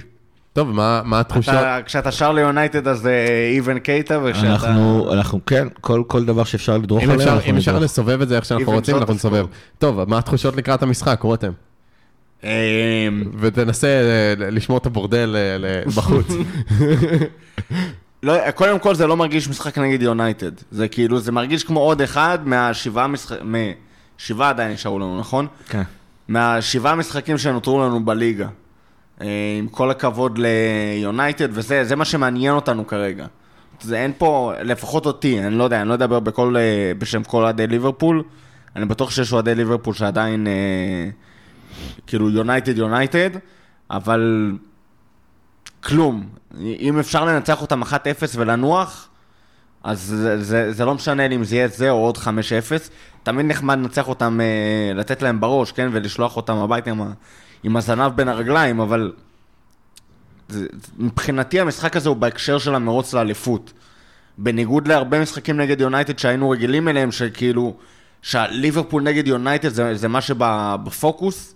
טוב, 0.54 0.72
מה 0.72 1.02
מה 1.06 1.20
התחושות? 1.20 1.54
אתה- 1.54 1.78
כשאתה 1.86 2.12
שר 2.12 2.32
ליונייטד 2.32 2.88
אז 2.88 3.00
זה 3.00 3.26
איבן 3.54 3.80
קייטה, 3.80 4.20
וכשאתה... 4.24 4.48
אנחנו, 4.54 5.14
אנחנו, 5.14 5.40
כן, 5.46 5.68
כל 5.82 6.04
כל 6.08 6.26
דבר 6.26 6.44
שאפשר 6.44 6.78
לדרוך 6.78 7.04
אם 7.04 7.10
עליה, 7.10 7.24
אפשר- 7.26 7.36
אנחנו 7.36 7.52
אם 7.52 7.58
אפשר 7.58 7.72
נדרוך. 7.72 7.84
לסובב 7.84 8.22
את 8.22 8.28
זה 8.28 8.36
איך 8.36 8.46
שאנחנו 8.46 8.72
Even 8.72 8.76
רוצים, 8.76 8.98
אנחנו 8.98 9.14
נסובב. 9.14 9.46
טוב, 9.78 10.04
מה 10.10 10.18
התחושות 10.18 10.56
לקראת 10.56 10.84
המשחק, 10.84 11.20
רותם? 11.24 11.52
אמ, 12.44 12.50
ותנסה 13.40 13.88
אה, 13.88 14.34
לשמור 14.52 14.78
את 14.78 14.86
הבורדל 14.86 15.36
אה, 15.64 15.82
בחוץ. 15.96 16.28
לא, 18.24 18.52
קודם 18.52 18.80
כל 18.80 18.96
זה 18.96 19.08
לא 19.08 19.18
מרגיש 19.18 19.50
משחק 19.50 19.78
נגד 19.78 20.02
יונייטד. 20.02 20.52
זה 20.72 20.88
כאילו, 20.88 21.20
זה 21.20 21.32
מרגיש 21.32 21.64
כמו 21.64 21.80
עוד 21.80 22.02
אחד 22.02 22.40
מהשבעה 22.46 23.08
משחקים, 23.08 23.56
שבעה 24.18 24.50
עדיין 24.50 24.72
נשארו 24.72 25.00
לנו, 25.00 25.20
נכון? 25.20 25.48
כן. 25.70 25.82
מהשבעה 26.28 26.96
משחקים 26.96 27.38
שנותרו 27.38 27.80
לנו 27.84 28.06
בליגה. 28.06 28.48
אה, 29.22 29.28
עם 29.60 29.68
כל 29.68 29.92
הכבוד 29.92 30.40
ליונייטד, 30.40 31.48
וזה 31.52 31.84
זה 31.84 31.96
מה 31.96 32.06
שמעניין 32.06 32.54
אותנו 32.54 32.88
כרגע. 32.88 33.26
זה 33.82 33.98
אין 33.98 34.12
פה, 34.18 34.54
לפחות 34.62 35.06
אותי, 35.06 35.40
אני 35.44 35.56
לא 35.56 35.64
יודע, 35.64 35.82
אני 35.82 35.90
לא 35.90 35.94
אדבר 35.94 36.20
בכל, 36.20 36.56
אה, 36.58 36.92
בשם 36.98 37.24
כל 37.24 37.44
אוהדי 37.44 37.68
ליברפול. 37.68 38.24
אני 38.76 38.86
בטוח 38.86 39.12
שיש 39.12 39.34
אוהדי 39.34 39.56
ליברפול 39.56 39.94
שעדיין, 39.94 40.48
אה, 40.48 41.10
כאילו 42.08 42.30
יונייטד 42.30 42.78
יונייטד, 42.78 43.30
אבל 43.92 44.54
כלום. 45.84 46.30
אם 46.62 47.00
אפשר 47.00 47.26
לנצח 47.26 47.62
אותם 47.62 47.84
1-0 47.84 48.36
ולנוח, 48.36 49.10
אז 49.84 50.00
זה, 50.00 50.44
זה, 50.44 50.72
זה 50.74 50.86
לא 50.86 50.94
משנה 50.96 51.28
לי 51.28 51.36
אם 51.36 51.44
זה 51.44 51.56
יהיה 51.56 51.68
זה 51.68 51.90
או 51.90 51.98
עוד 51.98 52.18
5-0. 52.18 52.22
תמיד 53.24 53.46
נחמד 53.46 53.78
לנצח 53.78 54.08
אותם, 54.08 54.40
אה, 54.42 54.94
לתת 54.94 55.22
להם 55.22 55.40
בראש, 55.40 55.72
כן? 55.72 55.90
ולשלוח 55.92 56.38
אותם 56.38 56.56
הביתה 56.56 56.90
עם, 56.90 57.02
עם 57.64 57.78
הזנב 57.78 58.12
בין 58.16 58.28
הרגליים, 58.28 58.80
אבל 58.80 59.12
מבחינתי 60.98 61.60
המשחק 61.60 61.96
הזה 61.96 62.10
הוא 62.10 62.18
בהקשר 62.18 62.58
של 62.58 62.76
המרוץ 62.76 63.14
לאליפות. 63.14 63.74
בניגוד 64.38 64.88
להרבה 64.88 65.22
משחקים 65.22 65.58
נגד 65.58 65.82
יונייטד 65.82 66.20
שהיינו 66.20 66.50
רגילים 66.50 66.88
אליהם, 66.88 67.12
שכאילו, 67.12 67.78
שהליברפול 68.22 69.04
נגד 69.04 69.28
יונייטד 69.28 69.70
זה, 69.70 69.96
זה 69.96 70.08
מה 70.08 70.22
שבפוקוס, 70.22 71.56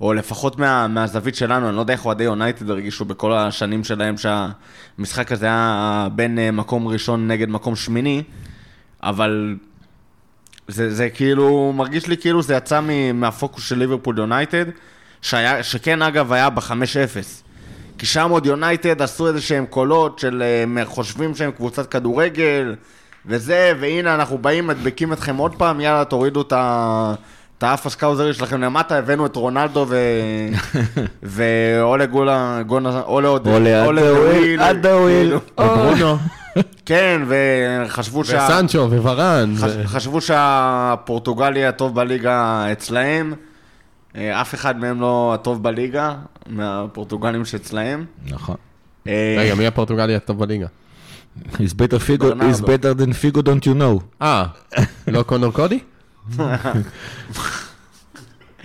או 0.00 0.12
לפחות 0.12 0.58
מה, 0.58 0.88
מהזווית 0.88 1.34
שלנו, 1.34 1.68
אני 1.68 1.76
לא 1.76 1.80
יודע 1.80 1.92
איך 1.92 2.06
אוהדי 2.06 2.24
יונייטד 2.24 2.70
הרגישו 2.70 3.04
בכל 3.04 3.32
השנים 3.32 3.84
שלהם 3.84 4.14
שהמשחק 4.16 5.32
הזה 5.32 5.46
היה 5.46 6.08
בין 6.14 6.38
אה, 6.38 6.50
מקום 6.50 6.88
ראשון 6.88 7.28
נגד 7.28 7.48
מקום 7.48 7.76
שמיני, 7.76 8.22
אבל 9.02 9.56
זה, 10.68 10.94
זה 10.94 11.10
כאילו, 11.10 11.72
מרגיש 11.76 12.06
לי 12.06 12.16
כאילו 12.16 12.42
זה 12.42 12.54
יצא 12.54 12.80
מהפוקוס 13.14 13.68
של 13.68 13.78
ליברפול 13.78 14.18
יונייטד, 14.18 14.64
שהיה, 15.22 15.62
שכן 15.62 16.02
אגב 16.02 16.32
היה 16.32 16.50
ב-5-0. 16.50 17.46
כי 17.98 18.06
שם 18.06 18.30
עוד 18.30 18.46
יונייטד 18.46 19.02
עשו 19.02 19.28
איזה 19.28 19.40
שהם 19.40 19.66
קולות 19.66 20.18
של 20.18 20.42
אה, 20.76 20.84
חושבים 20.84 21.34
שהם 21.34 21.50
קבוצת 21.50 21.90
כדורגל 21.90 22.74
וזה, 23.26 23.72
והנה 23.80 24.14
אנחנו 24.14 24.38
באים, 24.38 24.66
מדבקים 24.66 25.12
אתכם 25.12 25.36
עוד 25.36 25.54
פעם, 25.54 25.80
יאללה 25.80 26.04
תורידו 26.04 26.42
את 26.42 26.52
ה... 26.52 27.14
את 27.58 27.62
האף 27.62 27.86
הסקאוזרי 27.86 28.34
שלכם 28.34 28.60
למטה, 28.60 28.98
הבאנו 28.98 29.26
את 29.26 29.36
רונלדו 29.36 29.86
ו... 29.88 29.96
ואולה 31.22 32.06
גולה, 32.06 32.60
גונה, 32.66 33.00
אולה 33.00 33.28
עוד... 33.28 33.48
הוויל, 33.48 34.60
עד 34.60 34.86
הוויל. 34.86 35.38
כאילו. 35.56 35.74
ברונו, 35.76 36.16
כן, 36.86 37.22
וחשבו 37.26 38.24
שה... 38.24 38.48
וסנצ'ו 38.50 38.88
וורן. 38.90 39.54
חשבו 39.84 40.20
שהפורטוגלי 40.20 41.66
הטוב 41.66 41.94
בליגה 41.94 42.66
אצלהם, 42.72 43.34
אף 44.16 44.54
אחד 44.54 44.78
מהם 44.78 45.00
לא 45.00 45.32
הטוב 45.34 45.62
בליגה, 45.62 46.14
מהפורטוגלים 46.46 47.44
שאצלהם. 47.44 48.04
נכון. 48.26 48.56
אה, 49.08 49.36
רגע, 49.38 49.54
מי 49.54 49.66
הפורטוגלי 49.66 50.14
הטוב 50.14 50.38
בליגה? 50.38 50.66
He's 51.52 51.74
better 51.74 51.98
Figo, 51.98 52.34
he's 52.40 52.60
better 52.60 52.94
than 52.94 53.12
Figo, 53.12 53.42
don't 53.42 53.66
you 53.66 53.74
know. 53.80 54.02
אה, 54.22 54.44
לא 55.06 55.22
קונור 55.22 55.52
קודי? 55.52 55.78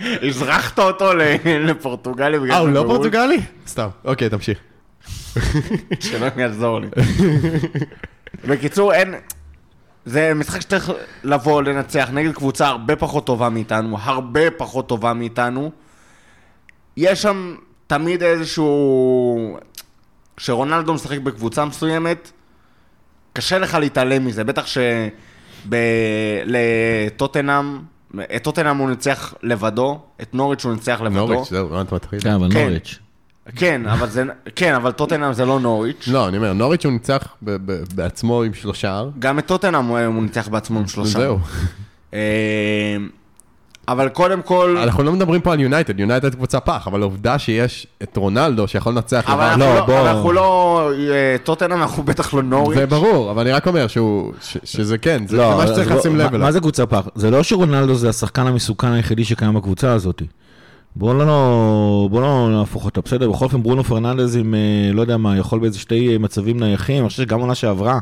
הזרחת 0.00 0.78
אותו 0.78 1.14
לפורטוגלי 1.44 2.38
בגלל 2.38 2.52
אה, 2.52 2.58
הוא 2.58 2.68
לא 2.68 2.74
שהוא 2.74 2.84
בחו"ל? 2.84 2.96
פורטוגלי? 2.96 3.40
סתם. 3.66 3.88
אוקיי, 4.04 4.28
תמשיך. 4.28 4.58
שלא 6.00 6.26
יעזור 6.36 6.80
לי. 6.80 6.88
בקיצור, 8.48 8.92
אין... 8.94 9.14
זה 10.04 10.34
משחק 10.34 10.60
שצריך 10.60 10.92
לבוא, 11.24 11.62
לנצח 11.62 12.08
נגד 12.12 12.32
קבוצה 12.32 12.66
הרבה 12.66 12.96
פחות 12.96 13.26
טובה 13.26 13.48
מאיתנו, 13.48 13.96
הרבה 14.00 14.50
פחות 14.50 14.88
טובה 14.88 15.12
מאיתנו. 15.12 15.70
יש 16.96 17.22
שם 17.22 17.54
תמיד 17.86 18.22
איזשהו... 18.22 19.58
כשרונלדו 20.36 20.94
משחק 20.94 21.18
בקבוצה 21.18 21.64
מסוימת, 21.64 22.30
קשה 23.32 23.58
לך 23.58 23.74
להתעלם 23.74 24.26
מזה, 24.26 24.44
בטח 24.44 24.66
שלטוטנאם, 27.06 27.78
את 28.36 28.44
טוטנאם 28.44 28.76
הוא 28.76 28.90
ניצח 28.90 29.34
לבדו, 29.42 30.00
את 30.22 30.34
נוריץ' 30.34 30.64
הוא 30.64 30.72
ניצח 30.72 31.00
לבדו. 31.00 31.26
נוריץ', 31.26 31.48
זהו, 31.50 31.80
אתה 31.82 31.94
מתחיל? 31.94 32.20
כן, 32.20 32.30
אבל 32.30 32.52
כן. 32.52 32.62
נוריץ'. 32.62 32.98
כן, 33.56 33.86
אבל 33.86 34.08
זה... 34.08 34.22
כן, 34.56 34.74
אבל 34.74 34.92
טוטנאם 34.92 35.32
זה 35.32 35.44
לא 35.44 35.60
נוריץ'. 35.60 36.08
לא, 36.12 36.28
אני 36.28 36.36
אומר, 36.36 36.52
נוריץ' 36.52 36.84
הוא 36.84 36.92
ניצח 36.92 37.22
ב- 37.42 37.56
ב- 37.72 37.82
בעצמו 37.94 38.42
עם 38.42 38.54
שלושה. 38.54 39.02
גם 39.18 39.38
את 39.38 39.46
טוטנאם 39.46 39.84
הוא 39.84 39.98
הוא 39.98 40.22
ניצח 40.22 40.48
בעצמו 40.48 40.78
עם 40.78 40.86
שלושה. 40.88 41.18
זהו. 41.18 41.38
אה, 42.14 42.18
אבל 43.88 44.08
קודם 44.08 44.42
כל... 44.42 44.76
אנחנו 44.82 45.02
לא 45.02 45.12
מדברים 45.12 45.40
פה 45.40 45.52
על 45.52 45.60
יונייטד, 45.60 46.00
יונייטד 46.00 46.34
קבוצה 46.34 46.60
פח, 46.60 46.86
אבל 46.88 47.00
העובדה 47.02 47.38
שיש 47.38 47.86
את 48.02 48.16
רונלדו 48.16 48.68
שיכול 48.68 48.92
לנצח 48.92 49.24
אבל 49.30 49.42
אנחנו 49.44 49.60
לא, 49.64 49.74
לא, 49.74 49.86
בוא. 49.86 50.08
אנחנו 50.08 50.32
לא... 50.32 50.90
אה, 51.10 51.36
טוטנאם 51.44 51.82
אנחנו 51.82 52.02
בטח 52.02 52.34
לא 52.34 52.42
נוריץ'. 52.42 52.78
זה 52.78 52.86
ברור, 52.86 53.30
אבל 53.30 53.42
אני 53.42 53.52
רק 53.52 53.66
אומר 53.68 53.86
שהוא, 53.86 54.32
ש- 54.42 54.56
שזה 54.64 54.98
כן, 54.98 55.26
זה 55.26 55.36
לא, 55.36 55.56
מה 55.56 55.66
שצריך 55.66 55.90
לשים 55.90 56.16
לב 56.16 56.22
מה- 56.22 56.28
אליו. 56.28 56.40
מה 56.40 56.52
זה 56.52 56.60
קבוצה 56.60 56.86
פח? 56.86 57.08
זה 57.14 57.30
לא 57.30 57.42
שרונלדו 57.42 57.94
זה 57.94 58.08
השחקן 58.08 58.46
המסוכן 58.46 58.92
היחידי 58.92 59.24
שקיים 59.24 59.54
בקבוצה 59.54 59.92
הזאת. 59.92 60.22
בואו 60.96 61.14
לא, 61.14 62.08
בוא 62.10 62.20
לא 62.20 62.48
נהפוך 62.50 62.84
אותה, 62.84 63.00
בסדר? 63.00 63.30
בכל 63.30 63.44
אופן 63.44 63.62
ברונו 63.62 63.84
פרננדז 63.84 64.36
עם, 64.36 64.54
אה, 64.54 64.60
לא 64.94 65.00
יודע 65.00 65.16
מה, 65.16 65.36
יכול 65.36 65.58
באיזה 65.60 65.78
שתי 65.78 66.12
אה, 66.12 66.18
מצבים 66.18 66.60
נייחים, 66.60 67.00
אני 67.02 67.08
חושב 67.08 67.22
שגם 67.22 67.40
עונה 67.40 67.54
שעברה, 67.54 67.98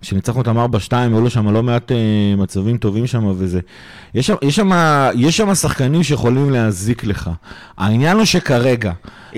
כשניצחנו 0.00 0.38
אותם 0.38 0.58
4-2, 0.58 0.60
היו 0.92 1.20
לו 1.20 1.30
שם 1.30 1.48
לא 1.50 1.62
מעט 1.62 1.92
אה, 1.92 1.96
מצבים 2.36 2.78
טובים 2.78 3.06
שם 3.06 3.24
וזה. 3.36 3.60
יש 4.14 4.26
שם, 4.26 4.34
יש 4.42 4.56
שם, 4.56 4.70
יש 5.14 5.36
שם 5.36 5.54
שחקנים 5.54 6.02
שיכולים 6.02 6.50
להזיק 6.50 7.04
לך. 7.04 7.30
העניין 7.78 8.16
הוא 8.16 8.24
שכרגע, 8.24 8.92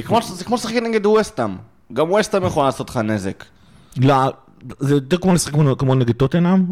כמו- 0.04 0.18
זה 0.22 0.44
כמו 0.44 0.56
לשחק 0.56 0.74
נגד 0.74 1.06
ווסטאם. 1.06 1.50
גם 1.92 2.10
ווסטאם 2.10 2.44
יכול 2.44 2.64
לעשות 2.64 2.90
לך 2.90 2.96
נזק. 2.96 3.44
לא, 3.96 4.14
זה 4.78 4.94
יותר 4.94 5.16
כמו 5.16 5.34
לשחק 5.34 5.52
כמו 5.78 5.94
נגד 5.94 6.14
טוטנאם, 6.14 6.64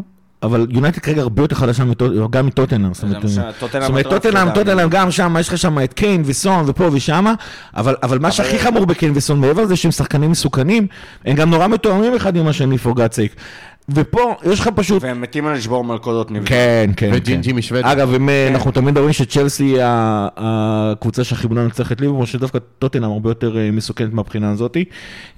אבל 0.45 0.67
יונייטד 0.69 0.99
כרגע 0.99 1.21
הרבה 1.21 1.43
יותר 1.43 1.55
חדשה 1.55 1.83
גם 2.29 2.45
מטוטנאם. 2.45 2.93
זאת 2.93 3.03
אומרת, 3.03 3.23
יותר 3.23 4.19
טוטנאם. 4.19 4.49
טוטנאם 4.53 4.89
גם 4.89 5.11
שם, 5.11 5.35
יש 5.39 5.47
לך 5.47 5.57
שם 5.57 5.83
את 5.83 5.93
קיין 5.93 6.23
וסון 6.25 6.63
ופה 6.67 6.89
ושמה, 6.93 7.33
אבל, 7.75 7.95
אבל 8.03 8.19
מה 8.19 8.31
שהכי 8.31 8.59
חמור 8.59 8.85
בקיין 8.85 9.11
וסון, 9.15 9.39
מעבר 9.39 9.61
לזה 9.61 9.75
שהם 9.75 9.91
שחקנים 9.91 10.31
מסוכנים, 10.31 10.87
הם 11.25 11.35
גם 11.35 11.49
נורא 11.49 11.67
מתואמים 11.67 12.15
אחד 12.15 12.35
עם 12.35 12.47
השני, 12.47 12.75
for 12.75 12.89
God's 12.95 13.15
sake. 13.15 13.39
ופה 13.89 14.35
יש 14.51 14.59
לך 14.59 14.69
פשוט... 14.75 15.03
והם 15.03 15.21
מתים 15.21 15.47
על 15.47 15.53
לשבור 15.53 15.83
מלכודות 15.83 16.31
נבדל. 16.31 16.45
כן, 16.47 16.91
כן, 16.97 17.09
כן. 17.11 17.17
וג'ינג'י 17.17 17.53
משוודיה. 17.53 17.91
אגב, 17.91 18.13
אם, 18.13 18.29
כן. 18.29 18.53
אנחנו 18.53 18.71
תמיד 18.71 18.97
אומרים 18.97 19.13
שצ'לסי 19.13 19.63
היא 19.63 19.81
הקבוצה 19.83 21.23
שהכי 21.23 21.47
בונה 21.47 21.63
לנצח 21.63 21.91
את 21.91 22.01
ליברפול, 22.01 22.25
שדווקא 22.25 22.59
טוטנאם 22.79 23.11
הרבה 23.11 23.29
יותר 23.29 23.57
אה, 23.57 23.71
מסוכנת 23.71 24.13
מהבחינה 24.13 24.51
הזאת. 24.51 24.77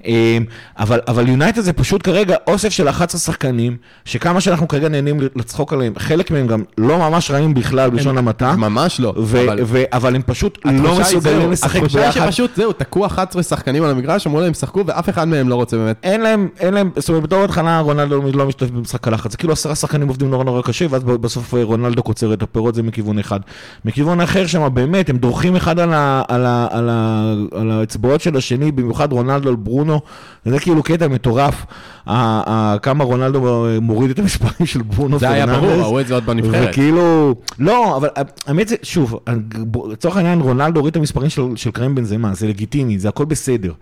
אה, 0.06 0.38
אבל, 0.78 1.00
אבל 1.08 1.28
יונייטד 1.28 1.60
זה 1.60 1.72
פשוט 1.72 2.04
כרגע 2.04 2.36
אוסף 2.46 2.68
של 2.68 2.88
11 2.88 3.20
שחקנים, 3.20 3.76
שכמה 4.04 4.40
שאנחנו 4.40 4.68
כרגע 4.68 4.88
נהנים 4.88 5.20
לצחוק 5.36 5.72
עליהם, 5.72 5.92
חלק 5.98 6.30
מהם 6.30 6.46
גם 6.46 6.62
לא 6.78 6.98
ממש 6.98 7.30
רעים 7.30 7.54
בכלל 7.54 7.90
בלשון 7.90 8.18
המעטה. 8.18 8.56
ממש 8.56 9.00
לא. 9.00 9.14
ו- 9.16 9.44
אבל 9.44 9.58
ו- 9.64 9.82
אבל 9.92 10.14
הם 10.14 10.22
פשוט 10.26 10.58
לא 10.64 11.00
מסוגלים 11.00 11.50
לשחק 11.50 11.76
התחושה 11.76 11.98
היא 12.00 12.06
ביחד. 12.06 12.26
שפשוט 12.26 12.56
זהו, 12.56 12.72
תקעו 12.72 13.06
11 13.06 13.42
שחקנים 13.42 13.82
על 13.84 13.90
המגרש, 13.90 14.26
אמרו 14.26 14.40
להם 14.40 14.54
שחקו, 14.54 14.84
ואף 14.86 15.08
אחד 15.08 15.28
מהם 15.28 15.48
לא 15.48 15.54
רוצה 15.54 15.76
באמת. 15.76 15.96
אין 16.02 16.20
להם, 16.20 16.48
אין 16.60 16.74
להם, 16.74 16.90
זאת 16.96 17.08
אומרת, 17.08 17.22
בתור 17.22 17.44
התחלה 17.44 17.80
רונלדו 17.80 18.22
לא 18.38 18.46
משתתף 18.46 18.70
במשחק 18.70 19.08
הלחץ, 19.08 19.30
זה 19.30 19.38
כאילו 19.38 19.52
עשרה 19.52 19.74
שחקנים 19.74 20.08
עובדים 20.08 20.30
נורא 20.30 20.44
נורא 20.44 20.62
קשה, 20.62 20.86
ואז 20.90 21.04
בסוף 21.04 21.54
רונלדו 21.54 22.02
קוצר 22.02 22.32
את 22.32 22.42
הפירות, 22.42 22.74
זה 22.74 22.82
מכיוון 22.82 23.18
אחד. 23.18 23.40
מכיוון 23.84 24.20
אחר 24.20 24.46
שם, 24.46 24.68
באמת, 24.74 25.10
הם 25.10 25.16
דורכים 25.16 25.56
אחד 25.56 25.78
על, 25.78 25.92
ה, 25.92 26.22
על, 26.28 26.46
ה, 26.46 26.66
על, 26.70 26.88
ה, 26.90 27.34
על 27.52 27.70
האצבעות 27.70 28.20
של 28.20 28.36
השני, 28.36 28.72
במיוחד 28.72 29.12
רונלדו 29.12 29.48
על 29.48 29.56
ברונו, 29.56 30.00
זה 30.44 30.58
כאילו 30.58 30.82
קטע 30.82 31.08
מטורף, 31.08 31.66
כמה 32.82 33.04
רונלדו 33.04 33.66
מוריד 33.80 34.10
את 34.10 34.18
המספרים 34.18 34.66
של 34.66 34.82
ברונו 34.82 35.18
זה 35.18 35.30
היה. 35.30 35.46
ברור, 35.46 35.72
ראו 35.72 36.00
את 36.00 36.06
זה 36.06 36.14
עוד 36.14 36.26
בנבחרת. 36.26 36.68
וכאילו, 36.70 37.34
לא, 37.58 37.96
אבל 37.96 38.08
האמת 38.46 38.68
זה, 38.68 38.76
שוב, 38.82 39.18
לצורך 39.90 40.16
העניין 40.16 40.40
רונלדו 40.40 40.80
הוריד 40.80 40.90
את 40.90 40.96
המספרים 40.96 41.30
של, 41.30 41.42
של 41.56 41.70
קרים 41.70 41.94
בנזמה, 41.94 42.34
זה 42.34 42.46
לגיטימי, 42.46 42.98
זה 42.98 43.08
הכל 43.08 43.24
בסדר. 43.24 43.72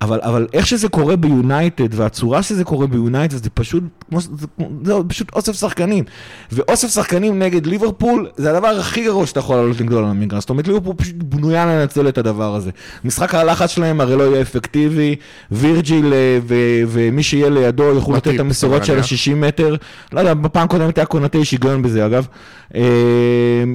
אבל, 0.00 0.20
אבל 0.22 0.46
איך 0.52 0.66
שזה 0.66 0.88
קורה 0.88 1.16
ביונייטד, 1.16 1.94
והצורה 1.94 2.42
שזה 2.42 2.64
קורה 2.64 2.86
ביונייטד, 2.86 3.36
זה 3.36 3.50
פשוט, 3.50 3.82
כמו, 4.08 4.20
זה, 4.20 4.46
זה 4.84 4.92
פשוט 5.08 5.32
אוסף 5.32 5.52
שחקנים. 5.52 6.04
ואוסף 6.52 6.88
שחקנים 6.88 7.38
נגד 7.38 7.66
ליברפול, 7.66 8.28
זה 8.36 8.50
הדבר 8.50 8.68
הכי 8.68 9.04
גרוע 9.04 9.26
שאתה 9.26 9.40
יכול 9.40 9.56
לעלות 9.56 9.80
לגדול 9.80 10.04
על 10.04 10.10
המגרש. 10.10 10.40
זאת 10.40 10.50
אומרת, 10.50 10.68
ליברפול 10.68 10.94
פשוט 10.96 11.14
בנויה 11.16 11.66
לנצל 11.66 12.08
את 12.08 12.18
הדבר 12.18 12.54
הזה. 12.54 12.70
משחק 13.04 13.34
הלחץ 13.34 13.70
שלהם 13.70 14.00
הרי 14.00 14.16
לא 14.16 14.22
יהיה 14.22 14.42
אפקטיבי, 14.42 15.16
וירג'יל 15.50 16.12
אה, 16.12 16.38
ו, 16.46 16.54
ומי 16.88 17.22
שיהיה 17.22 17.50
לידו 17.50 17.82
יוכלו 17.82 18.16
לתת 18.16 18.34
את 18.34 18.40
המסירות 18.40 18.84
של 18.84 18.98
ה-60 18.98 19.34
מטר. 19.34 19.76
לא 20.12 20.20
יודע, 20.20 20.34
בפעם 20.34 20.68
קודמת 20.68 20.98
היה 20.98 21.06
קונטה, 21.06 21.38
יש 21.38 21.52
היגיון 21.52 21.82
בזה 21.82 22.06
אגב. 22.06 22.26
אה, 22.74 22.82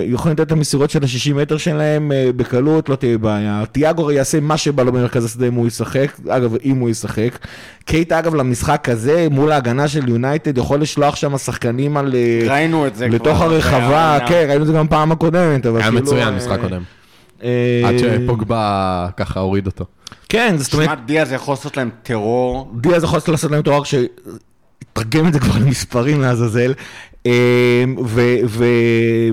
יכולים 0.01 0.33
לתת 0.37 0.47
את 0.47 0.51
המסירות 0.51 0.89
של 0.89 1.03
ה-60 1.03 1.33
מטר 1.33 1.57
שלהם 1.57 2.11
אה, 2.11 2.29
בקלות, 2.35 2.89
לא 2.89 2.95
תהיה 2.95 3.17
בעיה. 3.17 3.63
תיאגו 3.71 4.11
יעשה 4.11 4.39
מה 4.39 4.57
שבא 4.57 4.83
לו 4.83 4.91
במרכז 4.91 5.25
השדה 5.25 5.47
אם 5.47 5.53
הוא 5.53 5.67
ישחק, 5.67 6.12
אגב, 6.29 6.55
אם 6.65 6.77
הוא 6.77 6.89
ישחק. 6.89 7.37
קייט, 7.85 8.11
אגב, 8.11 8.35
למשחק 8.35 8.89
הזה, 8.89 9.27
מול 9.31 9.51
ההגנה 9.51 9.87
של 9.87 10.09
יונייטד, 10.09 10.57
יכול 10.57 10.81
לשלוח 10.81 11.15
שם 11.15 11.37
שחקנים 11.37 11.97
על... 11.97 12.15
אה, 12.15 12.53
ראינו 12.53 12.87
את 12.87 12.95
זה 12.95 13.07
כבר. 13.07 13.15
לתוך 13.15 13.41
הרחבה, 13.41 14.17
כן, 14.27 14.45
ראינו 14.49 14.61
את 14.61 14.67
זה 14.67 14.73
גם 14.73 14.87
פעם 14.87 15.11
הקודמת, 15.11 15.65
אבל 15.65 15.77
היה 15.79 15.89
כאילו... 15.89 16.01
מצוין, 16.01 16.27
אה, 16.27 16.31
משחק 16.31 16.59
קודם. 16.61 16.81
אה, 17.43 17.81
עד 17.85 17.95
שפוגבה 17.97 19.07
ככה 19.17 19.39
הוריד 19.39 19.65
אותו. 19.65 19.85
כן, 20.29 20.55
זאת 20.57 20.73
אומרת, 20.73 20.87
שמע, 20.87 20.95
דיאז 20.95 21.31
יכול 21.31 21.51
לעשות 21.51 21.77
להם 21.77 21.89
טרור. 22.03 22.71
דיאז 22.81 23.03
יכול 23.03 23.19
לעשות 23.27 23.51
להם 23.51 23.61
תואר 23.61 23.81
שתרגם 23.83 25.27
את 25.27 25.33
זה 25.33 25.39
כבר 25.39 25.59
למספרים 25.59 26.21
לעזאזל. 26.21 26.73
אה, 27.25 27.31
ו- 28.05 28.35
ו- 28.47 28.65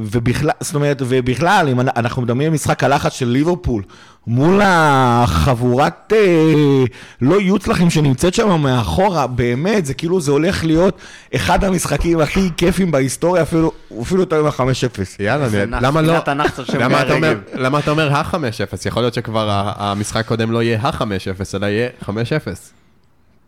ובכלל, 0.02 0.50
זאת 0.60 0.74
אומרת, 0.74 1.02
ובכלל, 1.08 1.68
אם 1.72 1.80
אנחנו 1.80 2.22
מדמיינים 2.22 2.52
משחק 2.54 2.84
הלחץ 2.84 3.12
של 3.12 3.26
ליברפול 3.28 3.82
מול 4.26 4.60
החבורת 4.64 6.12
אה, 6.16 6.84
לא 7.20 7.40
יוצלחים 7.40 7.90
שנמצאת 7.90 8.34
שם 8.34 8.60
מאחורה, 8.60 9.26
באמת, 9.26 9.86
זה 9.86 9.94
כאילו 9.94 10.20
זה 10.20 10.30
הולך 10.32 10.64
להיות 10.64 10.98
אחד 11.34 11.64
המשחקים 11.64 12.20
הכי 12.20 12.48
כיפים 12.56 12.90
בהיסטוריה, 12.90 13.42
אפילו 13.42 13.72
אפילו 14.02 14.20
יותר 14.22 14.42
מה-5-0. 14.42 14.62
יאללה, 15.22 15.44
איזה 15.44 15.62
אני- 15.62 15.70
נח- 15.70 15.82
למה 15.82 16.02
לא? 16.02 16.12
למה 16.78 17.02
אתה 17.02 17.12
אומר- 17.14 17.28
רגב. 17.28 17.38
למה 17.54 17.78
אתה 17.78 17.90
אומר 17.90 18.12
ה-5-0? 18.12 18.36
יכול 18.86 19.02
להיות 19.02 19.14
שכבר 19.14 19.48
המשחק 19.76 20.20
הקודם 20.20 20.50
לא 20.52 20.62
יהיה 20.62 20.78
ה-5-0, 20.82 21.04
אלא 21.54 21.66
יהיה 21.66 21.88
5-0. 22.02 22.10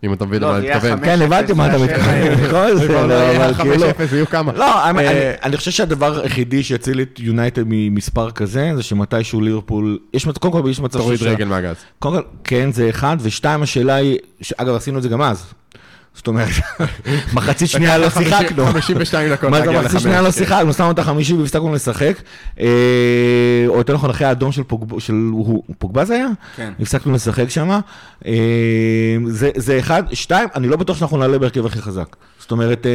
אם 0.05 0.13
אתה 0.13 0.25
מבין 0.25 0.43
לא, 0.43 0.49
למה 0.49 0.59
אני 0.59 0.69
מתכוון. 0.71 1.05
כן, 1.05 1.23
הבנתי 1.23 1.53
מה 1.53 1.67
אתה 1.69 1.79
מתכוון. 1.79 2.37
זה 2.77 2.89
לא 2.89 3.05
אבל 3.37 3.55
כאילו... 3.55 3.87
ה-5-0, 3.87 4.15
יהיו 4.15 4.27
כמה. 4.27 4.53
לא, 4.53 4.91
אני- 4.91 4.99
אה, 5.09 5.35
אני- 5.43 5.57
חושב 5.57 5.71
שהדבר 5.71 6.21
היחידי 6.21 6.63
שיציל 6.63 7.01
את 7.01 7.21
יונייטד 7.21 7.63
ממספר 7.67 8.31
כזה, 8.31 8.73
זה 8.77 8.83
שמתישהו 8.83 9.41
ליברפול, 9.41 9.99
יש 10.15 10.27
מצב, 10.27 10.39
קודם 10.39 10.53
כל 10.63 10.71
יש 10.71 10.81
מצב 10.81 10.99
תוריד 10.99 11.23
רגל 11.23 11.45
מהגז. 11.45 11.77
קודם 11.99 12.17
כל, 12.17 12.23
כן, 12.45 12.73
זה 12.73 12.91
אחד, 12.91 13.17
ושתיים, 13.21 13.63
השאלה 13.63 13.95
היא, 13.95 14.19
אגב, 14.57 14.75
עשינו 14.75 14.99
את 14.99 15.03
זה 15.03 15.09
גם 15.09 15.23
אז. 15.23 15.45
זאת 16.15 16.27
אומרת, 16.27 16.49
מחצית 17.35 17.69
שנייה 17.69 17.99
לא 17.99 18.11
שיחקנו. 18.11 18.67
52 18.67 19.31
דקות 19.33 19.51
להגיע 19.51 19.73
מחצית 19.73 19.85
לחמש, 19.85 20.03
שנייה 20.03 20.23
לא 20.23 20.27
כן. 20.27 20.33
שיחקנו, 20.33 20.73
שמנו 20.73 20.91
את 20.91 20.99
החמישי 20.99 21.35
והפסקנו 21.35 21.75
לשחק. 21.75 22.23
אה, 22.61 22.67
או 23.67 23.79
יותר 23.79 23.95
נכון, 23.95 24.11
אחרי 24.11 24.27
האדום 24.27 24.53
של 24.53 24.63
זה 26.05 26.15
היה? 26.15 26.27
כן. 26.57 26.73
הפסקנו 26.81 27.13
לשחק 27.13 27.49
שם. 27.49 27.81
זה 29.57 29.79
אחד. 29.79 30.03
שתיים, 30.13 30.49
אני 30.55 30.69
לא 30.69 30.77
בטוח 30.77 30.97
שאנחנו 30.97 31.19
נעלה 31.19 31.39
בהרכב 31.39 31.67
הכי 31.67 31.83
חזק. 31.83 32.17
זאת 32.39 32.51
אומרת, 32.51 32.87
אה, 32.87 32.91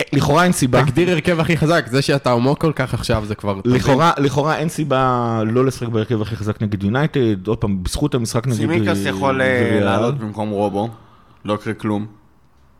אה, 0.00 0.04
לכאורה 0.12 0.44
אין 0.44 0.52
סיבה. 0.52 0.82
תגדיר 0.82 1.10
הרכב 1.10 1.40
הכי 1.40 1.56
חזק, 1.56 1.86
זה 1.90 2.02
שאתה 2.02 2.32
עמוק 2.32 2.60
כל 2.60 2.72
כך 2.76 2.94
עכשיו 2.94 3.24
זה 3.26 3.34
כבר... 3.34 3.60
לכאורה, 3.64 4.12
לכאורה 4.18 4.56
אין 4.56 4.68
סיבה 4.68 5.42
לא 5.46 5.64
לשחק 5.64 5.88
בהרכב 5.88 6.22
הכי 6.22 6.36
חזק 6.36 6.62
נגד 6.62 6.82
יונייטד, 6.82 7.46
עוד 7.46 7.58
פעם, 7.58 7.82
בזכות 7.82 8.14
המשחק 8.14 8.46
נגד... 8.46 8.56
סימיקס 8.56 8.98
יכול 9.04 9.42
אה. 9.42 9.80
לעלות 9.80 10.18
במקום 10.18 10.50
רובו. 10.50 10.90
לא 11.46 11.54
יקרה 11.54 11.74
כלום. 11.74 12.06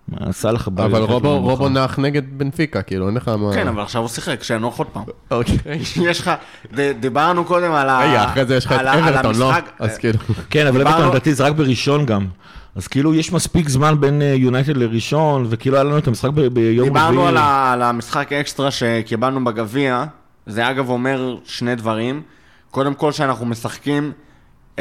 מה, 0.09 0.33
סאלח 0.33 0.69
בא... 0.69 0.85
אבל 0.85 1.03
רובו. 1.03 1.39
רובו 1.41 1.69
נח 1.69 1.99
נגד 1.99 2.39
בנפיקה, 2.39 2.83
כאילו, 2.83 3.07
אין 3.07 3.15
לך 3.17 3.29
מה... 3.29 3.51
כן, 3.55 3.69
אבל 3.69 3.83
עכשיו 3.83 4.03
הוא 4.03 4.09
שיחק, 4.09 4.43
שינוח 4.43 4.79
עוד 4.79 4.87
פעם. 4.87 5.03
אוקיי. 5.31 5.57
יש 6.11 6.21
לך, 6.21 6.31
ד- 6.75 7.01
דיברנו 7.01 7.45
קודם 7.45 7.73
על 7.73 7.89
ה... 7.89 7.99
רגע, 8.01 8.25
אחרי 8.25 8.45
זה 8.47 8.57
יש 8.57 8.67
לך 8.67 8.73
את 8.73 8.81
אברטון, 8.81 9.35
לא? 9.39 9.53
אז 9.79 9.99
כאילו... 9.99 10.19
כן, 10.51 10.67
אבל 10.67 10.81
אברטון 10.81 11.09
לדעתי 11.09 11.35
זה 11.35 11.45
רק 11.45 11.53
בראשון 11.53 12.07
גם. 12.07 12.27
אז 12.75 12.89
כאילו 12.89 13.15
יש 13.15 13.33
מספיק 13.33 13.69
זמן 13.69 14.01
בין 14.01 14.23
אה, 14.23 14.27
יונייטד 14.27 14.77
לראשון, 14.77 15.47
וכאילו 15.51 15.77
היה 15.77 15.85
לנו 15.85 15.99
את 15.99 16.09
המשחק 16.09 16.31
ב- 16.31 16.41
ביום 16.41 16.89
רביעי. 16.97 17.11
דיברנו 17.11 17.27
על 17.73 17.83
המשחק 17.83 18.33
אקסטרה 18.33 18.71
שקיבלנו 18.71 19.45
בגביע, 19.45 20.05
זה 20.47 20.71
אגב 20.71 20.89
אומר 20.89 21.37
שני 21.45 21.75
דברים. 21.75 22.23
קודם 22.71 22.95
כל 22.95 23.13
שאנחנו 23.13 23.47
משחקים 23.47 24.13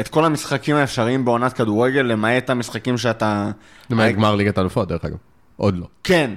את 0.00 0.08
כל 0.08 0.24
המשחקים 0.24 0.76
האפשריים 0.76 1.24
בעונת 1.24 1.52
כדורגל, 1.52 2.00
למעט 2.02 2.50
המשחקים 2.50 2.98
שאתה... 2.98 3.50
למעט 3.90 4.14
גמר 4.14 4.34
ליגת 4.34 4.58
אלופות, 4.58 4.88
דרך 4.88 5.04
אגב. 5.04 5.16
עוד 5.56 5.76
לא. 5.76 5.86
כן. 6.04 6.30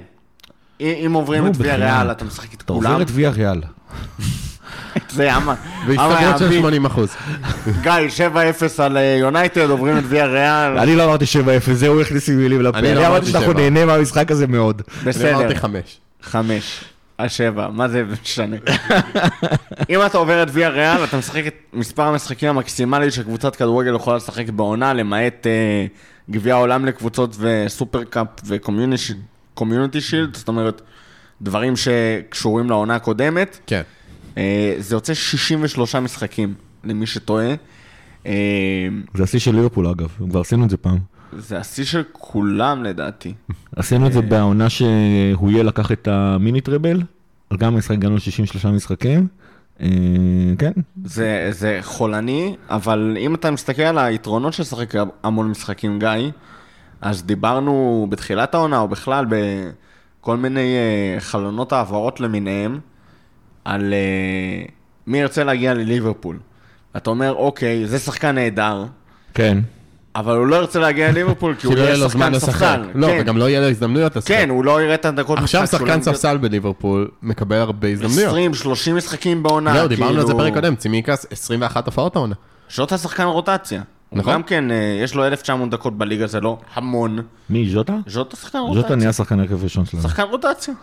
אם 0.80 1.10
עוברים 1.14 1.46
את 1.46 1.52
ויה 1.56 1.76
ריאל, 1.76 2.10
אתה 2.10 2.24
משחק 2.24 2.54
את 2.54 2.62
כולם. 2.62 2.80
אתה 2.80 2.88
עובר 2.88 3.02
את 3.02 3.08
ויה 3.10 3.30
ריאל. 3.30 3.60
זה 5.10 5.36
אמה. 5.36 5.54
והסתכלות 5.86 6.38
של 6.38 6.52
80 6.52 6.86
אחוז. 6.86 7.10
גיא, 7.82 7.92
7-0 8.78 8.82
על 8.82 8.96
אה, 8.96 9.16
יונייטד, 9.20 9.70
עוברים 9.70 9.98
את 9.98 10.02
ויה 10.08 10.26
ריאל. 10.26 10.78
אני 10.78 10.96
לא 10.96 11.04
אמרתי 11.04 11.24
7-0, 11.24 11.72
זהו 11.72 12.00
הכניס 12.00 12.28
לי 12.28 12.34
מילים 12.34 12.62
לפה. 12.62 12.80
לא 12.80 12.88
אני 12.88 13.06
אמרתי 13.06 13.26
שאנחנו 13.26 13.52
נהנה 13.52 13.84
מהמשחק 13.84 14.30
הזה 14.30 14.46
מאוד. 14.46 14.82
בסדר. 15.04 15.28
אני 15.28 15.44
אמרתי 15.44 15.54
5. 15.54 15.98
5. 16.22 16.84
השבע, 17.24 17.68
מה 17.68 17.88
זה 17.88 18.04
משנה? 18.22 18.56
אם 19.90 20.06
אתה 20.06 20.18
עובר 20.18 20.42
את 20.42 20.48
ויה 20.52 20.68
ריאל, 20.68 21.04
אתה 21.04 21.18
משחק 21.18 21.46
את 21.46 21.54
מספר 21.72 22.02
המשחקים 22.02 22.48
המקסימלי 22.48 23.10
שקבוצת 23.10 23.56
כדורגל 23.56 23.94
יכולה 23.94 24.16
לשחק 24.16 24.48
בעונה, 24.50 24.92
למעט 24.92 25.46
uh, 25.46 26.30
גביע 26.30 26.54
העולם 26.54 26.84
לקבוצות 26.84 27.36
וסופר 27.38 28.04
קאפ 28.04 28.26
וקומיוניטי 28.44 30.00
שילד, 30.00 30.36
זאת 30.36 30.48
אומרת, 30.48 30.82
דברים 31.42 31.74
שקשורים 31.76 32.70
לעונה 32.70 32.94
הקודמת. 32.94 33.58
כן. 33.66 33.82
Uh, 34.34 34.38
זה 34.78 34.94
יוצא 34.94 35.14
63 35.14 35.94
משחקים, 35.94 36.54
למי 36.84 37.06
שטועה. 37.06 37.54
אה, 38.26 38.88
זה 39.14 39.22
השיא 39.22 39.38
של 39.38 39.54
ליברפול 39.54 39.86
אגב, 39.86 40.08
כבר 40.30 40.40
עשינו 40.40 40.64
את 40.64 40.70
זה 40.70 40.76
פעם. 40.76 40.98
זה 41.38 41.58
השיא 41.58 41.84
של 41.84 42.02
כולם 42.12 42.84
לדעתי. 42.84 43.34
עשינו 43.76 44.06
את 44.06 44.12
זה 44.12 44.22
בעונה 44.22 44.70
שהויה 44.70 45.62
לקח 45.62 45.92
את 45.92 46.08
המיני 46.08 46.60
טראבל, 46.60 47.02
אבל 47.50 47.58
גם 47.58 47.76
משחק 47.76 47.90
הגענו 47.90 48.14
ל-63 48.14 48.68
משחקים. 48.68 49.26
אה, 49.80 49.88
כן, 50.58 50.72
זה, 51.04 51.48
זה 51.50 51.78
חולני, 51.82 52.56
אבל 52.68 53.16
אם 53.20 53.34
אתה 53.34 53.50
מסתכל 53.50 53.82
על 53.82 53.98
היתרונות 53.98 54.52
של 54.52 54.62
לשחק 54.62 54.94
המון 55.22 55.50
משחקים, 55.50 55.98
גיא, 55.98 56.30
אז 57.00 57.22
דיברנו 57.22 58.06
בתחילת 58.10 58.54
העונה, 58.54 58.78
או 58.78 58.88
בכלל 58.88 59.26
בכל 59.28 60.36
מיני 60.36 60.76
uh, 61.16 61.20
חלונות 61.20 61.72
העברות 61.72 62.20
למיניהם, 62.20 62.80
על 63.64 63.94
מי 65.06 65.18
ירצה 65.18 65.44
להגיע 65.44 65.74
לליברפול. 65.74 66.38
אתה 66.96 67.10
אומר, 67.10 67.34
אוקיי, 67.34 67.86
זה 67.86 67.98
שחקן 67.98 68.34
נהדר, 68.34 68.84
כן. 69.34 69.58
אבל 70.16 70.36
הוא 70.36 70.46
לא 70.46 70.56
ירצה 70.56 70.78
להגיע 70.78 71.10
לליברפול 71.12 71.54
כי 71.54 71.66
הוא 71.66 71.74
לא 71.74 71.80
יהיה 71.80 71.88
יהיה 71.90 71.98
לו 71.98 72.08
זמן 72.08 72.34
שחקן 72.34 72.36
לשחק. 72.36 72.52
ספסל. 72.52 72.82
לא, 72.94 73.06
כן, 73.06 73.18
וגם 73.20 73.36
לא 73.38 73.48
יהיה 73.48 73.60
לו 73.60 73.68
הזדמנויות 73.68 74.16
לשחק. 74.16 74.28
כן, 74.28 74.48
הוא 74.50 74.64
לא 74.64 74.82
יראה 74.82 74.94
את 74.94 75.04
הדקות 75.04 75.38
עכשיו 75.38 75.62
משחק 75.62 75.78
שחקן 75.78 75.98
לא- 75.98 76.02
ספסל 76.04 76.36
בליברפול 76.36 77.08
מקבל 77.22 77.56
הרבה 77.56 77.88
הזדמנויות. 77.88 78.28
20, 78.28 78.54
30 78.54 78.96
משחקים 78.96 79.42
בעונה. 79.42 79.72
זהו, 79.74 79.88
דיברנו 79.88 80.10
על 80.10 80.16
זה 80.20 80.22
כאילו- 80.22 80.38
פרק 80.38 80.54
קודם, 80.54 80.76
צימיקס 80.76 81.26
21 81.30 81.86
הופעות 81.86 82.16
העונה. 82.16 82.34
זאת 82.68 82.92
השחקן 82.92 83.24
רוטציה. 83.24 83.82
נכון. 84.12 84.32
גם 84.32 84.42
כן, 84.42 84.70
אה, 84.70 84.76
יש 85.04 85.14
לו 85.14 85.26
1,900 85.26 85.70
דקות 85.70 85.98
בליגה, 85.98 86.26
זה 86.26 86.40
לא 86.40 86.58
המון. 86.74 87.18
מי, 87.50 87.68
ז'וטה? 87.70 87.96
ז'וטה 88.06 88.58
רוטציה. 88.58 88.96
נהיה 88.96 89.12
שחקן 89.12 89.40
הרכב 89.40 89.62
ראשון 89.64 89.84
שלנו. 89.86 90.02
שחקן 90.02 90.22
רוטציה. 90.22 90.74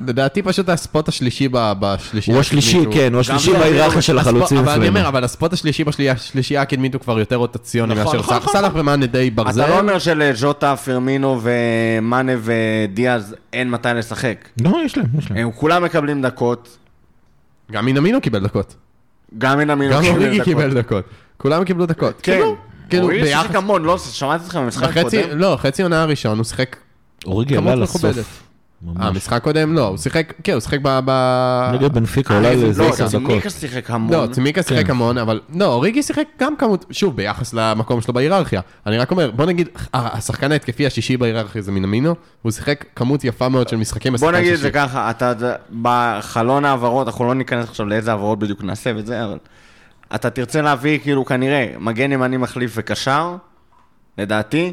לדעתי 0.00 0.42
פשוט 0.42 0.68
הספוט 0.68 1.08
השלישי 1.08 1.48
ב- 1.52 1.72
בשלישייה 1.80 2.36
הוא 2.36 2.40
השלישי, 2.40 2.84
כן, 2.92 3.12
הוא 3.12 3.20
השלישי 3.20 3.52
בהיררכיה 3.52 4.02
של 4.02 4.18
החלוצים 4.18 4.58
אבל 4.58 4.72
אני 4.72 4.88
אומר, 4.88 5.00
אצלנו. 5.00 5.08
אבל 5.08 5.24
הספוט 5.24 5.52
השלישי 5.52 5.84
בשלישייה 5.84 6.62
הקדמית 6.62 6.94
הוא 6.94 7.00
כבר 7.02 7.18
יותר 7.18 7.36
רוטציוני 7.36 7.94
נכון, 7.94 8.04
מאשר 8.04 8.18
נכון, 8.18 8.34
סאלח. 8.34 8.42
נכון, 8.42 8.52
סאלח 8.60 8.72
ומאנה 8.74 9.06
די 9.06 9.30
ברזל. 9.30 9.62
אתה 9.62 9.70
לא 9.70 9.78
אומר 9.78 9.98
שלז'וטה, 9.98 10.76
פרמינו 10.76 11.40
ומאנה 11.42 12.32
ודיאז 12.42 13.34
אין 13.52 13.70
מתי 13.70 13.88
לשחק. 13.94 14.48
לא, 14.60 14.78
יש 14.84 14.98
להם, 14.98 15.06
יש 15.18 15.30
להם. 15.30 15.38
הם 15.40 15.50
כולם 15.52 15.84
מקבלים 15.84 16.22
דקות, 16.22 16.76
גם 17.72 17.84
מינמינו 17.84 18.20
קיבל 18.20 18.44
דקות. 18.44 18.74
גם 19.38 19.58
מנמינו 19.58 19.94
גם 19.94 20.02
קיבל 20.44 20.74
דקות. 20.74 21.04
כולם 21.36 21.64
קיבלו 21.64 21.86
דקות. 21.86 22.20
כן. 22.22 22.32
כאילו, 22.32 22.56
כאילו 22.90 23.08
ביחס... 23.08 23.28
שיחק 23.42 23.54
המון, 23.54 23.84
לא, 23.84 23.98
שמעתי 23.98 24.44
אותך 24.44 24.56
במשחק 24.56 24.96
הקודם. 24.96 25.38
לא, 25.38 25.58
חצי 25.60 25.82
עונה 25.82 26.02
הראשון 26.02 26.36
הוא 26.38 26.44
שיחק 26.44 26.76
אוריגי 27.26 27.56
עלה. 27.56 27.74
לסוף. 27.74 28.45
אה, 28.88 28.92
ממש. 28.92 29.16
משחק 29.16 29.42
קודם? 29.42 29.74
לא, 29.74 29.86
הוא 29.88 29.96
שיחק, 29.96 30.32
כן, 30.44 30.52
הוא 30.52 30.60
שיחק 30.60 30.78
ב... 30.82 30.98
ב- 31.04 31.70
נגד 31.74 31.94
בנפיקה, 31.94 32.34
אה, 32.34 32.38
אולי 32.38 32.48
איזה- 32.50 32.82
לא, 32.82 32.88
עשר 32.88 33.06
דקות. 33.06 33.10
צימיקה 33.26 33.50
שיחק 33.50 33.90
המון. 33.90 34.12
לא, 34.12 34.26
צימיקה 34.32 34.62
שיחק 34.62 34.84
כן. 34.86 34.90
המון, 34.90 35.18
אבל 35.18 35.40
לא, 35.54 35.64
אוריגי 35.64 36.02
שיחק 36.02 36.24
גם 36.40 36.56
כמות, 36.56 36.84
שוב, 36.90 37.16
ביחס 37.16 37.52
למקום 37.54 38.00
שלו 38.00 38.14
בהיררכיה. 38.14 38.60
אני 38.86 38.98
רק 38.98 39.10
אומר, 39.10 39.30
בוא 39.30 39.46
נגיד, 39.46 39.68
השחקן 39.94 40.52
ההתקפי 40.52 40.86
השישי 40.86 41.16
בהיררכיה 41.16 41.62
זה 41.62 41.72
מינמינו, 41.72 42.14
הוא 42.42 42.52
שיחק 42.52 42.84
כמות 42.96 43.24
יפה 43.24 43.48
מאוד 43.48 43.68
של 43.68 43.76
משחקים 43.76 44.12
בוא 44.12 44.18
בשחקן 44.28 44.38
נגיד 44.40 44.52
את. 44.52 44.58
זה 44.58 44.70
ככה, 44.70 45.10
אתה, 45.10 45.32
אתה- 45.32 45.54
בחלון 45.82 46.64
העברות, 46.64 47.06
אנחנו 47.06 47.24
לא 47.24 47.34
ניכנס 47.34 47.68
עכשיו 47.68 47.86
לאיזה 47.86 48.10
העברות 48.10 48.38
בדיוק 48.38 48.64
נעשה 48.64 48.92
וזה, 48.96 49.24
אבל 49.24 49.38
אתה 50.14 50.30
תרצה 50.30 50.62
להביא, 50.62 50.98
כאילו, 50.98 51.24
כנראה, 51.24 51.66
מגן 51.78 52.12
ימני 52.12 52.36
מחליף 52.36 52.72
וקשר, 52.74 53.36
לדעתי, 54.18 54.72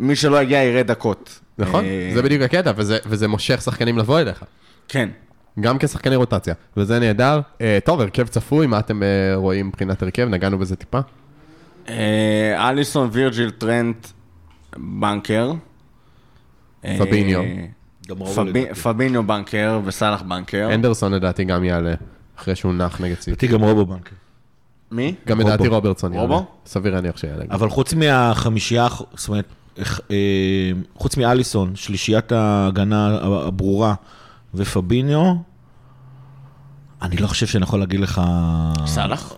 מי 0.00 0.16
שלא 0.16 0.42
יגיע 0.42 0.62
יראה 0.62 0.82
דקות. 0.82 1.40
נכון, 1.58 1.84
אה, 1.84 2.10
זה 2.14 2.22
בדיוק 2.22 2.42
הקטע, 2.42 2.72
וזה- 2.76 2.98
וזה 3.06 3.28
מושך 3.28 3.62
שחקנים 3.62 3.98
לבוא 3.98 4.20
אליך. 4.20 4.44
כן. 4.88 5.08
גם 5.60 5.78
כשחקני 5.78 6.16
רוטציה, 6.16 6.54
וזה 6.76 6.98
נהדר. 6.98 7.40
אה, 7.60 7.78
טוב, 7.84 8.00
הרכב 8.00 8.26
צפוי, 8.26 8.66
מה 8.66 8.78
אתם 8.78 9.02
אה, 9.02 9.08
רואים 9.34 9.68
מבחינת 9.68 10.02
הרכב? 10.02 10.28
נגענו 10.30 10.58
בזה 10.58 10.76
טיפה. 10.76 10.98
אה, 11.88 12.68
אליסון, 12.70 13.08
וירג'יל, 13.12 13.50
טרנט, 13.50 14.06
בנקר. 14.76 15.52
פביניו. 16.98 17.42
פביניו 18.82 19.26
בנקר 19.26 19.80
וסאלח 19.84 20.22
בנקר. 20.22 20.68
אנדרסון 20.74 21.14
לדעתי 21.14 21.44
גם 21.44 21.64
יעלה, 21.64 21.94
אחרי 22.38 22.54
שהוא 22.56 22.72
נח 22.74 23.00
נגד 23.00 23.14
סיטי. 23.14 23.30
לדעתי 23.30 23.46
גם 23.46 23.60
רובו 23.64 23.86
בנקר. 23.86 24.14
מי? 24.90 25.14
גם 25.26 25.38
רובו. 25.40 25.48
לדעתי 25.54 25.68
רוברטסון 25.68 26.12
יעלה. 26.14 26.26
רובו? 26.26 26.46
סביר 26.66 26.94
להניח 26.94 27.16
שיעלה. 27.16 27.44
אבל 27.50 27.68
חוץ 27.68 27.94
מהחמישייה, 27.94 28.86
זאת 29.14 29.28
אומרת, 29.28 29.44
חוץ 30.94 31.16
מאליסון, 31.16 31.76
שלישיית 31.76 32.32
ההגנה 32.32 33.18
הברורה 33.22 33.94
ופביניו, 34.54 35.34
אני 37.02 37.16
לא 37.16 37.26
חושב 37.26 37.46
שאני 37.46 37.64
יכול 37.64 37.80
להגיד 37.80 38.00
לך... 38.00 38.20
סאלח? 38.86 39.32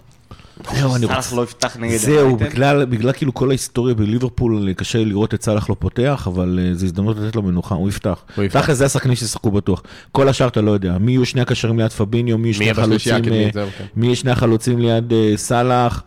זהו, 0.74 0.97
אני 0.97 1.07
סאלח 1.07 1.16
רוצה... 1.16 1.36
לא 1.36 1.43
יפתח 1.43 1.76
נגד 1.76 1.97
זהו? 1.97 2.36
בגלל, 2.36 2.84
בגלל 2.84 3.12
כאילו 3.12 3.34
כל 3.34 3.49
ההיסטוריה 3.49 3.95
בליברפול, 3.95 4.72
קשה 4.72 4.99
לי 4.99 5.05
לראות 5.05 5.34
את 5.34 5.43
סאלח 5.43 5.70
לא 5.70 5.76
פותח, 5.78 6.24
אבל 6.26 6.59
אה, 6.62 6.74
זו 6.74 6.86
הזדמנות 6.86 7.16
לתת 7.16 7.36
לו 7.36 7.43
מנוחה, 7.43 7.74
הוא 7.74 7.89
יפתח. 7.89 8.22
הוא 8.36 8.45
יפתח. 8.45 8.61
תכל'ס 8.61 8.76
זה 8.76 8.84
השחקנים 8.84 9.16
שישחקו 9.16 9.51
בטוח. 9.51 9.82
כל 10.12 10.28
השאר 10.28 10.49
אתה 10.49 10.61
לא 10.61 10.70
יודע, 10.70 10.99
מי 10.99 11.12
יהיו 11.12 11.26
שני 11.26 11.41
הקשרים 11.41 11.78
ליד 11.78 11.91
פביניו, 11.91 12.39
מי 12.39 12.49
יהיו 12.49 12.55
שני 12.55 12.70
החלוצים, 12.70 13.14
אה, 13.14 13.51
כן. 13.53 13.64
מי 13.97 14.07
יהיה 14.07 14.16
שני 14.16 14.30
החלוצים 14.30 14.78
ליד 14.78 15.12
אה, 15.12 15.32
סאלח. 15.36 16.03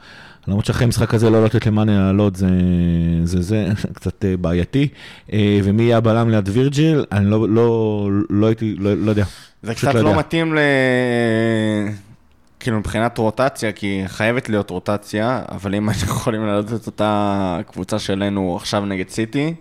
למרות 0.48 0.66
שאחרי 0.66 0.86
המשחק 0.86 1.14
הזה 1.14 1.30
לא 1.30 1.46
לתת 1.46 1.66
למאנה 1.66 2.00
לעלות 2.00 2.36
זה, 2.36 2.48
זה, 3.24 3.42
זה 3.42 3.68
קצת 3.96 4.26
אה, 4.26 4.38
בעייתי. 4.38 4.88
אה, 5.34 5.60
ומי 5.64 5.84
יהיה 5.84 5.98
הבלם 5.98 6.30
ליד 6.30 6.50
וירג'יל, 6.54 7.06
אני 7.12 7.26
לא, 7.32 7.50
לא, 7.50 8.10
לא 8.30 8.48
הייתי, 8.48 8.76
לא, 8.80 8.94
לא 8.94 9.10
יודע. 9.10 9.24
זה 9.64 9.76
קצת 9.76 9.96
לא 9.96 10.02
לא. 10.02 10.20
מתאים 10.20 10.56
ל... 10.56 10.60
כאילו 12.60 12.80
מבחינת 12.80 13.18
רוטציה, 13.18 13.72
כי 13.72 14.04
חייבת 14.08 14.50
להיות 14.50 14.70
רוטציה, 14.70 15.42
אבל 15.52 15.76
אם 15.76 15.90
היינו 15.90 16.06
יכולים 16.06 16.46
לעלות 16.46 16.74
את 16.74 16.88
אותה 16.88 17.60
קבוצה 17.72 18.00
שלנו 18.00 18.56
עכשיו 18.56 18.86
נגד 18.86 19.10
סיטי, 19.10 19.54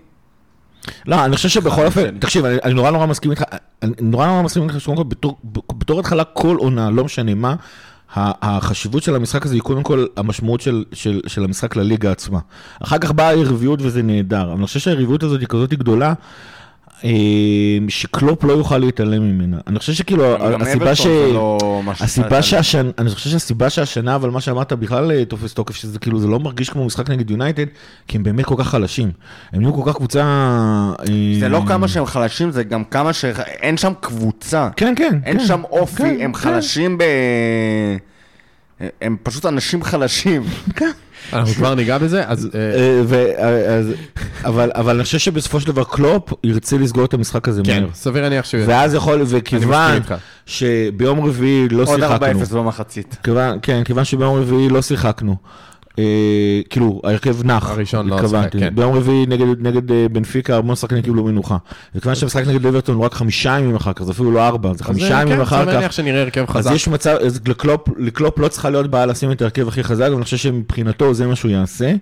לא, 1.07 1.25
אני 1.25 1.37
חושב 1.37 1.49
שבכל 1.49 1.87
אופן. 1.87 2.19
תקשיב, 2.19 2.45
אני, 2.45 2.59
אני 2.65 2.75
נורא 2.75 2.91
נורא 2.91 3.07
מסכים 3.07 3.31
איתך, 3.31 3.43
אני 3.83 3.93
נורא 4.01 4.27
נורא 4.27 4.43
מסכים 4.43 4.63
איתך 4.63 4.81
שקודם 4.81 4.97
כל 4.97 5.03
בתור, 5.03 5.39
בתור 5.79 6.01
התחלה 6.01 6.25
כל 6.25 6.57
עונה, 6.57 6.91
לא 6.91 7.05
משנה 7.05 7.35
מה, 7.35 7.55
החשיבות 8.17 9.03
של 9.03 9.17
המשחק 9.17 9.47
הזה 9.47 9.55
היא 9.55 9.63
קודם 9.63 9.83
כל 9.83 10.07
המשמעות 10.17 10.61
של, 10.61 10.85
של, 10.93 11.21
של 11.27 11.45
המשחק 11.45 11.77
לליגה 11.77 12.13
עצמה. 12.13 12.39
אחר 12.83 12.99
כך 12.99 13.13
באה 13.13 13.29
היריביות 13.29 13.83
וזה 13.83 14.03
נהדר, 14.03 14.43
אבל 14.43 14.53
אני 14.53 14.67
חושב 14.67 14.81
שהיריביות 14.81 15.23
הזאת 15.23 15.41
היא 15.41 15.49
כזאת 15.49 15.75
גדולה, 15.75 16.15
שקלופ 17.89 18.45
לא 18.45 18.53
יוכל 18.53 18.79
להתעלם 18.79 19.23
ממנה. 19.23 19.57
אני 19.67 19.79
חושב 19.79 19.93
שכאילו, 19.93 20.37
הסיבה 20.63 20.95
ש... 20.95 21.07
לא 21.07 21.59
הסיבה 22.01 22.43
שהשנה, 22.43 22.91
אני 22.99 23.11
חושב 23.11 23.31
שהסיבה 23.31 23.71
שהשנה, 23.71 24.15
אבל 24.15 24.31
מה 24.31 24.41
שאמרת 24.41 24.73
בכלל 24.73 25.13
אה, 25.13 25.25
תופס 25.25 25.55
תוקף, 25.55 25.77
שזה 25.77 25.99
כאילו, 25.99 26.21
זה 26.21 26.27
לא 26.27 26.41
מרגיש 26.41 26.71
כמו 26.71 26.85
משחק 26.85 27.11
נגד 27.11 27.31
יונייטד, 27.31 27.67
כי 28.09 28.17
הם 28.17 28.23
באמת 28.23 28.45
כל 28.45 28.55
כך 28.59 28.69
חלשים. 28.69 29.11
הם 29.53 29.61
נהיו 29.61 29.75
כל 29.75 29.83
כך 29.87 29.97
קבוצה... 29.97 30.23
זה 31.41 31.49
לא 31.49 31.63
כמה 31.69 31.89
שהם 31.89 32.07
חלשים, 32.07 32.51
זה 32.51 32.65
גם 32.65 32.85
כמה 32.85 33.13
ש... 33.13 33.25
אין 33.63 33.77
שם 33.77 33.93
קבוצה. 34.01 34.69
כן, 34.77 34.95
כן. 34.97 35.19
אין 35.25 35.39
כן, 35.39 35.47
שם 35.47 35.63
אופי, 35.71 36.03
כן, 36.03 36.17
הם 36.21 36.33
כן. 36.33 36.39
חלשים 36.39 36.99
ב... 36.99 37.05
הם 39.01 39.17
פשוט 39.23 39.47
אנשים 39.47 39.83
חלשים. 39.83 40.43
אנחנו 41.33 41.55
כבר 41.55 41.75
ניגע 41.75 41.99
בזה, 41.99 42.29
אז... 42.29 42.49
אה, 42.55 42.61
אה, 43.13 43.45
אה, 43.45 43.81
אבל 44.45 44.71
אבל 44.75 44.95
אני 44.95 45.05
חושב 45.05 45.19
שבסופו 45.19 45.61
של 45.61 45.67
דבר 45.67 45.85
קלופ 45.85 46.33
ירצה 46.45 46.79
לסגור 46.79 47.05
את 47.05 47.15
המשחק 47.15 47.49
הזה 47.49 47.63
כן, 47.65 47.83
מהר. 47.83 47.91
סביר 47.95 48.23
להניח 48.23 48.45
ש... 48.45 48.55
ואז 48.67 48.95
יכול, 48.95 49.23
וכיוון. 49.27 49.99
שביום 50.47 51.21
רביעי 51.21 51.69
לא 51.69 51.83
עוד 51.83 52.01
שיחקנו, 52.01 52.43
4-0 52.43 52.55
במחצית. 52.55 53.17
כן, 53.63 53.85
כיוון 53.85 54.05
שביום 54.05 54.39
רביעי 54.39 54.69
לא 54.69 54.83
שיחקנו, 54.83 55.37
כאילו, 56.71 57.01
ההרכב 57.05 57.45
נח, 57.45 57.71
הראשון 57.71 58.09
לא 58.09 58.15
התכוונתי. 58.15 58.59
שיחק, 58.59 58.71
כן. 58.71 58.75
ביום 58.75 58.95
רביעי 58.95 59.27
נגד, 59.27 59.91
אה, 59.93 60.07
בנפיקה, 60.13 60.57
המון 60.57 60.77
שחקנים 60.77 61.03
קיבלו 61.03 61.25
מנוחה. 61.25 61.57
וכיוון 61.95 62.15
שהמשחק 62.15 62.47
נגד 62.47 62.67
אברטון 62.67 62.95
הוא 62.95 63.05
רק 63.05 63.15
חמישה 63.15 63.59
ימים 63.59 63.77
אחר 63.77 63.93
כך, 63.93 64.03
זה 64.03 64.13
אפילו 64.13 64.33
לא 64.33 64.47
ארבע, 64.47 64.69
זה 64.69 64.75
אז, 64.75 64.83
חמישה 64.83 65.17
אה, 65.17 65.23
ימים 65.23 65.37
כן, 65.37 65.41
אחר 65.41 65.57
סביר 65.57 65.75
להניח 65.75 65.89
כך. 65.89 65.93
שנראה 65.93 66.21
הרכב 66.21 66.45
אז 66.49 66.57
חזק. 66.57 66.73
יש 66.75 66.89
מצב, 66.89 67.17
אז 67.27 67.41
לקלופ, 67.99 68.39
לא 68.39 68.49
צריכה 68.49 68.71
להיות 68.71 68.91
בעיה 68.91 69.07
לשים 69.07 69.33
את 69.33 69.43
ההרכב 69.43 69.69
הכי 69.69 69.83
חזק, 69.83 70.09
ואני 70.13 70.25
חושב 70.25 70.37
שמבחינתו 70.37 71.15
זה 71.15 71.27
מה 71.27 71.37
שהוא 71.37 71.51
יעשה. 71.51 71.95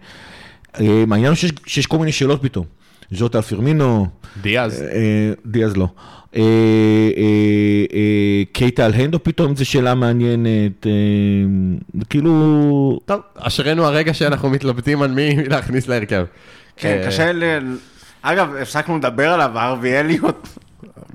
אה, 0.80 1.04
העניין 1.10 1.26
הוא 1.28 1.34
שיש, 1.34 1.52
שיש 1.66 1.86
כל 1.86 1.98
מיני 1.98 2.12
שאלות 2.12 2.42
פתאום. 2.42 2.77
ז'וטה 3.10 3.38
על 3.38 3.42
פרמינו, 3.42 4.06
דיאז. 4.42 4.82
אה, 4.82 5.32
דיאז 5.46 5.76
לא. 5.76 5.88
אה, 6.36 6.42
אה, 6.42 6.44
אה, 7.94 8.42
קייטה 8.52 8.86
על 8.86 8.92
הנדו 8.94 9.22
פתאום 9.22 9.56
זו 9.56 9.64
שאלה 9.64 9.94
מעניינת, 9.94 10.86
אה, 10.86 10.92
כאילו... 12.10 13.00
טוב, 13.04 13.20
אשרינו 13.34 13.84
הרגע 13.84 14.14
שאנחנו 14.14 14.50
מתלבטים 14.50 15.02
על 15.02 15.10
מי 15.10 15.36
להכניס 15.50 15.88
להרכב. 15.88 16.24
כן, 16.76 16.98
אה, 17.02 17.06
קשה 17.06 17.32
ל... 17.32 17.42
אגב, 18.22 18.54
הפסקנו 18.62 18.98
לדבר 18.98 19.28
עליו, 19.28 19.50
ארווי 19.58 20.00
אליוט. 20.00 20.48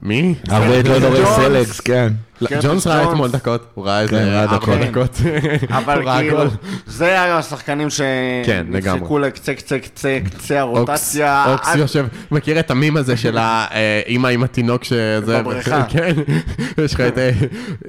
מי? 0.02 0.36
הרבה 0.48 0.80
את 0.80 0.86
לא 0.86 1.00
ג'ונס. 1.00 1.30
סלקס, 1.36 1.80
כן. 1.80 2.14
לא, 2.52 2.62
ג'ונס 2.62 2.88
ראה. 2.88 3.12
אתמול 3.12 3.32
דקות, 3.32 3.66
הוא 3.74 3.86
ראה 3.86 4.08
כן, 4.08 4.16
איזה 4.16 4.32
ראה 4.32 4.44
ארבע 4.44 4.58
דקות. 4.58 4.80
דקות. 4.80 5.22
אבל 5.70 6.20
כאילו, 6.20 6.38
גול. 6.38 6.48
זה 6.88 7.06
היה 7.06 7.38
השחקנים 7.38 7.88
כן. 8.46 8.66
שנדחקו 8.72 9.20
לקצה 9.20 9.54
קצה 9.54 9.80
קצה 9.80 10.20
קצה 10.26 10.60
הרוטציה. 10.60 11.46
אוקס 11.54 11.76
יושב, 11.76 12.06
מכיר 12.32 12.60
את 12.60 12.72
המים 12.72 12.98
הזה 12.98 13.18
של 13.18 13.38
האימא 13.38 14.28
עם 14.28 14.44
התינוק 14.44 14.84
שזה... 14.84 15.40
בבריכה. 15.42 15.84
כן, 15.94 16.14
יש 16.78 16.94
לך 16.94 17.02
את 17.02 17.18
אה, 17.18 17.32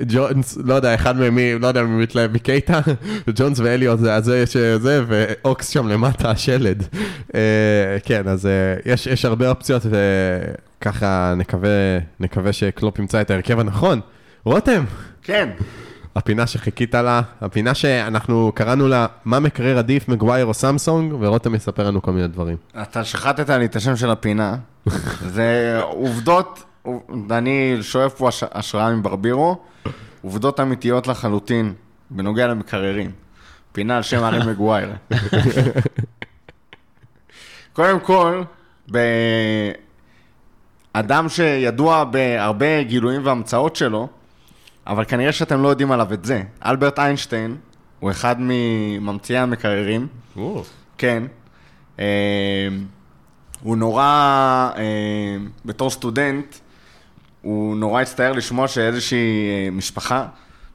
ג'ונס, 0.06 0.58
לא 0.64 0.74
יודע, 0.74 0.94
אחד 0.94 1.16
מהם, 1.16 1.38
לא 1.60 1.66
יודע 1.66 1.82
מי 1.82 2.02
מתלהב 2.02 2.32
מקייטה, 2.32 2.80
ג'ונס 3.36 3.60
ואליוט 3.60 3.98
זה 3.98 4.14
הזה 4.14 4.46
שזה, 4.46 5.02
ואוקס 5.06 5.68
שם 5.68 5.88
למטה 5.88 6.30
השלד. 6.30 6.82
אה, 7.34 7.40
כן, 8.04 8.28
אז 8.28 8.46
אה, 8.46 8.50
יש 8.92 9.06
יש 9.06 9.24
הרבה 9.24 9.50
אופציות, 9.50 9.82
וככה 10.80 11.34
נקווה 11.36 11.70
נקווה 12.20 12.52
שקלופ 12.52 12.98
ימצא 12.98 13.20
את 13.20 13.30
ההרכב 13.30 13.60
הנכון. 13.60 14.00
רותם, 14.44 14.84
כן. 15.22 15.50
הפינה 16.16 16.46
שחיכית 16.46 16.94
לה, 16.94 17.20
הפינה 17.40 17.74
שאנחנו 17.74 18.52
קראנו 18.54 18.88
לה, 18.88 19.06
מה 19.24 19.40
מקרר 19.40 19.78
עדיף, 19.78 20.08
מגווייר 20.08 20.46
או 20.46 20.54
סמסונג, 20.54 21.12
ורותם 21.20 21.54
יספר 21.54 21.86
לנו 21.86 22.02
כל 22.02 22.12
מיני 22.12 22.28
דברים. 22.28 22.56
אתה 22.82 23.04
שחטת 23.04 23.50
לי 23.50 23.64
את 23.64 23.76
השם 23.76 23.96
של 23.96 24.10
הפינה. 24.10 24.56
זה 25.20 25.80
עובדות, 25.82 26.62
אני 27.30 27.76
שואף 27.80 28.14
פה 28.14 28.28
הש- 28.28 28.44
השראה 28.52 28.90
מברבירו, 28.94 29.56
עובדות 30.22 30.60
אמיתיות 30.60 31.06
לחלוטין, 31.06 31.72
בנוגע 32.10 32.46
למקררים. 32.46 33.10
פינה 33.72 33.96
על 33.96 34.02
שם 34.02 34.24
ארי 34.24 34.46
מגווייר. 34.52 34.88
קודם 37.72 38.00
כל, 38.00 38.42
באדם 38.88 39.74
שידוע 41.28 42.04
בהרבה 42.04 42.82
גילויים 42.82 43.26
והמצאות 43.26 43.76
שלו, 43.76 44.08
אבל 44.86 45.04
כנראה 45.04 45.32
שאתם 45.32 45.62
לא 45.62 45.68
יודעים 45.68 45.92
עליו 45.92 46.12
את 46.12 46.24
זה. 46.24 46.42
אלברט 46.64 46.98
איינשטיין 46.98 47.56
הוא 48.00 48.10
אחד 48.10 48.36
מממציאי 48.38 49.38
המקררים. 49.38 50.06
כן. 50.98 51.22
אה, 51.98 52.68
הוא 53.62 53.76
נורא, 53.76 54.02
אה, 54.76 55.36
בתור 55.64 55.90
סטודנט, 55.90 56.56
הוא 57.42 57.76
נורא 57.76 58.02
הצטער 58.02 58.32
לשמוע 58.32 58.68
שאיזושהי 58.68 59.48
אה, 59.48 59.70
משפחה 59.70 60.26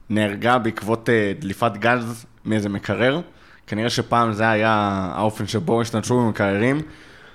נהרגה 0.09 0.57
בעקבות 0.57 1.09
אה, 1.09 1.33
דליפת 1.39 1.71
גז 1.79 2.25
מאיזה 2.45 2.69
מקרר. 2.69 3.21
כנראה 3.67 3.89
שפעם 3.89 4.33
זה 4.33 4.49
היה 4.49 5.09
האופן 5.15 5.47
שבו 5.47 5.81
השתמשו 5.81 6.19
במקררים, 6.19 6.81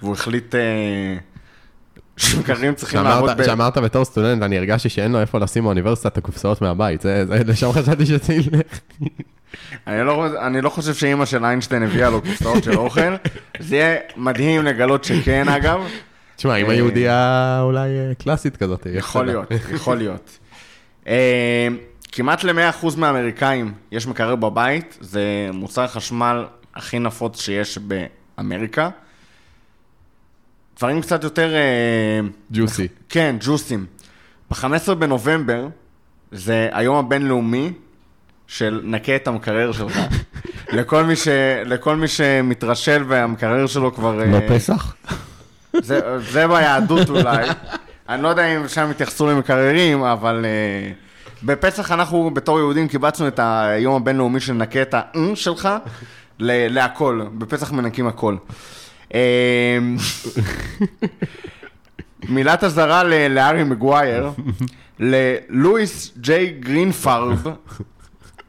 והוא 0.03 0.13
החליט 0.13 0.55
אה, 0.55 1.17
שמקררים 2.17 2.75
צריכים 2.75 3.03
לעבוד 3.03 3.31
כשאמרת, 3.31 3.47
כשאמרת 3.47 3.79
בתור 3.79 4.05
סטודנט, 4.05 4.43
אני 4.43 4.59
הרגשתי 4.59 4.89
שאין 4.89 5.13
לו 5.13 5.21
איפה 5.21 5.39
לשים 5.39 5.65
באוניברסיטה 5.65 6.09
את 6.09 6.19
הקופסאות 6.19 6.63
מהבית, 6.63 7.01
זה, 7.01 7.27
זה, 7.27 7.41
לשם 7.47 7.73
חשבתי 7.73 8.07
שזה 8.07 8.35
ילך. 8.35 8.81
אני 9.87 10.07
לא, 10.07 10.47
אני 10.47 10.61
לא 10.61 10.71
חושב 10.71 10.95
שאימא 10.95 11.25
של 11.25 11.45
איינשטיין 11.45 11.83
הביאה 11.83 12.11
לו 12.11 12.23
קופסאות 12.23 12.65
של 12.65 12.77
אוכל. 12.77 13.15
זה 13.59 13.77
יהיה 13.77 13.97
מדהים 14.17 14.65
לגלות 14.65 15.05
שכן, 15.05 15.49
אגב. 15.49 15.81
תשמע, 16.37 16.57
אם 16.57 16.67
אה, 16.67 16.73
היהודייה 16.73 17.61
אולי 17.63 17.89
אה, 17.89 18.15
קלאסית 18.15 18.57
כזאת. 18.57 18.87
יכול 18.95 19.27
לה. 19.27 19.33
להיות, 19.33 19.49
יכול 19.75 19.97
להיות. 19.97 20.39
אה, 21.09 21.69
כמעט 22.13 22.45
ל-100% 22.45 22.87
מהאמריקאים 22.97 23.73
יש 23.93 24.07
מקרר 24.07 24.37
בבית, 24.37 24.99
זה 25.01 25.49
מוצר 25.53 25.83
החשמל 25.83 26.45
הכי 26.75 26.99
נפוץ 26.99 27.41
שיש 27.41 27.79
באמריקה. 27.79 28.89
דברים 30.79 31.01
קצת 31.01 31.25
יותר... 31.25 31.55
אה, 31.55 32.21
ג'וסי. 32.53 32.89
כן, 33.09 33.37
ג'וסים. 33.41 33.87
ב-15 34.51 34.95
בנובמבר 34.95 35.67
זה 36.33 36.69
היום 36.73 36.97
הבינלאומי 36.97 37.73
של 38.47 38.81
נקה 38.85 39.17
את 39.17 39.29
המקרר 39.29 39.73
שלך. 39.73 39.99
לכל 40.73 41.05
מי, 41.05 41.17
ש... 41.17 41.29
לכל 41.65 41.97
מי 41.97 42.09
שמתרשל 42.09 43.05
והמקרר 43.09 43.67
שלו 43.67 43.95
כבר... 43.95 44.23
אה, 44.23 44.49
פסח? 44.49 44.95
זה, 45.83 46.01
זה 46.19 46.49
ביהדות 46.49 47.11
אולי. 47.11 47.47
אני 48.09 48.23
לא 48.23 48.29
יודע 48.29 48.47
אם 48.57 48.69
שם 48.69 48.91
התייחסו 48.91 49.27
למקררים, 49.27 50.03
אבל 50.03 50.45
uh, 50.45 51.45
בפסח 51.47 51.93
אנחנו 51.93 52.31
בתור 52.35 52.59
יהודים 52.59 52.89
קיבצנו 52.89 53.29
את 53.29 53.41
היום 53.43 53.95
הבינלאומי 53.95 54.41
של 54.41 54.53
נקה 54.53 54.83
את 54.83 54.95
ה-אם 54.95 55.37
שלך 55.37 55.69
ל- 56.39 56.75
להכל. 56.75 57.23
בפסח 57.39 57.73
מנקים 57.73 58.07
הכל. 58.07 58.37
Uh, 59.15 59.17
מילת 62.29 62.65
אזהרה 62.65 63.05
לארי 63.29 63.65
מגווייר, 63.65 64.31
ללואיס 64.99 66.13
ג'יי 66.21 66.51
גרינפרב 66.61 67.47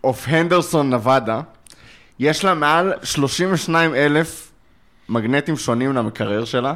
אוף 0.03 0.26
הנדרסון 0.28 0.93
נבדה, 0.93 1.41
יש 2.20 2.43
לה 2.43 2.53
מעל 2.53 2.93
32 3.03 3.95
אלף 3.95 4.51
מגנטים 5.09 5.57
שונים 5.57 5.93
למקרר 5.93 6.45
שלה. 6.45 6.74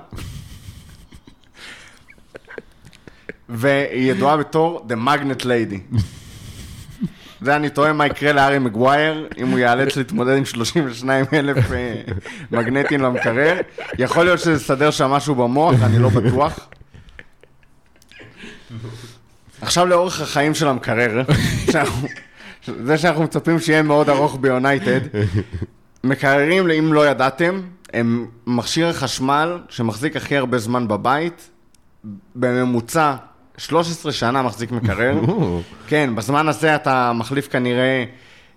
והיא 3.50 4.12
ידועה 4.12 4.38
בתור 4.38 4.88
The 4.90 5.08
Magnet 5.08 5.44
Lady. 5.44 5.98
זה 7.42 7.56
אני 7.56 7.70
תוהה 7.70 7.94
מה 7.94 8.06
יקרה 8.06 8.32
לארי 8.34 8.60
מגווייר, 8.60 9.28
אם 9.38 9.48
הוא 9.48 9.60
ייאלץ 9.60 9.96
להתמודד 9.98 10.38
עם 10.38 10.46
32 10.46 11.26
אלף 11.34 11.72
אה, 11.72 12.02
מגנטים 12.52 13.02
למקרר. 13.02 13.58
יכול 13.98 14.24
להיות 14.26 14.40
שזה 14.40 14.52
יסדר 14.54 14.92
שם 14.92 15.10
משהו 15.12 15.36
במוח, 15.36 15.76
אני 15.84 16.00
לא 16.00 16.10
בטוח. 16.10 16.60
עכשיו 19.62 19.86
לאורך 19.86 20.22
החיים 20.22 20.56
של 20.56 20.68
המקרר, 20.68 21.22
שאנחנו- 21.72 22.08
זה 22.84 22.98
שאנחנו 22.98 23.24
מצפים 23.24 23.60
שיהיה 23.60 23.82
מאוד 23.82 24.10
ארוך 24.10 24.38
ביונייטד, 24.42 25.00
מקררים, 26.04 26.70
אם 26.72 26.94
לא 26.94 27.08
ידעתם, 27.08 27.62
הם 27.94 28.26
מכשיר 28.48 28.88
החשמל 28.88 29.60
שמחזיק 29.70 30.16
הכי 30.16 30.38
הרבה 30.38 30.58
זמן 30.58 30.88
בבית, 30.88 31.50
בממוצע 32.36 33.16
13 33.60 34.12
שנה 34.12 34.41
מחזיק 34.41 34.72
מקרר. 34.72 35.20
כן, 35.89 36.16
בזמן 36.16 36.47
הזה 36.47 36.76
אתה 36.76 37.12
מחליף 37.16 37.47
כנראה 37.47 38.03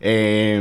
אה, 0.05 0.59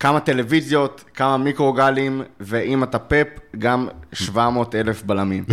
כמה 0.00 0.20
טלוויזיות, 0.20 1.04
כמה 1.14 1.36
מיקרוגלים, 1.36 2.22
ואם 2.40 2.82
אתה 2.82 2.98
פאפ, 2.98 3.26
גם 3.58 3.88
700 4.12 4.74
אלף 4.74 5.02
בלמים. 5.02 5.44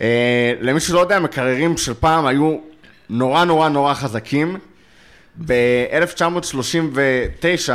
אה, 0.00 0.52
למי 0.60 0.80
שלא 0.80 1.00
יודע, 1.00 1.18
מקררים 1.18 1.76
של 1.76 1.94
פעם 1.94 2.26
היו 2.26 2.56
נורא 3.10 3.44
נורא 3.44 3.68
נורא 3.68 3.94
חזקים. 3.94 4.56
ב-1939, 5.46 7.70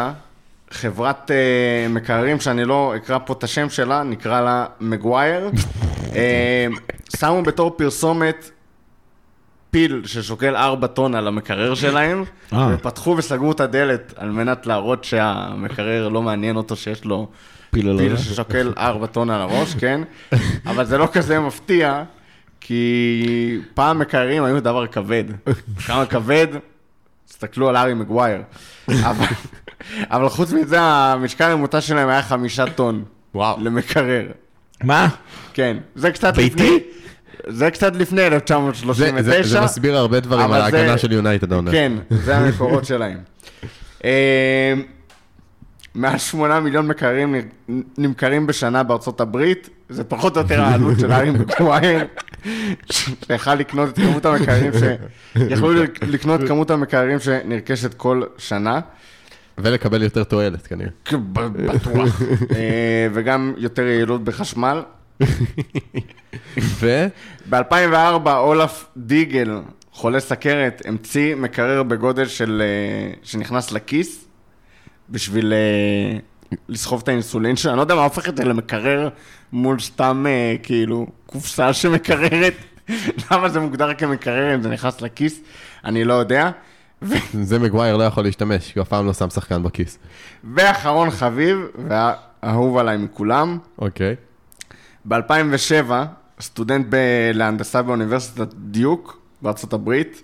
חברת 0.72 1.32
אה, 1.32 1.88
מקררים, 1.89 2.39
שאני 2.39 2.65
לא 2.65 2.93
אקרא 2.95 3.17
פה 3.26 3.34
את 3.34 3.43
השם 3.43 3.70
שלה, 3.70 4.03
נקרא 4.03 4.41
לה 4.41 4.65
מגווייר, 4.80 5.49
שמו 7.18 7.43
בתור 7.43 7.72
פרסומת 7.78 8.51
פיל 9.72 10.01
ששוקל 10.05 10.55
4 10.55 10.88
טון 10.88 11.16
על 11.16 11.28
המקרר 11.28 11.76
שלהם, 11.76 12.24
אה. 12.53 12.70
ופתחו 12.74 13.16
וסגרו 13.18 13.51
את 13.51 13.60
הדלת 13.60 14.14
על 14.18 14.32
מנת 14.32 14.66
להראות 14.66 15.03
שהמקרר 15.03 16.10
לא 16.10 16.22
מעניין 16.22 16.55
אותו 16.55 16.76
שיש 16.76 17.05
לו 17.05 17.28
פיל 17.72 17.97
פיל. 17.97 18.18
ששוקל 18.18 18.74
4 18.78 19.07
טון 19.07 19.30
על 19.30 19.41
הראש, 19.41 19.76
כן? 19.76 20.01
אבל 20.66 20.86
זה 20.86 20.97
לא 20.97 21.07
כזה 21.14 21.39
מפתיע, 21.39 22.03
כי 22.62 23.57
פעם 23.74 23.99
מקררים 23.99 24.43
היו 24.43 24.60
דבר 24.60 24.88
כבד. 24.88 25.24
כמה 25.86 26.05
כבד? 26.05 26.47
תסתכלו 27.28 27.70
על 27.70 27.78
ארי 27.78 27.93
מגווייר. 27.93 28.41
אבל, 28.88 29.26
אבל 30.10 30.30
חוץ 30.30 30.51
מזה, 30.51 30.82
המשקל 30.82 31.45
הממוצע 31.45 31.82
שלהם 31.82 32.10
היה 32.10 32.22
חמישה 32.22 32.66
טון. 32.66 33.03
וואו. 33.36 33.57
למקרר. 33.60 34.26
מה? 34.84 35.08
כן, 35.54 35.78
זה 35.96 36.12
קצת 36.12 36.36
ביתי? 36.36 36.56
לפני... 36.56 36.80
זה 37.48 37.72
קצת 37.72 37.96
לפני 37.96 38.22
זה, 38.22 38.28
1939. 38.28 39.22
זה, 39.44 39.50
זה 39.50 39.62
מסביר 39.62 39.98
הרבה 39.98 40.20
דברים 40.20 40.46
אבל 40.46 40.62
על 40.62 40.72
זה- 40.72 40.78
ההגנה 40.80 40.98
של 40.98 41.12
יונייטד 41.12 41.52
העונה. 41.54 41.72
כן, 41.72 41.92
זה 42.10 42.38
המקורות 42.38 42.86
שלהם. 42.86 43.18
אה, 44.06 44.74
מעל 45.96 46.18
8 46.18 46.60
מיליון 46.60 46.88
מקררים 46.88 47.36
נ- 47.70 47.82
נמכרים 47.98 48.48
בשנה 48.48 48.84
בארצות 48.84 49.22
הברית, 49.22 49.70
זה 49.90 50.04
פחות 50.04 50.38
או 50.38 50.42
יותר 50.42 50.62
העלות 50.62 51.00
של 51.00 51.12
הארי 51.12 51.32
מגווייר, 51.32 52.06
שיכל 52.92 53.56
לקנות 53.56 53.90
את 53.90 53.96
כמות 53.96 54.26
המקררים 54.26 54.72
ש... 54.74 54.84
יכלו 55.50 55.72
לקנות 56.08 56.42
את 56.44 56.48
כמות 56.48 56.72
המקררים 56.72 57.20
שנרכשת 57.20 57.94
כל 57.94 58.24
שנה. 58.38 58.80
ולקבל 59.62 60.03
יותר 60.03 60.24
תועלת 60.24 60.68
כנראה. 60.68 60.89
בטוח. 61.32 62.22
אה, 62.55 63.07
וגם 63.14 63.53
יותר 63.57 63.82
יעילות 63.82 64.24
בחשמל. 64.24 64.82
ו... 66.60 67.05
ב-2004 67.49 68.30
אולף 68.30 68.86
דיגל, 68.97 69.60
חולה 69.91 70.20
סכרת, 70.20 70.82
המציא 70.86 71.36
מקרר 71.36 71.84
בגודל 71.84 72.28
של... 72.28 72.62
אה, 72.66 73.14
שנכנס 73.24 73.72
לכיס, 73.72 74.26
בשביל 75.10 75.53
אה, 75.53 76.20
לסחוב 76.70 77.01
את 77.03 77.07
האינסולין 77.07 77.55
שלו. 77.55 77.72
אני 77.72 77.78
לא 77.78 77.82
יודע 77.82 77.95
מה 77.95 78.03
הופך 78.03 78.30
את 78.30 78.38
זה 78.38 78.45
למקרר 78.45 79.10
מול 79.51 79.80
סתם 79.80 80.26
כאילו 80.64 81.07
קופסה 81.26 81.74
שמקררת. 81.74 82.53
למה 83.32 83.49
זה 83.49 83.60
מוגדר 83.60 83.93
כמקרר 83.93 84.55
אם 84.55 84.62
זה 84.62 84.70
נכנס 84.70 85.01
לכיס? 85.01 85.41
אני 85.86 86.03
לא 86.03 86.14
יודע. 86.14 86.51
זה 87.43 87.60
מגווייר 87.60 87.97
לא 87.97 88.04
יכול 88.04 88.24
להשתמש, 88.24 88.72
כי 88.72 88.80
הוא 88.80 88.84
אף 88.84 88.89
פעם 88.89 89.06
לא 89.06 89.14
שם 89.14 89.30
שחקן 89.30 89.64
בכיס. 89.64 89.97
ואחרון 90.54 91.10
חביב, 91.10 91.58
והאהוב 91.88 92.78
עליי 92.78 92.97
מכולם, 92.97 93.58
אוקיי. 93.78 94.16
ב-2007, 95.06 95.91
סטודנט 96.41 96.86
ב- 96.89 97.32
להנדסה 97.34 97.82
באוניברסיטת 97.82 98.47
דיוק 98.54 99.22
בארצות 99.41 99.74
הברית, 99.74 100.24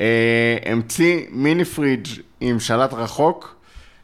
אה, 0.00 0.56
המציא 0.66 1.20
מיני 1.30 1.64
פריג' 1.64 2.06
עם 2.40 2.60
שלט 2.60 2.92
רחוק, 2.92 3.54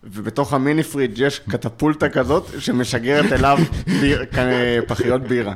ובתוך 0.04 0.52
המיני 0.52 0.82
פריג' 0.82 1.18
יש 1.18 1.38
קטפולטה 1.50 2.08
כזאת 2.08 2.46
שמשגרת 2.58 3.32
אליו 3.32 3.58
ביר, 4.00 4.24
פחיות 4.88 5.22
בירה. 5.22 5.54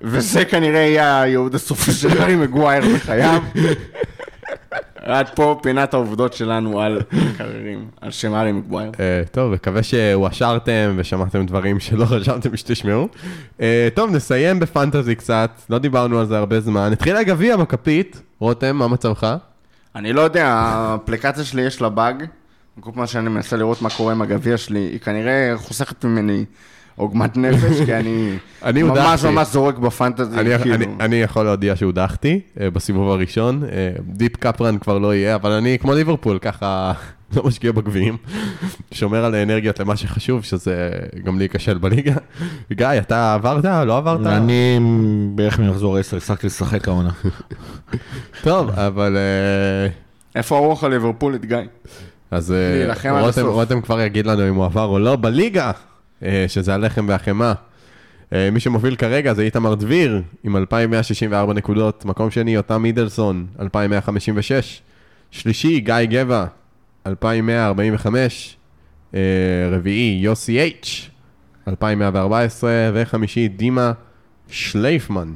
וזה 0.00 0.44
כנראה 0.44 0.80
יהיה 0.80 1.20
הייעוד 1.20 1.54
הסופי 1.54 1.92
של 1.92 2.18
הארי 2.20 2.36
מגווייר 2.36 2.84
בחייו. 2.94 3.42
עד 5.10 5.28
פה 5.34 5.60
פינת 5.62 5.94
העובדות 5.94 6.32
שלנו 6.32 6.80
על 6.80 7.00
מקררים, 7.30 7.88
על 8.00 8.10
שם 8.10 8.34
הארי 8.34 8.52
מגווייר. 8.52 8.92
אה, 9.00 9.22
טוב, 9.30 9.52
מקווה 9.52 9.82
שהואשרתם 9.82 10.94
ושמעתם 10.96 11.46
דברים 11.46 11.80
שלא 11.80 12.04
חשבתם 12.04 12.56
שתשמעו. 12.56 13.08
אה, 13.60 13.88
טוב, 13.94 14.10
נסיים 14.10 14.60
בפנטזי 14.60 15.14
קצת, 15.14 15.50
לא 15.70 15.78
דיברנו 15.78 16.18
על 16.18 16.26
זה 16.26 16.38
הרבה 16.38 16.60
זמן. 16.60 16.92
התחיל 16.92 17.16
הגביע 17.16 17.56
בכפית, 17.56 18.22
רותם, 18.38 18.76
מה 18.76 18.88
מצבך? 18.88 19.36
אני 19.96 20.12
לא 20.12 20.20
יודע, 20.20 20.46
האפליקציה 20.46 21.44
שלי 21.44 21.62
יש 21.62 21.80
לה 21.80 21.88
באג. 21.88 22.24
כל 22.80 22.90
פעם 22.94 23.06
שאני 23.06 23.28
מנסה 23.28 23.56
לראות 23.56 23.82
מה 23.82 23.90
קורה 23.90 24.12
עם 24.12 24.22
הגביע 24.22 24.56
שלי, 24.56 24.78
היא 24.78 25.00
כנראה 25.00 25.52
חוסכת 25.56 26.04
ממני 26.04 26.44
עוגמת 26.98 27.36
נפש, 27.36 27.80
כי 27.84 27.94
אני, 27.94 28.36
אני 28.64 28.82
ממש. 28.82 29.24
ממש 29.24 29.48
זורק 29.48 29.78
בפנטזי, 29.78 30.40
אני, 30.40 30.58
כאילו. 30.58 30.74
אני, 30.74 30.86
אני 31.00 31.16
יכול 31.16 31.44
להודיע 31.44 31.76
שהודחתי 31.76 32.40
אה, 32.60 32.70
בסיבוב 32.70 33.10
הראשון, 33.10 33.62
אה, 33.64 33.90
דיפ 34.00 34.36
קפרן 34.36 34.78
כבר 34.78 34.98
לא 34.98 35.14
יהיה, 35.14 35.34
אבל 35.34 35.52
אני 35.52 35.78
כמו 35.78 35.94
ליברפול, 35.94 36.38
ככה 36.38 36.92
לא 37.36 37.42
משקיע 37.42 37.72
בגביעים, 37.72 38.16
שומר 38.92 39.24
על 39.24 39.34
האנרגיות 39.34 39.80
למה 39.80 39.96
שחשוב, 39.96 40.42
שזה 40.42 40.90
גם 41.24 41.38
להיכשל 41.38 41.78
בליגה. 41.78 42.14
גיא, 42.72 42.86
אתה 42.98 43.34
עברת? 43.34 43.64
לא 43.64 43.96
עברת? 43.96 44.26
אני 44.26 44.78
בערך 45.34 45.58
ממחזור 45.58 45.96
10 45.98 46.16
הפסקתי 46.16 46.46
לשחק 46.46 46.88
העונה. 46.88 47.10
טוב, 48.44 48.70
אבל... 48.70 49.16
אה, 49.16 49.90
איפה 50.34 50.56
הרוח 50.56 50.84
הליברפולית, 50.84 51.44
גיא? 51.44 51.56
אז 52.30 52.52
אה, 52.52 53.42
רותם, 53.42 53.80
כבר 53.80 54.00
יגיד 54.00 54.26
לנו 54.26 54.48
אם 54.48 54.54
הוא 54.54 54.64
עבר 54.64 54.84
או 54.84 54.98
לא 54.98 55.16
בליגה, 55.16 55.66
אה, 55.66 55.72
שזה 56.48 56.74
הלחם 56.74 57.06
והחמאה. 57.08 57.52
אה, 58.32 58.50
מי 58.52 58.60
שמוביל 58.60 58.96
כרגע 58.96 59.34
זה 59.34 59.42
איתמר 59.42 59.74
דביר, 59.74 60.22
עם 60.44 60.56
2,164 60.56 61.54
נקודות. 61.54 62.04
מקום 62.04 62.30
שני, 62.30 62.50
יותם 62.50 62.82
מידלסון, 62.82 63.46
2,156. 63.60 64.82
שלישי, 65.30 65.80
גיא 65.80 65.94
גבע, 66.04 66.44
2,145. 67.06 68.56
אה, 69.14 69.20
רביעי, 69.72 70.18
יוסי 70.22 70.58
אייץ', 70.58 71.10
2114, 71.68 72.70
וחמישי, 72.94 73.48
דימה 73.48 73.92
שלייפמן, 74.48 75.34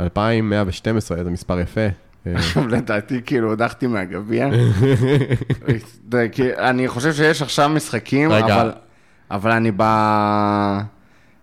2112, 0.00 1.18
איזה 1.18 1.30
מספר 1.30 1.60
יפה. 1.60 1.80
אה, 2.26 2.32
עכשיו 2.34 2.68
לדעתי 2.68 3.20
כאילו 3.26 3.52
הדחתי 3.52 3.86
מהגביע. 3.86 4.48
אני 6.58 6.88
חושב 6.88 7.12
שיש 7.12 7.42
עכשיו 7.42 7.68
משחקים, 7.68 8.32
רגע. 8.32 8.70
אבל, 9.30 9.50
אני 9.50 9.70
ב... 9.76 9.82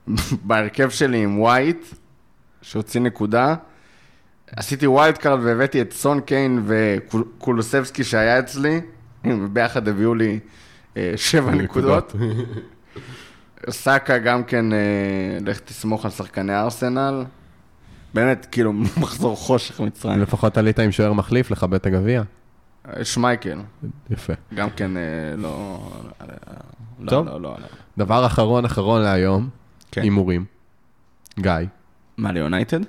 בהרכב 0.47 0.89
שלי 0.89 1.23
עם 1.23 1.39
ווייט, 1.39 1.85
שהוציא 2.61 3.01
נקודה. 3.01 3.55
עשיתי 4.55 4.88
wild 4.88 5.17
card 5.17 5.39
והבאתי 5.43 5.81
את 5.81 5.93
סון 5.93 6.21
קיין 6.21 6.63
וקולוסבסקי 6.65 8.03
שהיה 8.03 8.39
אצלי, 8.39 8.81
וביחד 9.25 9.88
הביאו 9.88 10.15
לי 10.15 10.39
אה, 10.97 11.13
שבע 11.15 11.51
נקודות. 11.51 12.15
סאקה 13.69 14.17
גם 14.17 14.43
כן, 14.43 14.73
אה, 14.73 14.77
לך 15.45 15.59
תסמוך 15.59 16.05
על 16.05 16.11
שחקני 16.11 16.55
ארסנל. 16.55 17.23
באמת, 18.13 18.47
כאילו, 18.51 18.73
מחזור 19.01 19.35
חושך 19.35 19.79
מצרים. 19.79 20.21
לפחות 20.21 20.57
עלית 20.57 20.79
עם 20.79 20.91
שוער 20.91 21.13
מחליף 21.13 21.51
לכבד 21.51 21.73
את 21.73 21.85
הגביע. 21.85 22.23
שמייקל, 23.03 23.59
יפה. 24.09 24.33
גם 24.53 24.69
כן 24.69 24.97
אה, 24.97 25.01
לא... 25.38 25.79
לא, 26.99 27.09
טוב. 27.09 27.25
לא, 27.27 27.41
לא, 27.41 27.55
לא. 27.59 27.67
דבר 27.97 28.25
אחרון 28.25 28.65
אחרון 28.65 29.01
להיום, 29.01 29.49
כן. 29.91 30.01
הימורים. 30.01 30.45
גיא. 31.39 31.51
מה, 32.17 32.31
ליונייטד? 32.31 32.79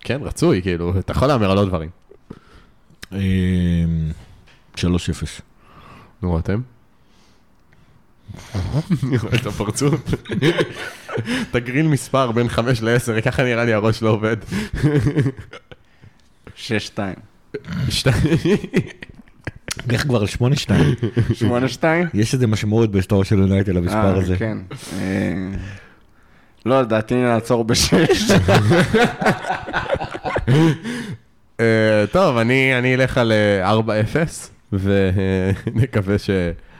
כן, 0.00 0.20
רצוי, 0.22 0.62
כאילו, 0.62 0.98
אתה 0.98 1.12
יכול 1.12 1.28
להמר 1.28 1.50
על 1.50 1.58
עוד 1.58 1.68
דברים. 1.68 1.90
אמ, 3.12 3.18
3-0. 4.76 4.80
נו, 6.22 6.30
רותם? 6.30 6.60
אני 8.54 9.18
רואה 9.22 9.34
את 9.34 9.46
הפרצוף. 9.46 10.00
תגריל 11.52 11.86
מספר 11.88 12.32
בין 12.32 12.48
5 12.48 12.82
ל-10, 12.82 13.20
ככה 13.20 13.42
נראה 13.42 13.64
לי 13.64 13.72
הראש 13.72 14.02
לא 14.02 14.10
עובד. 14.10 14.36
6-2. 16.56 16.58
לך 19.88 20.02
כבר 20.02 20.20
על 20.20 20.26
8-2. 20.26 20.40
8-2? 21.80 21.84
יש 22.14 22.34
איזה 22.34 22.46
משמעות 22.46 22.90
בהיסטוריה 22.90 23.24
של 23.24 23.38
יונייטד 23.38 23.72
למספר 23.72 24.16
הזה. 24.18 24.36
כן. 24.36 24.58
אה, 24.98 25.34
לא, 26.66 26.80
לדעתי 26.80 27.14
נעצור 27.14 27.64
בשש. 27.64 28.30
אה, 31.60 32.04
טוב, 32.12 32.36
אני 32.36 32.78
אני 32.78 32.94
אלך 32.94 33.18
על 33.18 33.32
אה, 33.32 33.72
4-0, 34.72 34.72
ונקווה 34.72 36.18
ש... 36.18 36.30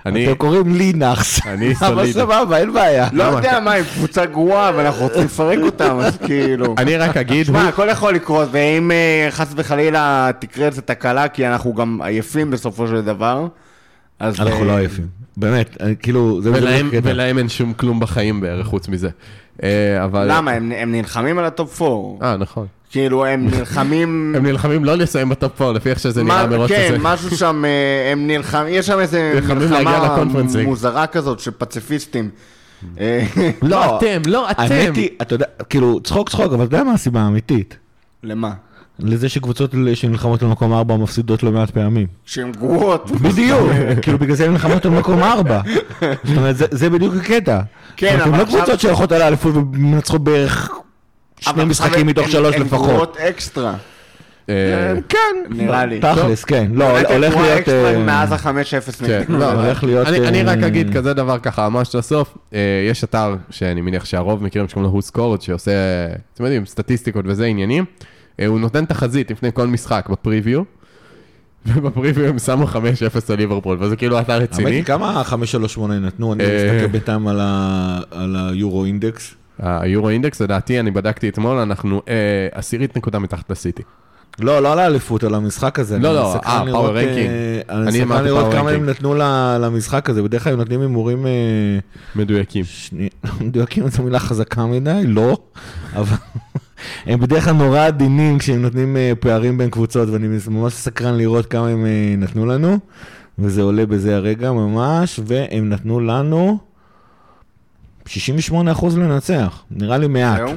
אני... 0.07 0.27
אתם 0.27 0.35
קוראים 0.35 0.75
לי 0.75 0.93
נאחס. 0.93 1.47
אני 1.47 1.69
אבל 1.81 1.89
סולידי. 1.95 2.13
סבבה, 2.13 2.59
אין 2.59 2.73
בעיה. 2.73 3.09
לא? 3.13 3.23
יודע 3.23 3.61
מה, 3.61 3.75
הם 3.75 3.85
קבוצה 3.95 4.27
גרועה, 4.27 4.71
ואנחנו 4.77 5.03
רוצים 5.03 5.25
לפרק 5.25 5.59
אותם, 5.63 5.99
אז 6.01 6.17
כאילו... 6.27 6.75
אני 6.79 6.97
רק 6.97 7.17
אגיד, 7.17 7.47
שמע, 7.47 7.61
הוא- 7.61 7.69
הכל 7.69 7.89
יכול 7.93 8.15
לקרות, 8.15 8.49
ואם 8.53 8.91
אה, 8.91 9.27
חס 9.31 9.53
וחלילה 9.57 10.31
תקרה 10.39 10.67
איזה 10.67 10.83
תקלה, 10.83 11.29
כי 11.29 11.47
אנחנו 11.47 11.75
גם 11.75 12.01
עייפים 12.05 12.51
בסופו 12.51 12.89
של 12.89 13.01
דבר, 13.01 13.47
אז... 14.19 14.41
אנחנו 14.41 14.61
אה, 14.61 14.65
לא 14.65 14.77
עייפים. 14.77 15.07
באמת, 15.37 15.77
אני- 15.81 15.95
כאילו, 16.03 16.41
ולהם, 17.05 17.39
אין 17.39 17.49
שום 17.49 17.73
כלום 17.73 18.01
בחיים 18.01 18.41
בערך 18.41 18.67
חוץ 18.67 18.89
מזה. 18.89 19.09
אה, 19.63 20.05
אבל... 20.05 20.27
למה? 20.31 20.51
הם 20.51 20.73
הם 20.77 20.93
נלחמים 20.93 21.39
על 21.39 21.45
ה 21.45 21.54
top 21.54 21.83
4. 21.83 22.27
אה, 22.27 22.37
נכון. 22.37 22.67
כאילו, 22.93 23.26
הם 23.26 23.47
נלחמים... 23.59 24.34
הם 24.36 24.47
נלחמים 24.47 24.84
לא 24.84 24.95
לסיים 24.95 25.28
ב 25.29 25.37
top 25.37 25.62
4, 25.62 25.72
לפי 25.76 25.90
איך 25.90 25.99
שזה 25.99 26.22
נראה 26.22 26.47
מרוץ 26.47 26.68
כן, 26.70 26.86
הזה. 26.95 26.99
משהו 27.03 27.36
שם, 27.36 27.64
אה, 27.64 28.12
הם 28.12 28.26
נלחמים, 28.26 28.74
יש 28.74 28.86
שם 28.86 28.99
איזה 28.99 29.32
מלחמה. 29.34 30.14
מוזרה 30.64 31.07
כזאת 31.07 31.40
של 31.40 31.51
פציפיסטים. 31.59 32.30
אה, 33.01 33.24
לא 33.62 33.97
אתם, 33.99 34.22
לא 34.26 34.51
אתם. 34.51 34.62
האמת 34.62 34.97
היא, 34.97 35.09
אתה 35.22 35.34
יודע, 35.34 35.47
כאילו, 35.68 36.01
צחוק 36.05 36.28
צחוק, 36.30 36.53
אבל 36.53 36.64
אתה 36.64 36.76
יודע 36.76 36.84
מה 36.84 36.93
הסיבה 36.93 37.20
האמיתית? 37.20 37.76
למה? 38.22 38.51
לזה 38.99 39.28
שקבוצות 39.28 39.70
שנלחמות 39.95 40.43
על 40.43 40.49
מקום 40.49 40.72
ארבע 40.72 40.97
מפסידות 40.97 41.43
לא 41.43 41.53
מעט 41.53 41.70
פעמים. 41.70 42.07
שהן 42.24 42.53
גרועות. 42.53 43.11
בדיוק, 43.11 43.61
כאילו 44.03 44.18
בגלל 44.18 44.36
זה 44.36 44.45
הן 44.45 44.53
נלחמות 44.53 44.86
על 44.86 44.93
מקום 44.93 45.22
ארבע. 45.22 45.61
זאת 46.24 46.36
אומרת, 46.36 46.57
זה- 46.57 46.66
זה 46.70 46.90
בדיוק 46.90 47.14
הקטע. 47.16 47.61
כן, 47.97 48.16
זאת 48.18 48.26
אומרת, 48.26 48.26
הן 48.26 48.28
אבל 48.28 48.38
לא 48.38 48.43
עכשיו- 48.43 48.59
קבוצות 48.59 48.80
שהולכות 48.80 49.12
על 49.12 49.22
האליפות 49.22 49.55
ומנצחות 49.55 50.24
בערך 50.24 50.70
שני 51.43 51.64
משחקים 51.64 52.07
מתוך 52.07 52.24
הן- 52.24 52.30
שלוש 52.30 52.55
הן 52.57 52.62
לפחות. 52.62 52.88
גרועות 52.88 53.16
אקסטרה. 53.16 53.74
אה, 54.49 54.55
כן, 55.09 55.18
נראה 55.51 55.86
לי. 55.86 56.01
תכלס, 56.01 56.45
כן. 56.45 56.70
לא, 56.74 56.93
באמת, 56.93 57.07
הן 57.11 57.14
הולך 57.16 57.36
להיות... 57.36 57.68
אה, 57.68 57.99
מאז 57.99 58.32
ה-5-0 58.32 59.07
כן. 59.07 59.22
לא, 59.28 59.53
הולך 59.53 59.84
להיות, 59.84 60.07
אני, 60.09 60.43
רק 60.43 60.59
אה, 60.62 60.66
אגיד 60.66 60.97
כזה 60.97 61.14
דבר 61.14 61.38
ככה, 61.38 61.68
ממש 61.68 61.95
לסוף, 61.95 62.38
יש 62.90 63.05
אתר 63.05 63.36
שאני 63.51 63.80
מניח 63.80 64.05
שהרוב 64.05 64.43
מכירים 64.45 64.68
שקוראים 64.68 64.90
לו 64.90 64.97
הוסקורד, 64.97 65.43
שעושה, 65.43 65.72
אתם 66.34 66.45
יודעים, 66.45 66.66
סטטיסטיקות 66.66 67.24
וזה 67.28 67.45
עניינים. 67.47 67.84
הוא 68.47 68.61
נותן 68.61 68.84
תחזית 68.84 69.30
לפני 69.30 69.51
כל 69.55 69.66
משחק 69.66 70.09
בפריוויו, 70.11 70.62
ובפריוויו 71.66 72.26
הם 72.28 72.38
שמו 72.38 72.66
5-0 72.66 72.74
על 73.28 73.36
ליברפול, 73.36 73.76
וזה 73.80 73.97
כאילו 73.97 74.20
אתר 74.20 74.32
האמת 74.32 74.43
רציני. 74.53 74.70
היא, 74.70 74.84
כמה 74.84 75.24
538 75.24 75.99
נתנו? 75.99 76.32
אני 76.32 76.45
מסתכל 76.45 76.86
בינתיים 76.86 77.28
על 78.11 78.36
היורו 78.51 78.84
אינדקס. 78.84 79.34
היורו 79.63 80.09
אינדקס, 80.09 80.41
לדעתי, 80.41 80.81
אני 80.81 80.91
בדקתי 80.91 81.29
אתמול, 81.29 81.59
אנחנו 81.59 82.03
אה, 82.09 82.49
עשירית 82.53 82.97
נקודה 82.97 83.19
מתחת 83.19 83.51
לסיטי. 83.51 83.83
לא, 84.39 84.61
לא 84.63 84.73
על 84.73 84.79
האליפות, 84.79 85.25
על 85.25 85.35
המשחק 85.35 85.79
הזה. 85.79 85.99
לא, 85.99 86.15
לא, 86.15 86.35
אה, 86.35 86.63
power 86.63 86.97
אה, 86.97 87.03
ranking. 87.03 87.73
אני 87.73 88.03
אמרתי 88.03 88.25
לראות 88.25 88.53
power 88.53 88.57
כמה 88.57 88.71
הם. 88.71 88.87
נתנו 88.87 89.15
למשחק 89.61 90.11
הזה, 90.11 90.23
בדרך 90.23 90.45
כלל 90.45 90.53
הם 90.53 90.59
נותנים 90.59 90.81
הימורים... 90.81 91.27
אה, 91.27 91.33
מדויקים. 92.17 92.65
מדויקים 93.41 93.89
זו 93.89 94.03
מילה 94.03 94.19
חזקה 94.19 94.67
מדי, 94.67 95.03
לא, 95.07 95.39
אבל 95.97 96.17
הם 97.07 97.21
בדרך 97.21 97.45
כלל 97.45 97.53
נורא 97.53 97.87
עדינים 97.87 98.39
כשהם 98.39 98.63
נותנים 98.63 98.97
אה, 98.97 99.13
פערים 99.21 99.59
בין 99.59 99.71
קבוצות, 99.71 100.09
ואני 100.09 100.29
ממש 100.49 100.73
סקרן 100.73 101.15
לראות 101.15 101.47
כמה 101.47 101.69
הם 101.69 101.87
נתנו 102.19 102.47
לנו, 102.47 102.79
וזה 103.39 103.63
עולה 103.63 103.87
בזה 103.87 104.17
הרגע 104.17 104.53
ממש, 104.53 105.21
והם 105.27 105.69
נתנו 105.69 106.01
לנו 106.01 106.72
68% 108.07 108.11
לנצח, 108.97 109.63
נראה 109.71 109.99
לי 109.99 110.07
מעט, 110.07 110.37
זהו? 110.37 110.57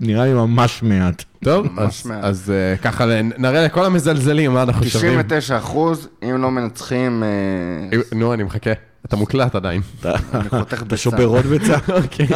נראה 0.00 0.24
לי 0.24 0.32
ממש 0.32 0.82
מעט. 0.82 1.24
טוב, 1.44 1.66
ממש 1.66 2.00
אז, 2.00 2.06
מעט. 2.06 2.24
אז 2.24 2.52
אה, 2.54 2.76
ככה 2.76 3.06
נראה 3.38 3.64
לכל 3.64 3.84
המזלזלים 3.84 4.52
מה 4.52 4.62
אנחנו 4.62 4.84
שווים. 4.84 5.22
99 5.22 5.58
אחוז, 5.58 6.08
אם 6.22 6.42
לא 6.42 6.50
מנצחים, 6.50 7.22
אה, 7.22 7.98
נו, 8.18 8.34
אני 8.34 8.42
מחכה. 8.42 8.70
אתה 9.06 9.16
מוקלט 9.16 9.54
עדיין. 9.54 9.80
אתה. 10.00 10.96
שובר 10.96 11.24
עוד 11.24 11.46
ביצה? 11.46 11.76
אוקיי. 12.02 12.26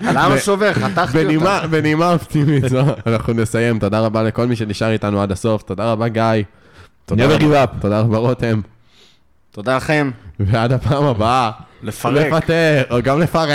למה 0.00 0.38
שובר? 0.38 0.72
חתכתי 0.72 1.18
בנימה, 1.18 1.56
אותה. 1.56 1.66
בנימה 1.66 2.12
אופטימית 2.12 2.68
זו, 2.68 2.84
אנחנו 3.06 3.32
נסיים. 3.32 3.78
תודה 3.78 4.00
רבה 4.00 4.22
לכל 4.22 4.46
מי 4.46 4.56
שנשאר 4.56 4.90
איתנו 4.90 5.22
עד 5.22 5.32
הסוף. 5.32 5.62
תודה 5.62 5.92
רבה, 5.92 6.08
גיא. 6.08 6.22
תודה 7.06 8.00
רבה, 8.00 8.18
רותם. 8.18 8.60
תודה 9.50 9.76
לכם. 9.76 10.10
ועד 10.40 10.72
הפעם 10.72 11.04
הבאה. 11.04 11.50
לפרק. 11.82 12.12
לפטר, 12.26 12.82
או 12.90 13.02
גם 13.02 13.20
לפרק. 13.20 13.48